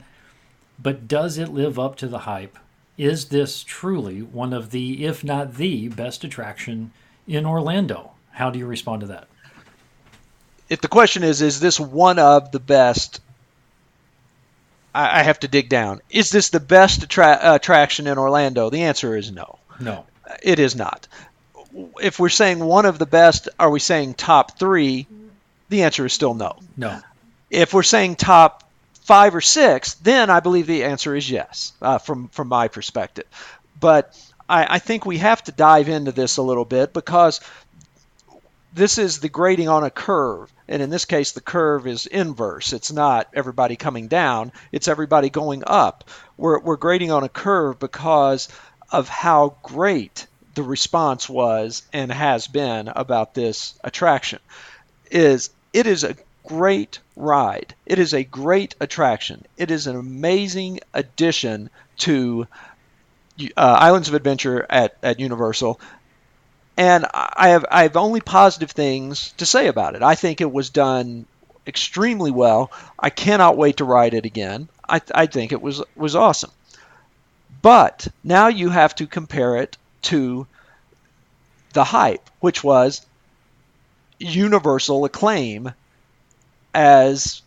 But 0.77 1.07
does 1.07 1.37
it 1.37 1.49
live 1.49 1.79
up 1.79 1.95
to 1.97 2.07
the 2.07 2.19
hype? 2.19 2.57
Is 2.97 3.25
this 3.25 3.63
truly 3.63 4.21
one 4.21 4.53
of 4.53 4.71
the, 4.71 5.05
if 5.05 5.23
not 5.23 5.55
the 5.55 5.87
best 5.89 6.23
attraction 6.23 6.91
in 7.27 7.45
Orlando? 7.45 8.11
How 8.31 8.49
do 8.49 8.59
you 8.59 8.65
respond 8.65 9.01
to 9.01 9.07
that? 9.07 9.27
If 10.69 10.81
the 10.81 10.87
question 10.87 11.23
is, 11.23 11.41
is 11.41 11.59
this 11.59 11.79
one 11.79 12.19
of 12.19 12.51
the 12.51 12.59
best 12.59 13.21
I, 14.95 15.19
I 15.19 15.23
have 15.23 15.39
to 15.41 15.47
dig 15.47 15.69
down. 15.69 16.01
Is 16.09 16.31
this 16.31 16.49
the 16.49 16.59
best 16.59 17.03
attra- 17.03 17.39
attraction 17.55 18.07
in 18.07 18.17
Orlando? 18.17 18.69
The 18.69 18.83
answer 18.83 19.15
is 19.15 19.31
no. 19.31 19.59
No, 19.79 20.05
it 20.41 20.59
is 20.59 20.75
not. 20.75 21.07
If 22.01 22.19
we're 22.19 22.29
saying 22.29 22.63
one 22.63 22.85
of 22.85 22.97
the 22.97 23.05
best, 23.05 23.49
are 23.59 23.69
we 23.69 23.81
saying 23.81 24.13
top 24.13 24.57
three? 24.57 25.05
The 25.67 25.83
answer 25.83 26.05
is 26.05 26.13
still 26.13 26.33
no. 26.33 26.57
No. 26.77 27.01
If 27.49 27.73
we're 27.73 27.83
saying 27.83 28.15
top 28.15 28.63
five 29.01 29.35
or 29.35 29.41
six, 29.41 29.95
then 29.95 30.29
I 30.29 30.39
believe 30.39 30.67
the 30.67 30.85
answer 30.85 31.13
is 31.13 31.29
yes, 31.29 31.73
uh, 31.81 31.97
from 31.97 32.29
from 32.29 32.47
my 32.47 32.69
perspective. 32.69 33.25
But 33.77 34.17
I, 34.47 34.75
I 34.75 34.79
think 34.79 35.05
we 35.05 35.17
have 35.17 35.43
to 35.43 35.51
dive 35.51 35.89
into 35.89 36.13
this 36.13 36.37
a 36.37 36.41
little 36.41 36.65
bit 36.65 36.93
because 36.93 37.41
this 38.75 38.97
is 38.97 39.19
the 39.19 39.29
grading 39.29 39.69
on 39.69 39.83
a 39.83 39.89
curve. 39.89 40.51
And 40.67 40.81
in 40.81 40.89
this 40.89 41.05
case, 41.05 41.31
the 41.31 41.41
curve 41.41 41.87
is 41.87 42.05
inverse. 42.05 42.73
It's 42.73 42.91
not 42.91 43.29
everybody 43.33 43.77
coming 43.77 44.07
down, 44.07 44.51
it's 44.71 44.87
everybody 44.87 45.29
going 45.29 45.63
up. 45.65 46.03
We're, 46.37 46.59
we're 46.59 46.75
grading 46.75 47.11
on 47.11 47.23
a 47.23 47.29
curve 47.29 47.79
because 47.79 48.49
of 48.91 49.07
how 49.07 49.55
great 49.63 50.27
the 50.55 50.63
response 50.63 51.29
was 51.29 51.83
and 51.93 52.11
has 52.11 52.47
been 52.47 52.89
about 52.89 53.33
this 53.33 53.73
attraction. 53.83 54.39
Is 55.09 55.49
it 55.73 55.87
is 55.87 56.03
a 56.03 56.15
great 56.45 56.99
ride. 57.15 57.73
It 57.85 57.99
is 57.99 58.13
a 58.13 58.23
great 58.23 58.75
attraction. 58.79 59.45
It 59.57 59.71
is 59.71 59.87
an 59.87 59.95
amazing 59.95 60.81
addition 60.93 61.69
to 61.99 62.47
uh, 63.57 63.77
Islands 63.79 64.07
of 64.07 64.13
Adventure 64.13 64.65
at, 64.69 64.95
at 65.01 65.19
Universal 65.19 65.79
and 66.77 67.05
I 67.13 67.49
have 67.49 67.65
I 67.69 67.83
have 67.83 67.95
only 67.95 68.21
positive 68.21 68.71
things 68.71 69.33
to 69.37 69.45
say 69.45 69.67
about 69.67 69.95
it. 69.95 70.03
I 70.03 70.15
think 70.15 70.41
it 70.41 70.51
was 70.51 70.69
done 70.69 71.25
extremely 71.65 72.31
well. 72.31 72.71
I 72.99 73.09
cannot 73.09 73.57
wait 73.57 73.77
to 73.77 73.85
ride 73.85 74.13
it 74.13 74.25
again. 74.25 74.69
I, 74.87 75.01
I 75.13 75.25
think 75.25 75.51
it 75.51 75.61
was 75.61 75.81
was 75.95 76.15
awesome. 76.15 76.51
But 77.61 78.07
now 78.23 78.47
you 78.47 78.69
have 78.69 78.93
to 78.95 79.07
compare 79.07 79.57
it 79.57 79.77
to 80.03 80.45
the 81.73 81.83
hype, 81.83 82.29
which 82.39 82.63
was 82.63 83.05
universal 84.19 85.03
acclaim 85.05 85.73
as 86.73 87.41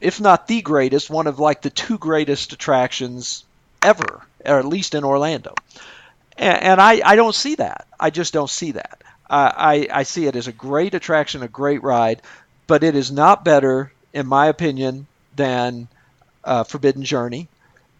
if 0.00 0.20
not 0.20 0.46
the 0.46 0.60
greatest, 0.60 1.08
one 1.08 1.26
of 1.26 1.38
like 1.38 1.62
the 1.62 1.70
two 1.70 1.98
greatest 1.98 2.52
attractions 2.52 3.44
ever, 3.82 4.22
or 4.44 4.58
at 4.58 4.66
least 4.66 4.94
in 4.94 5.04
Orlando. 5.04 5.54
And, 6.38 6.62
and 6.62 6.80
I, 6.80 7.00
I 7.04 7.16
don't 7.16 7.34
see 7.34 7.56
that. 7.56 7.86
I 7.98 8.10
just 8.10 8.32
don't 8.32 8.50
see 8.50 8.72
that. 8.72 9.02
Uh, 9.28 9.52
I, 9.56 9.88
I 9.92 10.02
see 10.04 10.26
it 10.26 10.36
as 10.36 10.46
a 10.46 10.52
great 10.52 10.94
attraction, 10.94 11.42
a 11.42 11.48
great 11.48 11.82
ride, 11.82 12.22
but 12.66 12.84
it 12.84 12.94
is 12.94 13.10
not 13.10 13.44
better, 13.44 13.92
in 14.12 14.26
my 14.26 14.46
opinion, 14.46 15.06
than 15.34 15.88
uh, 16.44 16.64
Forbidden 16.64 17.04
Journey. 17.04 17.48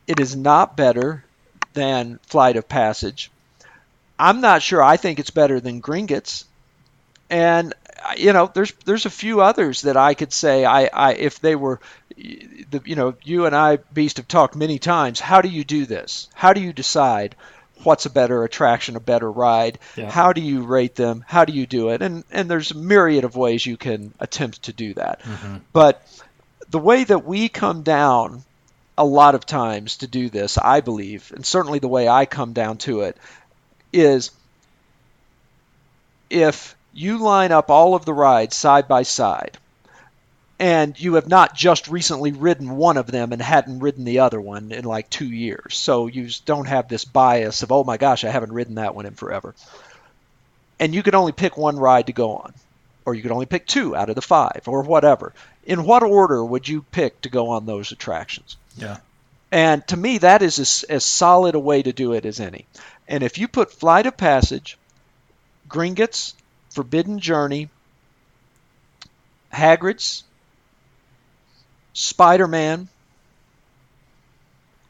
It 0.06 0.20
is 0.20 0.36
not 0.36 0.76
better 0.76 1.24
than 1.72 2.20
Flight 2.26 2.56
of 2.56 2.68
Passage. 2.68 3.30
I'm 4.18 4.40
not 4.40 4.62
sure. 4.62 4.82
I 4.82 4.96
think 4.96 5.18
it's 5.18 5.30
better 5.30 5.60
than 5.60 5.82
Gringotts. 5.82 6.44
And 7.28 7.74
you 8.16 8.32
know, 8.32 8.50
there's 8.52 8.72
there's 8.84 9.06
a 9.06 9.10
few 9.10 9.40
others 9.40 9.82
that 9.82 9.96
I 9.96 10.14
could 10.14 10.32
say 10.32 10.64
I, 10.64 10.84
I 10.86 11.14
if 11.14 11.40
they 11.40 11.56
were, 11.56 11.80
the, 12.16 12.80
you 12.84 12.94
know, 12.94 13.14
you 13.24 13.46
and 13.46 13.54
I, 13.54 13.76
Beast, 13.76 14.18
have 14.18 14.28
talked 14.28 14.54
many 14.54 14.78
times. 14.78 15.20
How 15.20 15.40
do 15.40 15.48
you 15.48 15.64
do 15.64 15.86
this? 15.86 16.28
How 16.34 16.52
do 16.52 16.60
you 16.60 16.72
decide? 16.72 17.34
What's 17.82 18.06
a 18.06 18.10
better 18.10 18.44
attraction, 18.44 18.96
a 18.96 19.00
better 19.00 19.30
ride? 19.30 19.78
Yeah. 19.96 20.10
How 20.10 20.32
do 20.32 20.40
you 20.40 20.62
rate 20.62 20.94
them? 20.94 21.24
How 21.26 21.44
do 21.44 21.52
you 21.52 21.66
do 21.66 21.90
it? 21.90 22.02
And 22.02 22.24
and 22.30 22.50
there's 22.50 22.70
a 22.70 22.76
myriad 22.76 23.24
of 23.24 23.36
ways 23.36 23.64
you 23.64 23.76
can 23.76 24.12
attempt 24.20 24.64
to 24.64 24.72
do 24.72 24.94
that. 24.94 25.22
Mm-hmm. 25.22 25.56
But 25.72 26.02
the 26.70 26.78
way 26.78 27.04
that 27.04 27.24
we 27.24 27.48
come 27.48 27.82
down 27.82 28.42
a 28.98 29.04
lot 29.04 29.34
of 29.34 29.44
times 29.44 29.98
to 29.98 30.06
do 30.06 30.30
this, 30.30 30.58
I 30.58 30.80
believe, 30.80 31.32
and 31.34 31.44
certainly 31.44 31.78
the 31.78 31.88
way 31.88 32.08
I 32.08 32.26
come 32.26 32.52
down 32.52 32.78
to 32.78 33.02
it 33.02 33.16
is 33.92 34.30
if 36.30 36.76
you 36.92 37.18
line 37.18 37.52
up 37.52 37.70
all 37.70 37.94
of 37.94 38.04
the 38.04 38.14
rides 38.14 38.56
side 38.56 38.88
by 38.88 39.02
side 39.02 39.58
and 40.58 40.98
you 40.98 41.14
have 41.14 41.28
not 41.28 41.54
just 41.54 41.88
recently 41.88 42.32
ridden 42.32 42.76
one 42.76 42.96
of 42.96 43.06
them 43.06 43.32
and 43.32 43.42
hadn't 43.42 43.80
ridden 43.80 44.04
the 44.04 44.20
other 44.20 44.40
one 44.40 44.72
in 44.72 44.84
like 44.84 45.10
two 45.10 45.30
years. 45.30 45.76
So 45.76 46.06
you 46.06 46.30
don't 46.46 46.68
have 46.68 46.88
this 46.88 47.04
bias 47.04 47.62
of, 47.62 47.72
oh 47.72 47.84
my 47.84 47.98
gosh, 47.98 48.24
I 48.24 48.30
haven't 48.30 48.52
ridden 48.52 48.76
that 48.76 48.94
one 48.94 49.06
in 49.06 49.14
forever. 49.14 49.54
And 50.80 50.94
you 50.94 51.02
could 51.02 51.14
only 51.14 51.32
pick 51.32 51.56
one 51.56 51.78
ride 51.78 52.06
to 52.06 52.12
go 52.12 52.36
on, 52.36 52.54
or 53.04 53.14
you 53.14 53.22
could 53.22 53.32
only 53.32 53.46
pick 53.46 53.66
two 53.66 53.94
out 53.94 54.08
of 54.08 54.14
the 54.14 54.22
five, 54.22 54.62
or 54.66 54.82
whatever. 54.82 55.32
In 55.64 55.84
what 55.84 56.02
order 56.02 56.44
would 56.44 56.68
you 56.68 56.82
pick 56.82 57.20
to 57.22 57.28
go 57.28 57.50
on 57.50 57.66
those 57.66 57.92
attractions? 57.92 58.56
Yeah. 58.76 58.98
And 59.52 59.86
to 59.88 59.96
me, 59.96 60.18
that 60.18 60.42
is 60.42 60.58
as, 60.58 60.84
as 60.88 61.04
solid 61.04 61.54
a 61.54 61.60
way 61.60 61.82
to 61.82 61.92
do 61.92 62.12
it 62.12 62.24
as 62.24 62.40
any. 62.40 62.66
And 63.08 63.22
if 63.22 63.38
you 63.38 63.46
put 63.46 63.72
Flight 63.72 64.06
of 64.06 64.16
Passage, 64.16 64.76
Gringotts, 65.68 66.34
Forbidden 66.70 67.20
Journey, 67.20 67.68
Hagrid's, 69.52 70.24
Spider 71.96 72.46
Man, 72.46 72.88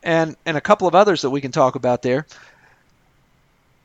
and 0.02 0.36
and 0.44 0.56
a 0.56 0.60
couple 0.60 0.88
of 0.88 0.96
others 0.96 1.22
that 1.22 1.30
we 1.30 1.40
can 1.40 1.52
talk 1.52 1.76
about 1.76 2.02
there. 2.02 2.26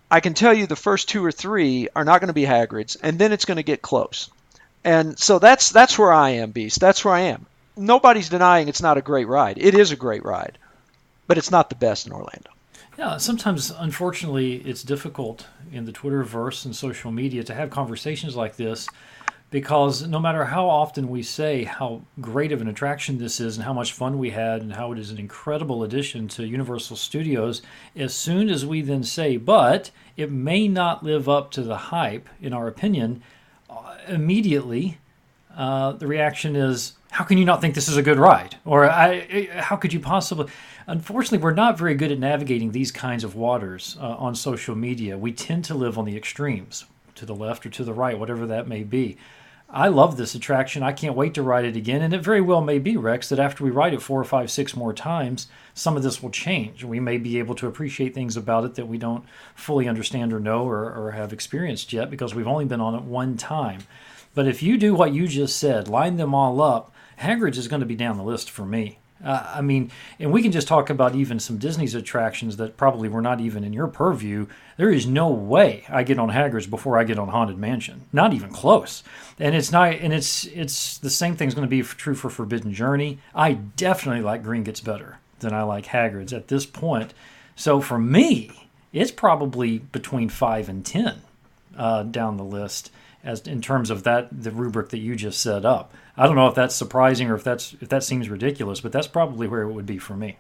I 0.10 0.22
can 0.22 0.34
tell 0.34 0.54
you 0.54 0.66
the 0.66 0.76
first 0.76 1.08
two 1.08 1.24
or 1.24 1.32
three 1.32 1.88
are 1.96 2.04
not 2.04 2.20
going 2.20 2.30
to 2.30 2.34
be 2.34 2.46
Hagrid's, 2.46 2.96
and 2.96 3.20
then 3.20 3.32
it's 3.32 3.46
going 3.46 3.58
to 3.58 3.64
get 3.64 3.84
close. 3.84 4.32
And 4.84 5.20
so 5.20 5.38
that's 5.38 5.70
that's 5.70 6.00
where 6.00 6.12
I 6.12 6.32
am, 6.32 6.50
Beast. 6.50 6.80
That's 6.80 7.06
where 7.06 7.14
I 7.14 7.20
am. 7.22 7.46
Nobody's 7.78 8.28
denying 8.28 8.68
it's 8.68 8.82
not 8.82 8.98
a 8.98 9.02
great 9.02 9.28
ride. 9.28 9.60
It 9.60 9.76
is 9.76 9.92
a 9.92 9.96
great 9.96 10.26
ride, 10.26 10.58
but 11.28 11.38
it's 11.38 11.52
not 11.52 11.70
the 11.70 11.76
best 11.76 12.08
in 12.08 12.14
Orlando. 12.14 12.50
Yeah, 12.98 13.18
sometimes, 13.18 13.70
unfortunately, 13.70 14.56
it's 14.56 14.82
difficult 14.82 15.46
in 15.72 15.86
the 15.86 15.92
Twitterverse 15.92 16.66
and 16.66 16.76
social 16.76 17.12
media 17.12 17.44
to 17.44 17.54
have 17.54 17.70
conversations 17.70 18.36
like 18.36 18.56
this 18.56 18.88
because 19.52 20.08
no 20.08 20.18
matter 20.18 20.45
how 20.45 20.68
often 20.68 21.10
we 21.10 21.22
say 21.22 21.66
how 21.66 22.02
great 22.22 22.54
of 22.54 22.62
an 22.62 22.70
attraction 22.70 23.18
this 23.18 23.41
is 23.41 23.58
and 23.58 23.66
how 23.66 23.74
much 23.74 23.91
fun 23.91 24.18
we 24.18 24.30
had 24.32 24.62
and 24.62 24.74
how 24.74 24.93
it 24.93 24.97
is 24.97 25.12
an 25.12 25.20
incredible 25.20 25.84
addition 25.84 26.28
to 26.30 26.47
Universal 26.47 26.95
Studios, 26.95 27.62
as 27.95 28.16
soon 28.16 28.49
as 28.49 28.66
we 28.66 28.82
then 28.82 29.04
say, 29.04 29.36
but 29.36 29.91
it 30.16 30.32
may 30.32 30.70
not 30.70 31.04
live 31.04 31.28
up 31.28 31.52
to 31.52 31.64
the 31.64 31.78
hype, 31.78 32.30
in 32.41 32.54
our 32.54 32.68
opinion, 32.68 33.22
uh, 33.70 33.97
immediately 34.08 34.97
uh, 35.56 35.91
the 35.91 36.08
reaction 36.08 36.56
is, 36.56 36.93
how 37.10 37.26
can 37.26 37.38
you 37.38 37.43
not 37.43 37.60
think 37.60 37.76
this 37.76 37.89
is 37.89 37.97
a 37.97 38.02
good 38.02 38.18
ride? 38.18 38.56
Or 38.64 38.89
I, 38.89 39.49
how 39.52 39.76
could 39.76 39.91
you 39.91 39.99
possibly? 39.99 40.49
Unfortunately, 40.88 41.39
we're 41.39 41.54
not 41.54 41.78
very 41.78 41.93
good 41.93 42.10
at 42.10 42.20
navigating 42.20 42.72
these 42.72 42.89
kinds 42.89 43.26
of 43.26 43.36
waters 43.36 43.97
uh, 43.99 44.16
on 44.16 44.34
social 44.34 44.76
media. 44.76 45.18
We 45.18 45.34
tend 45.34 45.66
to 45.66 45.74
live 45.74 45.97
on 45.97 46.06
the 46.06 46.16
extremes, 46.16 46.86
to 47.16 47.26
the 47.26 47.36
left 47.36 47.66
or 47.66 47.70
to 47.70 47.84
the 47.84 47.93
right, 47.93 48.18
whatever 48.18 48.45
that 48.47 48.66
may 48.66 48.84
be. 48.84 49.18
I 49.74 49.88
love 49.88 50.18
this 50.18 50.36
attraction. 50.36 50.84
I 50.84 50.92
can't 50.92 51.16
wait 51.16 51.34
to 51.36 51.42
ride 51.42 51.64
it 51.64 51.78
again. 51.78 52.02
And 52.02 52.14
it 52.14 52.22
very 52.22 52.42
well 52.42 52.60
may 52.60 52.78
be, 52.78 52.98
Rex, 52.98 53.30
that 53.30 53.40
after 53.40 53.64
we 53.64 53.70
ride 53.70 53.94
it 53.94 54.02
four 54.02 54.20
or 54.20 54.26
five, 54.26 54.52
six 54.52 54.76
more 54.76 54.94
times, 54.94 55.48
some 55.74 55.96
of 55.96 56.04
this 56.04 56.22
will 56.22 56.30
change. 56.30 56.84
We 56.84 57.00
may 57.00 57.18
be 57.18 57.40
able 57.40 57.56
to 57.56 57.68
appreciate 57.68 58.14
things 58.14 58.36
about 58.36 58.66
it 58.66 58.76
that 58.76 58.90
we 58.90 58.98
don't 58.98 59.24
fully 59.56 59.88
understand 59.88 60.34
or 60.34 60.42
know 60.42 60.68
or, 60.68 60.94
or 60.94 61.12
have 61.12 61.32
experienced 61.32 61.94
yet 61.94 62.10
because 62.10 62.36
we've 62.36 62.50
only 62.50 62.66
been 62.66 62.82
on 62.82 62.96
it 62.96 63.04
one 63.04 63.38
time. 63.38 63.84
But 64.36 64.48
if 64.48 64.62
you 64.62 64.78
do 64.78 64.94
what 64.94 65.14
you 65.14 65.26
just 65.26 65.58
said, 65.58 65.88
line 65.88 66.18
them 66.18 66.36
all 66.36 66.62
up, 66.62 66.94
Hagrid's 67.18 67.58
is 67.58 67.70
going 67.70 67.80
to 67.80 67.86
be 67.86 67.96
down 67.96 68.18
the 68.18 68.24
list 68.24 68.50
for 68.50 68.66
me. 68.66 69.00
Uh, 69.24 69.54
I 69.56 69.62
mean, 69.62 69.92
and 70.20 70.32
we 70.32 70.42
can 70.42 70.52
just 70.52 70.68
talk 70.68 70.90
about 70.90 71.16
even 71.16 71.40
some 71.40 71.58
Disney's 71.58 71.96
attractions 71.96 72.58
that 72.58 72.78
probably 72.78 73.08
were 73.08 73.22
not 73.22 73.40
even 73.40 73.64
in 73.64 73.74
your 73.74 73.88
purview. 73.88 74.48
There 74.78 74.90
is 74.90 75.06
no 75.06 75.30
way 75.30 75.86
I 75.90 76.04
get 76.04 76.18
on 76.18 76.30
Hagrid's 76.30 76.68
before 76.68 76.98
I 76.98 77.04
get 77.04 77.20
on 77.20 77.28
Haunted 77.30 77.58
Mansion. 77.58 78.02
Not 78.12 78.34
even 78.34 78.50
close. 78.50 79.04
And 79.40 79.56
it's 79.56 79.72
not. 79.72 79.94
And 79.94 80.14
it's 80.14 80.46
it's 80.46 80.98
the 80.98 81.10
same 81.10 81.36
thing's 81.36 81.54
going 81.54 81.68
to 81.68 81.70
be 81.70 81.84
true 81.84 82.16
for 82.16 82.30
Forbidden 82.30 82.74
Journey. 82.74 83.20
I 83.36 83.54
definitely 83.54 84.24
like 84.24 84.44
Gringotts 84.44 84.84
better 84.84 85.20
than 85.40 85.54
I 85.54 85.64
like 85.64 85.88
Hagrid's 85.88 86.34
at 86.34 86.48
this 86.48 86.66
point. 86.66 87.14
So 87.56 87.82
for 87.82 88.00
me, 88.00 88.70
it's 88.94 89.12
probably 89.12 89.80
between 89.80 90.30
five 90.30 90.68
and 90.68 90.86
ten 90.86 91.22
uh, 91.78 92.04
down 92.04 92.38
the 92.38 92.44
list 92.44 92.92
as 93.24 93.42
in 93.42 93.62
terms 93.62 93.90
of 93.90 94.04
that 94.04 94.28
the 94.32 94.52
rubric 94.52 94.90
that 94.90 95.00
you 95.00 95.16
just 95.16 95.42
set 95.42 95.66
up. 95.66 95.94
I 96.18 96.26
don't 96.26 96.36
know 96.36 96.48
if 96.48 96.56
that's 96.56 96.76
surprising 96.76 97.30
or 97.30 97.36
if 97.36 97.44
that's 97.44 97.76
if 97.82 97.90
that 97.90 98.04
seems 98.04 98.30
ridiculous, 98.30 98.82
but 98.82 98.92
that's 98.92 99.08
probably 99.08 99.48
where 99.48 99.62
it 99.62 99.72
would 99.72 99.86
be 99.86 99.98
for 99.98 100.16
me. 100.16 100.38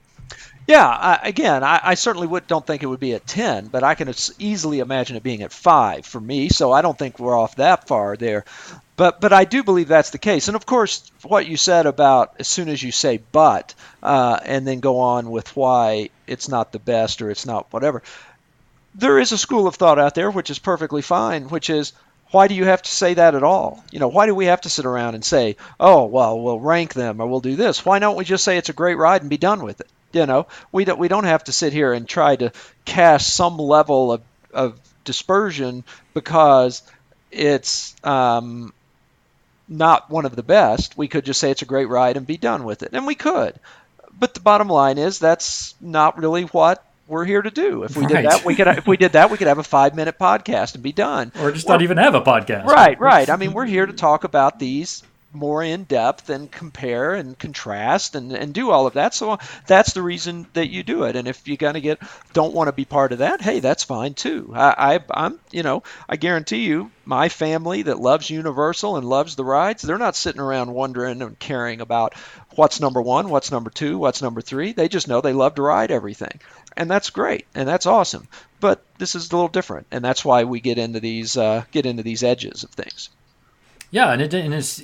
Yeah, 0.67 0.87
I, 0.87 1.19
again, 1.23 1.63
I, 1.63 1.81
I, 1.83 1.93
certainly 1.95 2.27
would 2.27 2.47
don't 2.47 2.65
think 2.65 2.83
it 2.83 2.85
would 2.85 2.99
be 2.99 3.13
at 3.13 3.27
ten, 3.27 3.67
but 3.67 3.83
I 3.83 3.95
can 3.95 4.13
easily 4.39 4.79
imagine 4.79 5.17
it 5.17 5.23
being 5.23 5.41
at 5.41 5.51
five 5.51 6.05
for 6.05 6.21
me. 6.21 6.49
So 6.49 6.71
I 6.71 6.81
don't 6.81 6.97
think 6.97 7.19
we're 7.19 7.37
off 7.37 7.55
that 7.55 7.87
far 7.87 8.15
there. 8.15 8.45
But 8.95 9.19
but 9.19 9.33
I 9.33 9.45
do 9.45 9.63
believe 9.63 9.87
that's 9.87 10.11
the 10.11 10.19
case. 10.19 10.47
And 10.47 10.55
of 10.55 10.65
course, 10.65 11.11
what 11.23 11.47
you 11.47 11.57
said 11.57 11.87
about 11.87 12.35
as 12.39 12.47
soon 12.47 12.69
as 12.69 12.81
you 12.81 12.91
say 12.91 13.19
but, 13.31 13.73
uh, 14.03 14.39
and 14.45 14.67
then 14.67 14.79
go 14.79 14.99
on 14.99 15.31
with 15.31 15.55
why 15.55 16.09
it's 16.27 16.47
not 16.47 16.71
the 16.71 16.79
best 16.79 17.21
or 17.21 17.31
it's 17.31 17.45
not 17.45 17.73
whatever. 17.73 18.03
There 18.93 19.19
is 19.19 19.31
a 19.31 19.37
school 19.37 19.67
of 19.67 19.75
thought 19.75 19.99
out 19.99 20.15
there 20.15 20.29
which 20.29 20.49
is 20.49 20.59
perfectly 20.59 21.01
fine, 21.01 21.49
which 21.49 21.69
is 21.69 21.93
why 22.31 22.47
do 22.47 22.55
you 22.55 22.65
have 22.65 22.81
to 22.81 22.91
say 22.91 23.13
that 23.13 23.35
at 23.35 23.43
all? 23.43 23.83
You 23.91 23.99
know, 23.99 24.07
why 24.07 24.25
do 24.25 24.33
we 24.33 24.45
have 24.45 24.61
to 24.61 24.69
sit 24.69 24.85
around 24.85 25.15
and 25.15 25.23
say, 25.23 25.57
oh, 25.79 26.05
well, 26.05 26.39
we'll 26.39 26.59
rank 26.59 26.93
them 26.93 27.21
or 27.21 27.27
we'll 27.27 27.41
do 27.41 27.55
this? 27.55 27.85
Why 27.85 27.99
don't 27.99 28.15
we 28.15 28.23
just 28.23 28.43
say 28.43 28.57
it's 28.57 28.69
a 28.69 28.73
great 28.73 28.97
ride 28.97 29.21
and 29.21 29.29
be 29.29 29.37
done 29.37 29.63
with 29.63 29.81
it? 29.81 29.87
You 30.13 30.25
know, 30.25 30.47
we 30.71 30.83
don't 30.83 30.99
we 30.99 31.07
don't 31.07 31.23
have 31.23 31.45
to 31.45 31.53
sit 31.53 31.71
here 31.71 31.93
and 31.93 32.07
try 32.07 32.35
to 32.35 32.51
cast 32.83 33.33
some 33.33 33.57
level 33.57 34.11
of, 34.11 34.21
of 34.53 34.79
dispersion 35.05 35.85
because 36.13 36.83
it's 37.31 37.95
um, 38.03 38.73
not 39.69 40.09
one 40.09 40.25
of 40.25 40.35
the 40.35 40.43
best. 40.43 40.97
We 40.97 41.07
could 41.07 41.23
just 41.23 41.39
say 41.39 41.49
it's 41.49 41.61
a 41.61 41.65
great 41.65 41.87
ride 41.87 42.17
and 42.17 42.27
be 42.27 42.37
done 42.37 42.65
with 42.65 42.83
it, 42.83 42.89
and 42.91 43.07
we 43.07 43.15
could. 43.15 43.55
But 44.19 44.33
the 44.33 44.41
bottom 44.41 44.67
line 44.67 44.97
is 44.97 45.19
that's 45.19 45.75
not 45.79 46.17
really 46.17 46.43
what 46.43 46.83
we're 47.11 47.25
here 47.25 47.41
to 47.41 47.51
do. 47.51 47.83
If 47.83 47.97
we 47.97 48.05
right. 48.05 48.23
did 48.23 48.25
that, 48.25 48.45
we 48.45 48.55
could 48.55 48.67
if 48.69 48.87
we 48.87 48.95
did 48.95 49.11
that, 49.11 49.29
we 49.29 49.37
could 49.37 49.47
have 49.47 49.59
a 49.59 49.63
five 49.63 49.95
minute 49.95 50.17
podcast 50.17 50.75
and 50.75 50.81
be 50.81 50.93
done. 50.93 51.33
Or 51.39 51.51
just 51.51 51.67
not 51.67 51.81
even 51.81 51.97
have 51.97 52.15
a 52.15 52.21
podcast. 52.21 52.65
Right, 52.65 52.97
right. 52.99 53.29
I 53.29 53.35
mean, 53.35 53.51
we're 53.51 53.65
here 53.65 53.85
to 53.85 53.93
talk 53.93 54.23
about 54.23 54.59
these 54.59 55.03
more 55.33 55.63
in 55.63 55.83
depth 55.83 56.29
and 56.29 56.51
compare 56.51 57.13
and 57.13 57.37
contrast 57.37 58.15
and, 58.15 58.31
and 58.33 58.53
do 58.53 58.69
all 58.69 58.87
of 58.87 58.93
that. 58.93 59.13
So 59.13 59.39
that's 59.65 59.93
the 59.93 60.01
reason 60.01 60.45
that 60.53 60.69
you 60.69 60.83
do 60.83 61.03
it. 61.03 61.15
And 61.15 61.27
if 61.27 61.47
you're 61.47 61.57
gonna 61.57 61.79
get 61.79 61.99
don't 62.33 62.53
want 62.53 62.67
to 62.67 62.73
be 62.73 62.85
part 62.85 63.11
of 63.11 63.19
that, 63.19 63.41
hey, 63.41 63.59
that's 63.59 63.83
fine 63.83 64.13
too. 64.13 64.51
I, 64.55 64.99
I 65.13 65.25
am 65.25 65.39
you 65.51 65.63
know 65.63 65.83
I 66.07 66.15
guarantee 66.15 66.65
you, 66.65 66.91
my 67.05 67.29
family 67.29 67.83
that 67.83 67.99
loves 67.99 68.29
Universal 68.29 68.97
and 68.97 69.07
loves 69.07 69.35
the 69.35 69.45
rides, 69.45 69.81
they're 69.81 69.97
not 69.97 70.15
sitting 70.15 70.41
around 70.41 70.73
wondering 70.73 71.21
and 71.21 71.39
caring 71.39 71.81
about 71.81 72.13
what's 72.55 72.79
number 72.79 73.01
one, 73.01 73.29
what's 73.29 73.51
number 73.51 73.69
two, 73.69 73.97
what's 73.97 74.21
number 74.21 74.41
three. 74.41 74.73
They 74.73 74.89
just 74.89 75.07
know 75.07 75.21
they 75.21 75.33
love 75.33 75.55
to 75.55 75.61
ride 75.61 75.91
everything 75.91 76.39
and 76.77 76.89
that's 76.89 77.09
great 77.09 77.45
and 77.55 77.67
that's 77.67 77.85
awesome. 77.85 78.27
But 78.59 78.83
this 78.99 79.15
is 79.15 79.31
a 79.31 79.35
little 79.35 79.49
different, 79.49 79.87
and 79.91 80.05
that's 80.05 80.23
why 80.23 80.43
we 80.43 80.59
get 80.59 80.77
into 80.77 80.99
these 80.99 81.35
uh, 81.35 81.63
get 81.71 81.85
into 81.85 82.03
these 82.03 82.23
edges 82.23 82.63
of 82.63 82.69
things. 82.69 83.09
Yeah, 83.89 84.11
and 84.11 84.21
it 84.21 84.33
and 84.33 84.53
it's 84.53 84.83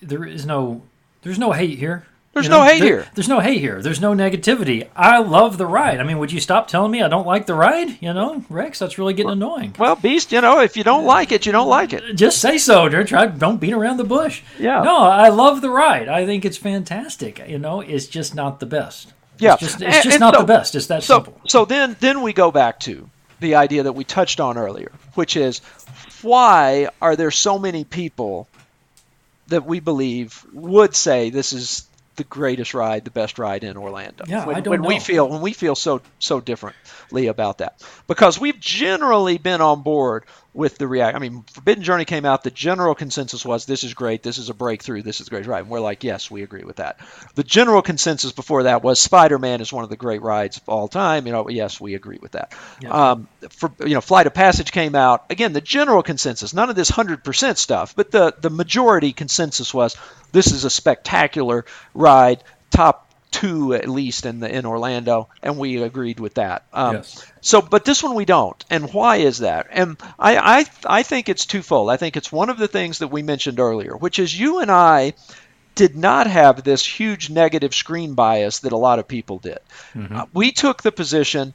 there 0.00 0.24
is 0.24 0.46
no 0.46 0.82
there's 1.22 1.38
no 1.38 1.52
hate 1.52 1.78
here. 1.78 2.06
There's 2.32 2.46
you 2.46 2.50
know, 2.50 2.58
no 2.58 2.70
hate 2.70 2.80
there, 2.80 2.88
here. 2.88 3.06
There's 3.14 3.28
no 3.28 3.40
hate 3.40 3.60
here. 3.60 3.82
There's 3.82 4.00
no 4.00 4.12
negativity. 4.12 4.88
I 4.94 5.18
love 5.18 5.58
the 5.58 5.66
ride. 5.66 5.98
I 5.98 6.04
mean, 6.04 6.18
would 6.18 6.30
you 6.30 6.40
stop 6.40 6.68
telling 6.68 6.92
me 6.92 7.02
I 7.02 7.08
don't 7.08 7.26
like 7.26 7.46
the 7.46 7.54
ride? 7.54 8.00
You 8.00 8.12
know, 8.12 8.44
Rex, 8.48 8.78
that's 8.78 8.96
really 8.96 9.14
getting 9.14 9.32
annoying. 9.32 9.74
Well, 9.78 9.96
Beast, 9.96 10.30
you 10.30 10.40
know, 10.40 10.60
if 10.60 10.76
you 10.76 10.84
don't 10.84 11.04
like 11.04 11.32
it, 11.32 11.46
you 11.46 11.52
don't 11.52 11.68
like 11.68 11.92
it. 11.92 12.14
Just 12.14 12.40
say 12.40 12.58
so. 12.58 12.88
Try, 12.88 13.26
don't 13.26 13.60
beat 13.60 13.72
around 13.72 13.96
the 13.96 14.04
bush. 14.04 14.42
Yeah. 14.58 14.82
No, 14.82 14.98
I 14.98 15.30
love 15.30 15.62
the 15.62 15.70
ride. 15.70 16.08
I 16.08 16.26
think 16.26 16.44
it's 16.44 16.58
fantastic. 16.58 17.42
You 17.48 17.58
know, 17.58 17.80
it's 17.80 18.06
just 18.06 18.34
not 18.34 18.60
the 18.60 18.66
best. 18.66 19.14
Yeah, 19.38 19.54
it's 19.54 19.62
just, 19.62 19.82
it's 19.82 20.04
just 20.04 20.14
and, 20.14 20.20
not 20.20 20.34
so, 20.34 20.40
the 20.40 20.46
best. 20.46 20.74
It's 20.74 20.86
that 20.86 21.02
so, 21.02 21.16
simple. 21.16 21.40
So 21.46 21.64
then, 21.64 21.96
then 22.00 22.22
we 22.22 22.32
go 22.32 22.50
back 22.50 22.80
to 22.80 23.08
the 23.40 23.54
idea 23.54 23.84
that 23.84 23.92
we 23.92 24.04
touched 24.04 24.40
on 24.40 24.58
earlier, 24.58 24.92
which 25.14 25.36
is 25.36 25.60
why 26.22 26.88
are 27.00 27.16
there 27.16 27.30
so 27.30 27.58
many 27.58 27.84
people 27.84 28.48
that 29.48 29.64
we 29.64 29.80
believe 29.80 30.44
would 30.52 30.94
say 30.94 31.30
this 31.30 31.52
is 31.52 31.86
the 32.16 32.24
greatest 32.24 32.74
ride, 32.74 33.04
the 33.04 33.10
best 33.10 33.38
ride 33.38 33.62
in 33.62 33.76
Orlando. 33.76 34.24
Yeah, 34.26 34.44
when, 34.44 34.56
I 34.56 34.60
don't 34.60 34.72
when 34.72 34.82
know. 34.82 34.88
we 34.88 34.98
feel 34.98 35.28
when 35.28 35.40
we 35.40 35.52
feel 35.52 35.76
so 35.76 36.02
so 36.18 36.40
differently 36.40 37.28
about 37.28 37.58
that, 37.58 37.80
because 38.08 38.40
we've 38.40 38.58
generally 38.58 39.38
been 39.38 39.60
on 39.60 39.82
board 39.82 40.24
with 40.58 40.76
the 40.76 40.88
react. 40.88 41.14
I 41.14 41.20
mean, 41.20 41.44
Forbidden 41.52 41.84
Journey 41.84 42.04
came 42.04 42.24
out. 42.24 42.42
The 42.42 42.50
general 42.50 42.96
consensus 42.96 43.46
was 43.46 43.64
this 43.64 43.84
is 43.84 43.94
great. 43.94 44.24
This 44.24 44.38
is 44.38 44.50
a 44.50 44.54
breakthrough. 44.54 45.02
This 45.02 45.20
is 45.20 45.28
great 45.28 45.46
ride. 45.46 45.60
And 45.60 45.70
we're 45.70 45.78
like, 45.78 46.02
yes, 46.02 46.32
we 46.32 46.42
agree 46.42 46.64
with 46.64 46.76
that. 46.76 46.98
The 47.36 47.44
general 47.44 47.80
consensus 47.80 48.32
before 48.32 48.64
that 48.64 48.82
was 48.82 49.00
Spider 49.00 49.38
Man 49.38 49.60
is 49.60 49.72
one 49.72 49.84
of 49.84 49.90
the 49.90 49.96
great 49.96 50.20
rides 50.20 50.56
of 50.56 50.68
all 50.68 50.88
time. 50.88 51.26
You 51.26 51.32
know, 51.32 51.48
yes, 51.48 51.80
we 51.80 51.94
agree 51.94 52.18
with 52.20 52.32
that. 52.32 52.54
Yeah. 52.80 52.90
Um, 52.90 53.28
for 53.50 53.70
you 53.86 53.94
know, 53.94 54.00
Flight 54.00 54.26
of 54.26 54.34
Passage 54.34 54.72
came 54.72 54.96
out 54.96 55.26
again. 55.30 55.52
The 55.52 55.60
general 55.60 56.02
consensus, 56.02 56.52
none 56.52 56.70
of 56.70 56.74
this 56.74 56.88
hundred 56.88 57.22
percent 57.22 57.56
stuff, 57.56 57.94
but 57.94 58.10
the 58.10 58.34
the 58.40 58.50
majority 58.50 59.12
consensus 59.12 59.72
was 59.72 59.96
this 60.32 60.48
is 60.50 60.64
a 60.64 60.70
spectacular 60.70 61.66
ride. 61.94 62.42
Top 62.72 63.07
two 63.40 63.74
at 63.74 63.88
least 63.88 64.26
in 64.26 64.40
the 64.40 64.54
in 64.54 64.66
Orlando, 64.66 65.28
and 65.42 65.58
we 65.58 65.82
agreed 65.82 66.20
with 66.20 66.34
that. 66.34 66.64
Um, 66.72 66.96
yes. 66.96 67.24
So, 67.40 67.62
but 67.62 67.84
this 67.84 68.02
one 68.02 68.14
we 68.14 68.24
don't, 68.24 68.62
and 68.70 68.92
why 68.92 69.16
is 69.16 69.38
that? 69.38 69.68
And 69.70 69.96
I, 70.18 70.36
I 70.36 70.66
I 70.84 71.02
think 71.02 71.28
it's 71.28 71.46
twofold. 71.46 71.90
I 71.90 71.96
think 71.96 72.16
it's 72.16 72.32
one 72.32 72.50
of 72.50 72.58
the 72.58 72.68
things 72.68 72.98
that 72.98 73.08
we 73.08 73.22
mentioned 73.22 73.60
earlier, 73.60 73.96
which 73.96 74.18
is 74.18 74.38
you 74.38 74.60
and 74.60 74.70
I 74.70 75.14
did 75.74 75.96
not 75.96 76.26
have 76.26 76.64
this 76.64 76.84
huge 76.84 77.30
negative 77.30 77.74
screen 77.74 78.14
bias 78.14 78.60
that 78.60 78.72
a 78.72 78.76
lot 78.76 78.98
of 78.98 79.06
people 79.06 79.38
did. 79.38 79.60
Mm-hmm. 79.94 80.16
Uh, 80.16 80.26
we 80.32 80.52
took 80.52 80.82
the 80.82 80.92
position: 80.92 81.54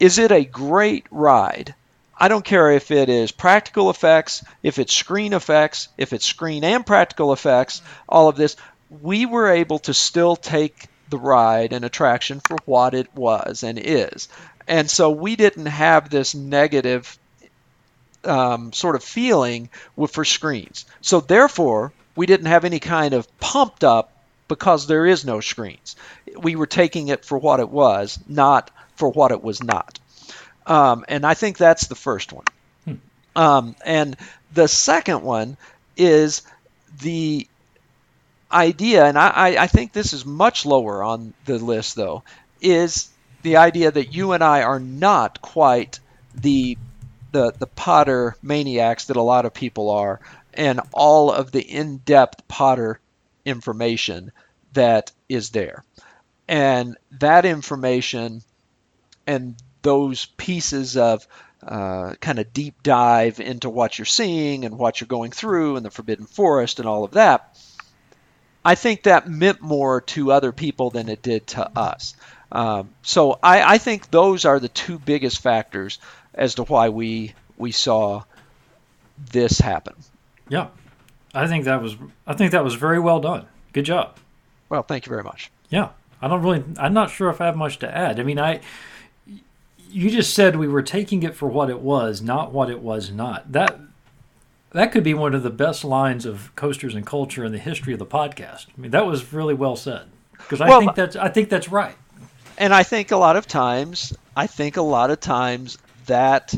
is 0.00 0.18
it 0.18 0.32
a 0.32 0.44
great 0.44 1.06
ride? 1.10 1.74
I 2.20 2.26
don't 2.26 2.44
care 2.44 2.72
if 2.72 2.90
it 2.90 3.08
is 3.08 3.30
practical 3.30 3.90
effects, 3.90 4.44
if 4.62 4.80
it's 4.80 4.92
screen 4.92 5.32
effects, 5.32 5.88
if 5.96 6.12
it's 6.12 6.26
screen 6.26 6.64
and 6.64 6.84
practical 6.84 7.32
effects, 7.32 7.80
all 8.08 8.28
of 8.28 8.34
this 8.36 8.56
we 8.90 9.26
were 9.26 9.50
able 9.50 9.78
to 9.80 9.94
still 9.94 10.36
take 10.36 10.86
the 11.10 11.18
ride 11.18 11.72
and 11.72 11.84
attraction 11.84 12.40
for 12.40 12.56
what 12.64 12.94
it 12.94 13.14
was 13.14 13.62
and 13.62 13.78
is. 13.78 14.28
And 14.66 14.90
so 14.90 15.10
we 15.10 15.36
didn't 15.36 15.66
have 15.66 16.10
this 16.10 16.34
negative 16.34 17.18
um, 18.24 18.72
sort 18.72 18.96
of 18.96 19.02
feeling 19.02 19.70
with, 19.96 20.12
for 20.12 20.24
screens. 20.24 20.84
So 21.00 21.20
therefore, 21.20 21.92
we 22.16 22.26
didn't 22.26 22.46
have 22.46 22.64
any 22.64 22.80
kind 22.80 23.14
of 23.14 23.38
pumped 23.38 23.84
up 23.84 24.12
because 24.48 24.86
there 24.86 25.06
is 25.06 25.24
no 25.24 25.40
screens. 25.40 25.96
We 26.36 26.56
were 26.56 26.66
taking 26.66 27.08
it 27.08 27.24
for 27.24 27.38
what 27.38 27.60
it 27.60 27.68
was, 27.68 28.18
not 28.26 28.70
for 28.96 29.08
what 29.10 29.30
it 29.30 29.42
was 29.42 29.62
not. 29.62 29.98
Um, 30.66 31.04
and 31.08 31.24
I 31.24 31.34
think 31.34 31.56
that's 31.56 31.86
the 31.86 31.94
first 31.94 32.32
one. 32.32 32.44
Hmm. 32.84 32.94
Um, 33.36 33.76
and 33.84 34.16
the 34.52 34.68
second 34.68 35.22
one 35.22 35.56
is 35.96 36.42
the 37.00 37.46
idea, 38.50 39.04
and 39.04 39.18
I, 39.18 39.56
I 39.62 39.66
think 39.66 39.92
this 39.92 40.12
is 40.12 40.24
much 40.24 40.64
lower 40.64 41.02
on 41.02 41.34
the 41.44 41.58
list 41.58 41.96
though, 41.96 42.22
is 42.60 43.08
the 43.42 43.56
idea 43.56 43.90
that 43.90 44.14
you 44.14 44.32
and 44.32 44.42
I 44.42 44.62
are 44.62 44.80
not 44.80 45.40
quite 45.40 46.00
the 46.34 46.78
the 47.32 47.52
the 47.52 47.66
Potter 47.66 48.36
maniacs 48.42 49.06
that 49.06 49.16
a 49.16 49.22
lot 49.22 49.44
of 49.44 49.54
people 49.54 49.90
are, 49.90 50.20
and 50.54 50.80
all 50.92 51.30
of 51.30 51.52
the 51.52 51.60
in-depth 51.60 52.48
Potter 52.48 53.00
information 53.44 54.32
that 54.72 55.12
is 55.28 55.50
there, 55.50 55.84
and 56.46 56.96
that 57.18 57.44
information 57.44 58.42
and 59.26 59.54
those 59.82 60.24
pieces 60.24 60.96
of 60.96 61.26
uh, 61.62 62.14
kind 62.20 62.38
of 62.38 62.52
deep 62.52 62.82
dive 62.82 63.40
into 63.40 63.68
what 63.68 63.98
you're 63.98 64.06
seeing 64.06 64.64
and 64.64 64.78
what 64.78 65.00
you're 65.00 65.08
going 65.08 65.30
through 65.30 65.76
and 65.76 65.84
the 65.84 65.90
Forbidden 65.90 66.26
Forest 66.26 66.78
and 66.78 66.88
all 66.88 67.04
of 67.04 67.12
that. 67.12 67.58
I 68.64 68.74
think 68.74 69.04
that 69.04 69.28
meant 69.28 69.60
more 69.60 70.00
to 70.02 70.32
other 70.32 70.52
people 70.52 70.90
than 70.90 71.08
it 71.08 71.22
did 71.22 71.46
to 71.48 71.70
us. 71.78 72.14
Um, 72.50 72.90
so 73.02 73.38
I, 73.42 73.74
I, 73.74 73.78
think 73.78 74.10
those 74.10 74.44
are 74.44 74.58
the 74.58 74.68
two 74.68 74.98
biggest 74.98 75.40
factors 75.40 75.98
as 76.32 76.54
to 76.54 76.64
why 76.64 76.88
we 76.88 77.34
we 77.58 77.72
saw 77.72 78.22
this 79.30 79.58
happen. 79.58 79.94
Yeah, 80.48 80.68
I 81.34 81.46
think 81.46 81.66
that 81.66 81.82
was 81.82 81.96
I 82.26 82.32
think 82.34 82.52
that 82.52 82.64
was 82.64 82.74
very 82.74 82.98
well 83.00 83.20
done. 83.20 83.46
Good 83.72 83.84
job. 83.84 84.16
Well, 84.70 84.82
thank 84.82 85.04
you 85.04 85.10
very 85.10 85.24
much. 85.24 85.50
Yeah, 85.68 85.90
I 86.22 86.28
don't 86.28 86.42
really. 86.42 86.64
I'm 86.78 86.94
not 86.94 87.10
sure 87.10 87.28
if 87.28 87.40
I 87.42 87.46
have 87.46 87.56
much 87.56 87.78
to 87.80 87.94
add. 87.94 88.18
I 88.18 88.22
mean, 88.22 88.38
I 88.38 88.60
you 89.90 90.10
just 90.10 90.34
said 90.34 90.56
we 90.56 90.68
were 90.68 90.82
taking 90.82 91.22
it 91.22 91.34
for 91.34 91.48
what 91.48 91.70
it 91.70 91.80
was, 91.80 92.22
not 92.22 92.52
what 92.52 92.70
it 92.70 92.80
was 92.80 93.10
not. 93.10 93.52
That 93.52 93.78
that 94.72 94.92
could 94.92 95.04
be 95.04 95.14
one 95.14 95.34
of 95.34 95.42
the 95.42 95.50
best 95.50 95.84
lines 95.84 96.26
of 96.26 96.54
coasters 96.56 96.94
and 96.94 97.06
culture 97.06 97.44
in 97.44 97.52
the 97.52 97.58
history 97.58 97.92
of 97.92 97.98
the 97.98 98.06
podcast. 98.06 98.66
I 98.76 98.80
mean, 98.80 98.90
that 98.90 99.06
was 99.06 99.32
really 99.32 99.54
well 99.54 99.76
said 99.76 100.06
because 100.36 100.60
I 100.60 100.68
well, 100.68 100.80
think 100.80 100.94
that's 100.94 101.16
I 101.16 101.28
think 101.28 101.48
that's 101.48 101.68
right. 101.68 101.96
And 102.56 102.74
I 102.74 102.82
think 102.82 103.10
a 103.10 103.16
lot 103.16 103.36
of 103.36 103.46
times, 103.46 104.16
I 104.36 104.46
think 104.46 104.76
a 104.76 104.82
lot 104.82 105.10
of 105.10 105.20
times 105.20 105.78
that 106.06 106.54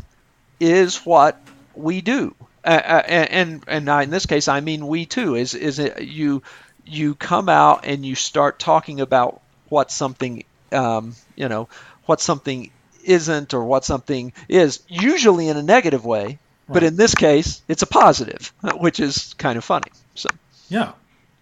is 0.58 0.98
what 0.98 1.40
we 1.74 2.00
do. 2.00 2.34
Uh, 2.64 2.68
and 2.68 3.64
and 3.66 3.88
in 3.88 4.10
this 4.10 4.26
case, 4.26 4.48
I 4.48 4.60
mean 4.60 4.86
we 4.86 5.06
too. 5.06 5.34
Is 5.34 5.54
is 5.54 5.78
it 5.78 6.02
you 6.02 6.42
you 6.84 7.14
come 7.14 7.48
out 7.48 7.84
and 7.84 8.04
you 8.04 8.14
start 8.14 8.58
talking 8.58 9.00
about 9.00 9.40
what 9.68 9.90
something 9.90 10.44
um, 10.72 11.14
you 11.36 11.48
know 11.48 11.68
what 12.06 12.20
something 12.20 12.70
isn't 13.04 13.54
or 13.54 13.64
what 13.64 13.84
something 13.84 14.32
is, 14.48 14.82
usually 14.88 15.48
in 15.48 15.56
a 15.56 15.62
negative 15.62 16.04
way. 16.04 16.38
Right. 16.70 16.74
But 16.74 16.82
in 16.84 16.94
this 16.94 17.16
case, 17.16 17.62
it's 17.66 17.82
a 17.82 17.86
positive, 17.86 18.52
which 18.76 19.00
is 19.00 19.34
kind 19.34 19.58
of 19.58 19.64
funny. 19.64 19.90
So 20.14 20.28
yeah, 20.68 20.92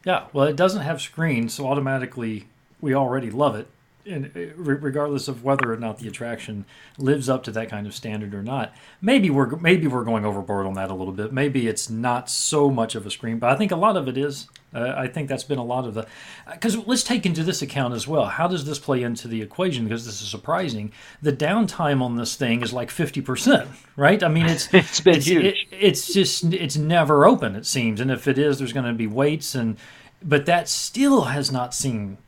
yeah. 0.07 0.24
Well, 0.33 0.47
it 0.47 0.57
doesn't 0.57 0.81
have 0.83 1.03
screens, 1.03 1.53
so 1.53 1.66
automatically 1.66 2.47
we 2.81 2.95
already 2.95 3.31
love 3.31 3.55
it 3.57 3.68
and 4.09 4.27
uh, 4.37 4.55
regardless 4.57 5.29
of 5.29 5.45
whether 5.45 5.73
or 5.73 5.77
not 5.77 5.99
the 5.99 6.09
attraction 6.09 6.65
lives 6.97 7.29
up 7.29 7.45
to 7.45 7.51
that 7.53 7.69
kind 7.69 7.87
of 7.87 7.95
standard 7.95 8.35
or 8.35 8.43
not. 8.43 8.75
Maybe 9.01 9.31
we're 9.31 9.57
maybe 9.57 9.87
we're 9.87 10.05
going 10.05 10.25
overboard 10.25 10.67
on 10.67 10.75
that 10.75 10.91
a 10.91 10.95
little 10.95 11.13
bit. 11.13 11.33
Maybe 11.33 11.69
it's 11.69 11.89
not 11.89 12.29
so 12.31 12.71
much 12.71 12.95
of 12.95 13.07
a 13.07 13.11
scream, 13.11 13.39
but 13.39 13.51
I 13.51 13.57
think 13.57 13.73
a 13.73 13.77
lot 13.77 13.97
of 13.97 14.09
it 14.09 14.17
is. 14.17 14.49
Uh, 14.75 14.93
I 14.97 15.07
think 15.07 15.31
that's 15.31 15.45
been 15.45 15.59
a 15.59 15.65
lot 15.65 15.87
of 15.87 15.95
the 15.95 16.07
because 16.53 16.77
let's 16.87 17.03
take 17.03 17.25
into 17.25 17.43
this 17.43 17.63
account 17.63 17.95
as 17.95 18.07
well. 18.07 18.27
How 18.27 18.47
does 18.47 18.67
this 18.67 18.79
play 18.79 19.03
into 19.03 19.27
the 19.27 19.41
equation? 19.41 19.85
Because 19.85 20.05
this 20.05 20.21
is 20.21 20.29
surprising. 20.29 20.93
The 21.23 21.33
downtime 21.33 22.03
on 22.03 22.17
this 22.17 22.37
thing 22.37 22.63
is 22.63 22.73
like 22.73 22.91
fifty 22.91 23.21
percent, 23.21 23.71
right? 23.97 24.23
I 24.23 24.29
mean, 24.29 24.47
it's 24.47 24.69
it's 24.75 25.01
been 25.01 25.17
it's, 25.17 25.27
huge. 25.27 25.45
It, 25.45 25.57
it's 25.71 26.13
just 26.13 26.45
it's 26.45 26.77
never 26.77 27.25
open. 27.25 27.57
It 27.57 27.67
seems, 27.67 28.01
and 28.01 28.11
if 28.11 28.29
it 28.29 28.39
is, 28.39 28.59
there's 28.59 28.73
going 28.73 28.87
to 28.87 28.95
be 28.95 29.07
waits 29.07 29.55
and. 29.55 29.77
But 30.21 30.47
that 30.47 30.69
still 30.69 31.27
has 31.27 31.53
not 31.53 31.73
seen 31.73 32.19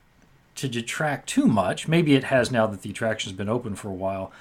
to 0.61 0.69
detract 0.69 1.29
too 1.29 1.47
much. 1.47 1.89
Maybe 1.89 2.15
it 2.15 2.25
has 2.25 2.51
now 2.51 2.67
that 2.67 2.83
the 2.83 2.91
attraction's 2.91 3.35
been 3.35 3.49
open 3.49 3.75
for 3.75 3.89
a 3.89 3.95
while, 3.95 4.33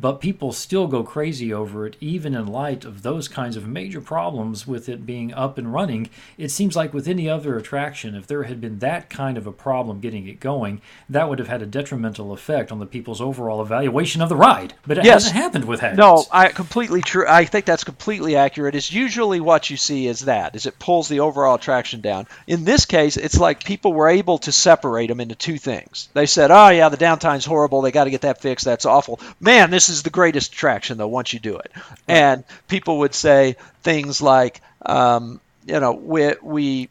but 0.00 0.20
people 0.20 0.52
still 0.52 0.86
go 0.86 1.02
crazy 1.02 1.52
over 1.52 1.84
it, 1.86 1.96
even 2.00 2.34
in 2.34 2.46
light 2.46 2.84
of 2.84 3.02
those 3.02 3.26
kinds 3.26 3.56
of 3.56 3.66
major 3.66 4.00
problems 4.00 4.66
with 4.66 4.88
it 4.88 5.04
being 5.04 5.34
up 5.34 5.58
and 5.58 5.72
running. 5.72 6.08
It 6.36 6.50
seems 6.50 6.76
like 6.76 6.94
with 6.94 7.08
any 7.08 7.28
other 7.28 7.56
attraction, 7.56 8.14
if 8.14 8.26
there 8.26 8.44
had 8.44 8.60
been 8.60 8.78
that 8.78 9.10
kind 9.10 9.36
of 9.36 9.46
a 9.46 9.52
problem 9.52 9.98
getting 9.98 10.28
it 10.28 10.38
going, 10.38 10.80
that 11.08 11.28
would 11.28 11.40
have 11.40 11.48
had 11.48 11.62
a 11.62 11.66
detrimental 11.66 12.32
effect 12.32 12.70
on 12.70 12.78
the 12.78 12.86
people's 12.86 13.20
overall 13.20 13.60
evaluation 13.60 14.22
of 14.22 14.28
the 14.28 14.36
ride. 14.36 14.74
But 14.86 14.98
it 14.98 15.04
yes. 15.04 15.24
hasn't 15.24 15.42
happened 15.42 15.64
with 15.64 15.80
Hagrid's. 15.80 15.98
No, 15.98 16.24
I 16.30 16.48
completely 16.48 17.02
true. 17.02 17.26
I 17.28 17.44
think 17.44 17.64
that's 17.64 17.84
completely 17.84 18.36
accurate. 18.36 18.76
It's 18.76 18.92
usually 18.92 19.40
what 19.40 19.68
you 19.68 19.76
see 19.76 20.06
is 20.06 20.20
that 20.20 20.54
is 20.54 20.66
it 20.66 20.78
pulls 20.78 21.08
the 21.08 21.20
overall 21.20 21.56
attraction 21.56 22.00
down. 22.00 22.28
In 22.46 22.64
this 22.64 22.84
case, 22.84 23.16
it's 23.16 23.38
like 23.38 23.64
people 23.64 23.92
were 23.92 24.08
able 24.08 24.38
to 24.38 24.52
separate 24.52 25.08
them 25.08 25.20
into 25.20 25.34
two 25.34 25.58
things. 25.58 26.08
They 26.14 26.26
said, 26.26 26.52
"Oh 26.52 26.68
yeah, 26.68 26.88
the 26.88 26.96
downtime's 26.96 27.44
horrible. 27.44 27.82
They 27.82 27.90
got 27.90 28.04
to 28.04 28.10
get 28.10 28.20
that 28.20 28.40
fixed. 28.40 28.64
That's 28.64 28.86
awful." 28.86 29.20
Man, 29.40 29.70
this 29.70 29.87
is 29.90 30.02
the 30.02 30.10
greatest 30.10 30.52
attraction 30.52 30.98
though 30.98 31.08
once 31.08 31.32
you 31.32 31.38
do 31.38 31.56
it. 31.56 31.70
Right. 31.74 31.98
And 32.08 32.44
people 32.68 32.98
would 32.98 33.14
say 33.14 33.56
things 33.82 34.20
like, 34.20 34.60
um, 34.84 35.40
you 35.66 35.80
know, 35.80 35.92
we 35.92 36.34
we 36.42 36.88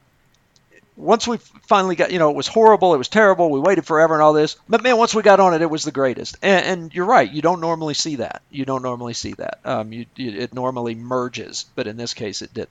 once 0.98 1.28
we 1.28 1.38
finally 1.38 1.96
got, 1.96 2.12
you 2.12 2.20
know, 2.20 2.32
it 2.32 2.36
was 2.36 2.48
horrible, 2.48 2.96
it 2.96 2.98
was 2.98 3.08
terrible, 3.08 3.52
we 3.52 3.60
waited 3.60 3.86
forever 3.86 4.16
and 4.16 4.24
all 4.24 4.34
this. 4.34 4.56
But 4.68 4.82
man, 4.82 4.98
once 4.98 5.14
we 5.14 5.22
got 5.22 5.40
on 5.40 5.54
it, 5.54 5.62
it 5.62 5.70
was 5.70 5.84
the 5.84 5.92
greatest. 5.92 6.38
And, 6.42 6.66
and 6.66 6.94
you're 6.94 7.06
right, 7.06 7.32
you 7.32 7.42
don't 7.42 7.62
normally 7.62 7.94
see 7.94 8.18
that. 8.18 8.42
You 8.50 8.66
don't 8.66 8.82
normally 8.82 9.14
see 9.14 9.34
that. 9.34 9.60
Um, 9.64 9.94
you, 9.94 10.08
you, 10.16 10.32
it 10.32 10.54
normally 10.54 10.96
merges, 10.96 11.66
but 11.76 11.86
in 11.86 11.98
this 11.98 12.16
case, 12.16 12.42
it 12.42 12.54
didn't. 12.54 12.70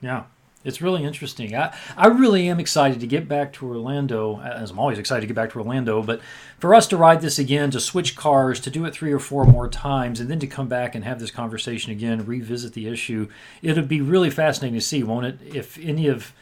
Yeah, 0.00 0.24
it's 0.64 0.82
really 0.82 1.04
interesting. 1.04 1.54
I, 1.54 1.74
I 1.96 2.08
really 2.08 2.48
am 2.48 2.58
excited 2.58 3.00
to 3.00 3.06
get 3.06 3.28
back 3.28 3.52
to 3.54 3.66
Orlando, 3.66 4.40
as 4.40 4.70
I'm 4.70 4.78
always 4.78 4.98
excited 4.98 5.22
to 5.22 5.26
get 5.26 5.36
back 5.36 5.52
to 5.52 5.58
Orlando, 5.58 6.02
but 6.02 6.20
for 6.58 6.74
us 6.74 6.86
to 6.88 6.96
ride 6.96 7.20
this 7.20 7.38
again, 7.38 7.70
to 7.70 7.80
switch 7.80 8.16
cars, 8.16 8.58
to 8.60 8.70
do 8.70 8.84
it 8.84 8.92
three 8.92 9.12
or 9.12 9.18
four 9.18 9.44
more 9.44 9.68
times, 9.68 10.20
and 10.20 10.28
then 10.30 10.40
to 10.40 10.46
come 10.46 10.68
back 10.68 10.94
and 10.94 11.04
have 11.04 11.20
this 11.20 11.30
conversation 11.30 11.92
again, 11.92 12.26
revisit 12.26 12.72
the 12.72 12.88
issue, 12.88 13.28
it'll 13.62 13.84
be 13.84 14.00
really 14.00 14.30
fascinating 14.30 14.78
to 14.78 14.84
see, 14.84 15.02
won't 15.02 15.26
it, 15.26 15.38
if 15.42 15.78
any 15.78 16.08
of 16.08 16.32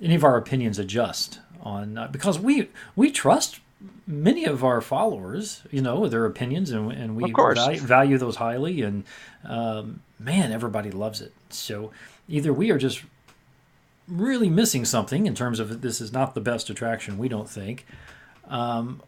any 0.00 0.14
of 0.14 0.24
our 0.24 0.38
opinions 0.38 0.78
adjust 0.78 1.40
on 1.60 1.98
uh, 1.98 2.08
because 2.08 2.38
we 2.38 2.70
we 2.96 3.10
trust 3.10 3.60
many 4.06 4.44
of 4.44 4.64
our 4.64 4.80
followers, 4.80 5.62
you 5.70 5.80
know, 5.80 6.08
their 6.08 6.26
opinions, 6.26 6.70
and, 6.70 6.90
and 6.92 7.16
we 7.16 7.30
value, 7.32 7.80
value, 7.80 8.18
those 8.18 8.36
highly. 8.36 8.82
And 8.82 9.04
um, 9.44 10.00
man, 10.18 10.52
everybody 10.52 10.90
loves 10.90 11.20
it. 11.20 11.32
So 11.50 11.90
either 12.28 12.52
we 12.52 12.70
are 12.70 12.78
just 12.78 13.02
really 14.10 14.48
missing 14.48 14.84
something 14.84 15.26
in 15.26 15.34
terms 15.34 15.60
of 15.60 15.80
this 15.80 16.00
is 16.00 16.12
not 16.12 16.34
the 16.34 16.40
best 16.40 16.70
attraction, 16.70 17.18
we 17.18 17.28
don't 17.28 17.48
think. 17.48 17.86
Um, 18.48 19.02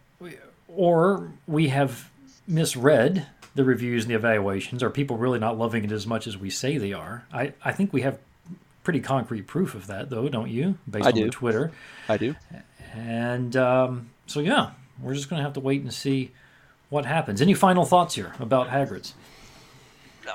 or 0.68 1.32
we 1.46 1.68
have 1.68 2.10
misread 2.46 3.26
the 3.54 3.64
reviews 3.64 4.04
and 4.04 4.10
the 4.10 4.14
evaluations. 4.16 4.82
Are 4.82 4.90
people 4.90 5.16
really 5.16 5.38
not 5.38 5.58
loving 5.58 5.84
it 5.84 5.92
as 5.92 6.06
much 6.06 6.26
as 6.26 6.38
we 6.38 6.50
say 6.50 6.78
they 6.78 6.92
are? 6.92 7.24
I, 7.32 7.52
I 7.62 7.72
think 7.72 7.92
we 7.92 8.02
have 8.02 8.18
pretty 8.84 9.00
concrete 9.00 9.46
proof 9.46 9.74
of 9.74 9.86
that, 9.88 10.10
though, 10.10 10.28
don't 10.28 10.50
you? 10.50 10.78
Based 10.90 11.06
I 11.06 11.10
on 11.10 11.14
do. 11.14 11.30
Twitter. 11.30 11.72
I 12.08 12.16
do. 12.16 12.34
And 12.94 13.56
um, 13.56 14.10
so, 14.26 14.40
yeah, 14.40 14.70
we're 15.00 15.14
just 15.14 15.28
going 15.28 15.38
to 15.40 15.44
have 15.44 15.54
to 15.54 15.60
wait 15.60 15.82
and 15.82 15.92
see 15.92 16.30
what 16.88 17.06
happens. 17.06 17.40
Any 17.40 17.54
final 17.54 17.84
thoughts 17.84 18.14
here 18.14 18.34
about 18.38 18.68
Hagrid's? 18.68 19.14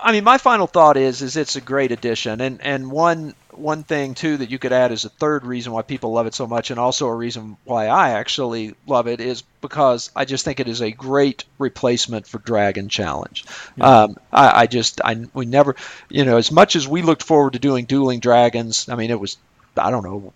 I 0.01 0.11
mean, 0.11 0.23
my 0.23 0.37
final 0.37 0.67
thought 0.67 0.97
is 0.97 1.21
is 1.21 1.37
it's 1.37 1.55
a 1.55 1.61
great 1.61 1.91
addition, 1.91 2.41
and 2.41 2.61
and 2.61 2.91
one 2.91 3.35
one 3.57 3.83
thing 3.83 4.13
too 4.13 4.37
that 4.37 4.49
you 4.49 4.59
could 4.59 4.71
add 4.71 4.91
as 4.91 5.05
a 5.05 5.09
third 5.09 5.45
reason 5.45 5.73
why 5.73 5.81
people 5.81 6.11
love 6.11 6.27
it 6.27 6.33
so 6.33 6.47
much, 6.47 6.71
and 6.71 6.79
also 6.79 7.07
a 7.07 7.15
reason 7.15 7.57
why 7.63 7.87
I 7.87 8.11
actually 8.11 8.75
love 8.85 9.07
it 9.07 9.19
is 9.19 9.43
because 9.61 10.11
I 10.15 10.25
just 10.25 10.45
think 10.45 10.59
it 10.59 10.67
is 10.67 10.81
a 10.81 10.91
great 10.91 11.43
replacement 11.57 12.27
for 12.27 12.39
Dragon 12.39 12.89
Challenge. 12.89 13.45
Yeah. 13.75 14.03
Um, 14.03 14.17
I, 14.31 14.61
I 14.61 14.67
just 14.67 15.01
I 15.03 15.25
we 15.33 15.45
never, 15.45 15.75
you 16.09 16.25
know, 16.25 16.37
as 16.37 16.51
much 16.51 16.75
as 16.75 16.87
we 16.87 17.01
looked 17.01 17.23
forward 17.23 17.53
to 17.53 17.59
doing 17.59 17.85
Dueling 17.85 18.19
Dragons, 18.19 18.89
I 18.89 18.95
mean, 18.95 19.11
it 19.11 19.19
was 19.19 19.37
I 19.75 19.91
don't 19.91 20.03
know 20.03 20.33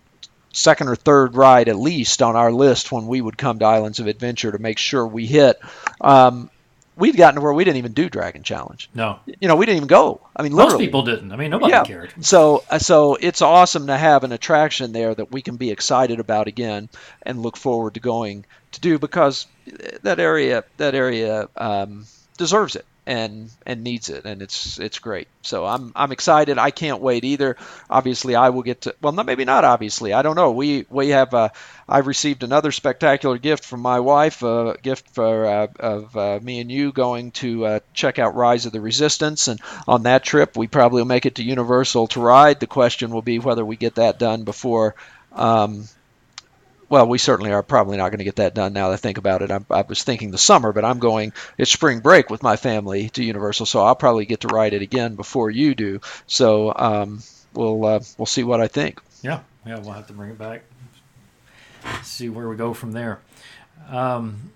second 0.52 0.88
or 0.88 0.96
third 0.96 1.34
ride 1.34 1.68
at 1.68 1.76
least 1.76 2.22
on 2.22 2.36
our 2.36 2.52
list 2.52 2.92
when 2.92 3.06
we 3.06 3.20
would 3.20 3.38
come 3.38 3.58
to 3.58 3.64
Islands 3.64 4.00
of 4.00 4.06
Adventure 4.06 4.52
to 4.52 4.58
make 4.58 4.78
sure 4.78 5.06
we 5.06 5.26
hit. 5.26 5.58
Um, 6.00 6.50
we've 6.96 7.16
gotten 7.16 7.36
to 7.36 7.40
where 7.40 7.52
we 7.52 7.64
didn't 7.64 7.78
even 7.78 7.92
do 7.92 8.08
Dragon 8.08 8.42
Challenge. 8.42 8.90
No, 8.94 9.20
you 9.26 9.48
know, 9.48 9.56
we 9.56 9.66
didn't 9.66 9.76
even 9.76 9.88
go. 9.88 10.20
I 10.36 10.42
mean, 10.42 10.52
literally. 10.52 10.74
most 10.74 10.86
people 10.86 11.02
didn't. 11.02 11.32
I 11.32 11.36
mean, 11.36 11.50
nobody 11.50 11.72
yeah. 11.72 11.84
cared. 11.84 12.12
So, 12.24 12.64
uh, 12.70 12.78
so 12.78 13.16
it's 13.16 13.42
awesome 13.42 13.86
to 13.86 13.96
have 13.96 14.24
an 14.24 14.32
attraction 14.32 14.92
there 14.92 15.14
that 15.14 15.32
we 15.32 15.42
can 15.42 15.56
be 15.56 15.70
excited 15.70 16.20
about 16.20 16.48
again 16.48 16.88
and 17.22 17.40
look 17.40 17.56
forward 17.56 17.94
to 17.94 18.00
going 18.00 18.44
to 18.72 18.80
do 18.80 18.98
because 18.98 19.46
that 20.02 20.18
area, 20.18 20.64
that 20.76 20.94
area 20.94 21.48
um, 21.56 22.06
deserves 22.36 22.76
it. 22.76 22.86
And 23.04 23.50
and 23.66 23.82
needs 23.82 24.10
it, 24.10 24.24
and 24.24 24.42
it's 24.42 24.78
it's 24.78 25.00
great. 25.00 25.26
So 25.42 25.66
I'm 25.66 25.92
I'm 25.96 26.12
excited. 26.12 26.58
I 26.58 26.70
can't 26.70 27.00
wait 27.00 27.24
either. 27.24 27.56
Obviously, 27.90 28.36
I 28.36 28.50
will 28.50 28.62
get 28.62 28.82
to. 28.82 28.94
Well, 29.02 29.12
not, 29.12 29.26
maybe 29.26 29.44
not. 29.44 29.64
Obviously, 29.64 30.12
I 30.12 30.22
don't 30.22 30.36
know. 30.36 30.52
We 30.52 30.86
we 30.88 31.08
have. 31.08 31.34
Uh, 31.34 31.48
I've 31.88 32.06
received 32.06 32.42
another 32.44 32.70
spectacular 32.70 33.38
gift 33.38 33.64
from 33.64 33.80
my 33.80 34.00
wife. 34.00 34.42
A 34.42 34.76
gift 34.80 35.10
for 35.10 35.46
uh, 35.46 35.66
of 35.80 36.16
uh, 36.16 36.38
me 36.40 36.60
and 36.60 36.70
you 36.70 36.92
going 36.92 37.32
to 37.32 37.66
uh, 37.66 37.80
check 37.92 38.18
out 38.20 38.36
Rise 38.36 38.66
of 38.66 38.72
the 38.72 38.80
Resistance, 38.80 39.48
and 39.48 39.60
on 39.88 40.04
that 40.04 40.22
trip, 40.22 40.56
we 40.56 40.68
probably 40.68 41.02
will 41.02 41.08
make 41.08 41.26
it 41.26 41.36
to 41.36 41.42
Universal 41.42 42.06
to 42.08 42.20
ride. 42.20 42.60
The 42.60 42.66
question 42.68 43.10
will 43.10 43.22
be 43.22 43.40
whether 43.40 43.64
we 43.64 43.76
get 43.76 43.96
that 43.96 44.20
done 44.20 44.44
before. 44.44 44.94
Um, 45.32 45.88
well, 46.92 47.08
we 47.08 47.16
certainly 47.16 47.50
are 47.50 47.62
probably 47.62 47.96
not 47.96 48.10
going 48.10 48.18
to 48.18 48.24
get 48.24 48.36
that 48.36 48.54
done 48.54 48.74
now 48.74 48.88
that 48.88 48.94
I 48.94 48.96
think 48.98 49.16
about 49.16 49.40
it. 49.40 49.50
I'm, 49.50 49.64
i 49.70 49.80
was 49.80 50.02
thinking 50.02 50.30
the 50.30 50.36
summer, 50.36 50.74
but 50.74 50.84
I'm 50.84 50.98
going, 50.98 51.32
it's 51.56 51.72
spring 51.72 52.00
break 52.00 52.28
with 52.28 52.42
my 52.42 52.56
family 52.56 53.08
to 53.08 53.24
Universal, 53.24 53.64
so 53.64 53.82
I'll 53.82 53.94
probably 53.94 54.26
get 54.26 54.40
to 54.40 54.48
ride 54.48 54.74
it 54.74 54.82
again 54.82 55.14
before 55.14 55.48
you 55.48 55.74
do. 55.74 56.02
So 56.26 56.70
um, 56.76 57.22
we'll, 57.54 57.82
uh, 57.86 58.00
we'll 58.18 58.26
see 58.26 58.44
what 58.44 58.60
I 58.60 58.68
think. 58.68 59.00
Yeah, 59.22 59.40
yeah, 59.64 59.78
we'll 59.78 59.94
have 59.94 60.06
to 60.08 60.12
bring 60.12 60.32
it 60.32 60.38
back, 60.38 60.64
see 62.02 62.28
where 62.28 62.46
we 62.46 62.56
go 62.56 62.74
from 62.74 62.92
there. 62.92 63.20
Um, 63.88 64.52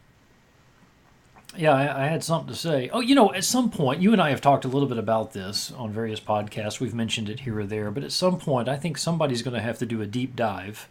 yeah, 1.57 1.72
I, 1.72 2.05
I, 2.05 2.07
had 2.09 2.22
something 2.22 2.53
to 2.53 2.61
say. 2.61 2.91
Oh, 2.93 3.01
you 3.01 3.14
know, 3.14 3.32
at 3.32 3.45
some 3.45 3.70
point, 3.70 4.03
you 4.03 4.12
and 4.12 4.20
I 4.20 4.28
have 4.28 4.43
talked 4.43 4.66
a 4.66 4.68
little 4.68 4.91
bit 4.91 4.99
about 4.99 5.32
this 5.32 5.72
on 5.72 5.91
various 5.91 6.20
podcasts. 6.20 6.80
We've 6.80 6.93
mentioned 6.93 7.30
it 7.30 7.41
here 7.41 7.61
or 7.61 7.64
there, 7.64 7.91
but 7.91 8.05
at 8.05 8.12
some 8.12 8.39
point, 8.39 8.68
I 8.68 8.76
think 8.76 8.99
somebody's 8.99 9.41
going 9.41 9.55
to 9.55 9.62
have 9.62 9.78
to 9.78 9.87
do 9.87 10.03
a 10.03 10.07
deep 10.07 10.37
dive 10.37 10.87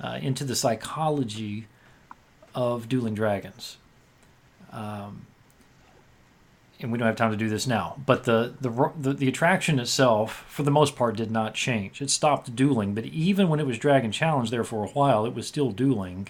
uh, 0.00 0.18
into 0.20 0.44
the 0.44 0.54
psychology 0.54 1.66
of 2.54 2.88
dueling 2.88 3.14
dragons. 3.14 3.78
Um, 4.72 5.26
and 6.80 6.90
we 6.90 6.98
don't 6.98 7.06
have 7.06 7.16
time 7.16 7.30
to 7.30 7.36
do 7.36 7.48
this 7.48 7.66
now, 7.66 8.00
but 8.04 8.24
the, 8.24 8.54
the, 8.60 8.90
the 8.98 9.12
the 9.12 9.28
attraction 9.28 9.78
itself, 9.78 10.44
for 10.48 10.64
the 10.64 10.70
most 10.70 10.96
part, 10.96 11.16
did 11.16 11.30
not 11.30 11.54
change. 11.54 12.02
It 12.02 12.10
stopped 12.10 12.56
dueling, 12.56 12.94
but 12.94 13.04
even 13.04 13.48
when 13.48 13.60
it 13.60 13.66
was 13.66 13.78
Dragon 13.78 14.10
Challenge 14.10 14.50
there 14.50 14.64
for 14.64 14.84
a 14.84 14.88
while, 14.88 15.24
it 15.24 15.34
was 15.34 15.46
still 15.46 15.70
dueling, 15.70 16.28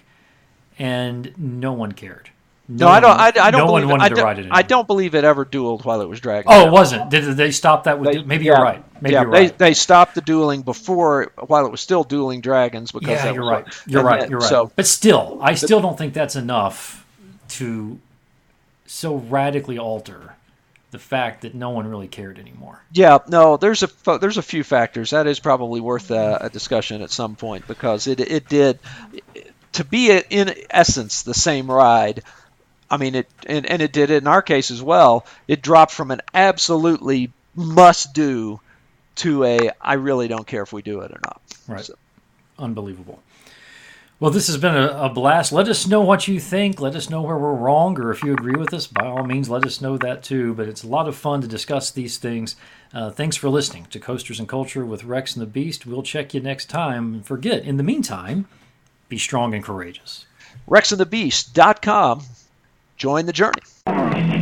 and 0.77 1.33
no 1.37 1.73
one 1.73 1.93
cared. 1.93 2.29
No, 2.67 2.85
no 2.85 2.91
I 2.91 2.99
don't. 3.01 3.19
I, 3.19 3.25
I 3.25 3.51
don't. 3.51 3.61
No 3.61 3.65
believe 3.67 3.89
one 3.89 3.99
wanted 3.99 4.13
it, 4.13 4.15
to 4.15 4.23
ride 4.23 4.39
it. 4.39 4.47
I 4.49 4.61
don't 4.61 4.87
believe 4.87 5.15
it 5.15 5.25
ever 5.25 5.45
dueled 5.45 5.83
while 5.83 6.01
it 6.01 6.07
was 6.07 6.21
dragging. 6.21 6.51
Oh, 6.51 6.67
it 6.67 6.71
wasn't. 6.71 7.09
Did 7.09 7.35
they 7.35 7.51
stop 7.51 7.83
that? 7.85 7.99
With, 7.99 8.13
they, 8.13 8.23
maybe 8.23 8.45
yeah, 8.45 8.53
you're 8.53 8.63
right. 8.63 9.01
Maybe 9.01 9.13
yeah, 9.13 9.21
you're 9.21 9.31
right. 9.31 9.57
They, 9.57 9.67
they 9.67 9.73
stopped 9.73 10.15
the 10.15 10.21
dueling 10.21 10.61
before 10.61 11.33
while 11.45 11.65
it 11.65 11.71
was 11.71 11.81
still 11.81 12.05
dueling 12.05 12.39
dragons 12.39 12.93
because 12.93 13.23
yeah, 13.23 13.33
you're 13.33 13.45
right. 13.45 13.65
You're 13.85 14.03
right. 14.03 14.29
You're 14.29 14.39
right. 14.39 14.49
So, 14.49 14.71
but 14.75 14.87
still, 14.87 15.39
I 15.41 15.55
still 15.55 15.81
don't 15.81 15.97
think 15.97 16.13
that's 16.13 16.37
enough 16.37 17.05
to 17.49 17.99
so 18.85 19.15
radically 19.15 19.77
alter 19.77 20.35
the 20.91 20.99
fact 20.99 21.41
that 21.41 21.55
no 21.55 21.71
one 21.71 21.87
really 21.87 22.07
cared 22.07 22.39
anymore. 22.39 22.81
Yeah, 22.93 23.17
no, 23.27 23.57
there's 23.57 23.83
a 23.83 24.17
there's 24.19 24.37
a 24.37 24.41
few 24.41 24.63
factors 24.63 25.09
that 25.09 25.27
is 25.27 25.39
probably 25.39 25.81
worth 25.81 26.11
a, 26.11 26.37
a 26.41 26.49
discussion 26.49 27.01
at 27.01 27.11
some 27.11 27.35
point 27.35 27.67
because 27.67 28.07
it 28.07 28.21
it 28.21 28.47
did 28.47 28.79
to 29.73 29.83
be 29.83 30.11
in 30.11 30.53
essence 30.69 31.23
the 31.23 31.33
same 31.33 31.69
ride 31.69 32.23
I 32.89 32.97
mean, 32.97 33.15
it 33.15 33.29
and, 33.45 33.65
and 33.65 33.81
it 33.81 33.91
did 33.91 34.11
in 34.11 34.27
our 34.27 34.41
case 34.41 34.71
as 34.71 34.81
well. 34.81 35.25
It 35.47 35.61
dropped 35.61 35.91
from 35.91 36.11
an 36.11 36.21
absolutely 36.33 37.31
must 37.55 38.13
do 38.13 38.59
to 39.15 39.43
a 39.43 39.71
I 39.81 39.93
really 39.93 40.27
don't 40.27 40.47
care 40.47 40.63
if 40.63 40.73
we 40.73 40.81
do 40.81 41.01
it 41.01 41.11
or 41.11 41.19
not. 41.23 41.41
Right. 41.67 41.85
So. 41.85 41.95
Unbelievable. 42.59 43.21
Well, 44.19 44.31
this 44.31 44.47
has 44.47 44.57
been 44.57 44.75
a, 44.75 44.87
a, 44.87 45.09
blast. 45.09 45.51
Let 45.51 45.67
us 45.67 45.85
know 45.85 45.99
what 45.99 46.29
you 46.29 46.39
think. 46.39 46.79
Let 46.79 46.95
us 46.95 47.09
know 47.09 47.21
where 47.21 47.37
we're 47.37 47.55
wrong, 47.55 47.99
or 47.99 48.11
if 48.11 48.23
you 48.23 48.31
agree 48.31 48.55
with 48.55 48.73
us, 48.73 48.87
by 48.87 49.05
all 49.05 49.25
means, 49.25 49.49
let 49.49 49.65
us 49.65 49.81
know 49.81 49.97
that 49.97 50.23
too. 50.23 50.53
But 50.53 50.69
it's 50.69 50.83
a 50.83 50.87
lot 50.87 51.09
of 51.09 51.15
fun 51.17 51.41
to 51.41 51.47
discuss 51.47 51.91
these 51.91 52.17
things. 52.17 52.55
Uh, 52.93 53.09
thanks 53.09 53.35
for 53.35 53.49
listening 53.49 53.85
to 53.87 53.99
Coasters 53.99 54.39
and 54.39 54.47
Culture 54.47 54.85
with 54.85 55.03
Rex 55.03 55.35
and 55.35 55.41
the 55.41 55.47
Beast. 55.47 55.85
We'll 55.85 56.03
check 56.03 56.33
you 56.33 56.39
next 56.39 56.69
time. 56.69 57.21
Forget, 57.23 57.65
in 57.65 57.75
the 57.75 57.83
meantime, 57.83 58.47
be 59.09 59.17
strong 59.17 59.53
and 59.53 59.63
courageous. 59.63 60.25
RexandTheBeast.com 60.69 62.21
join 63.03 63.25
the 63.25 63.33
journey. 63.33 64.32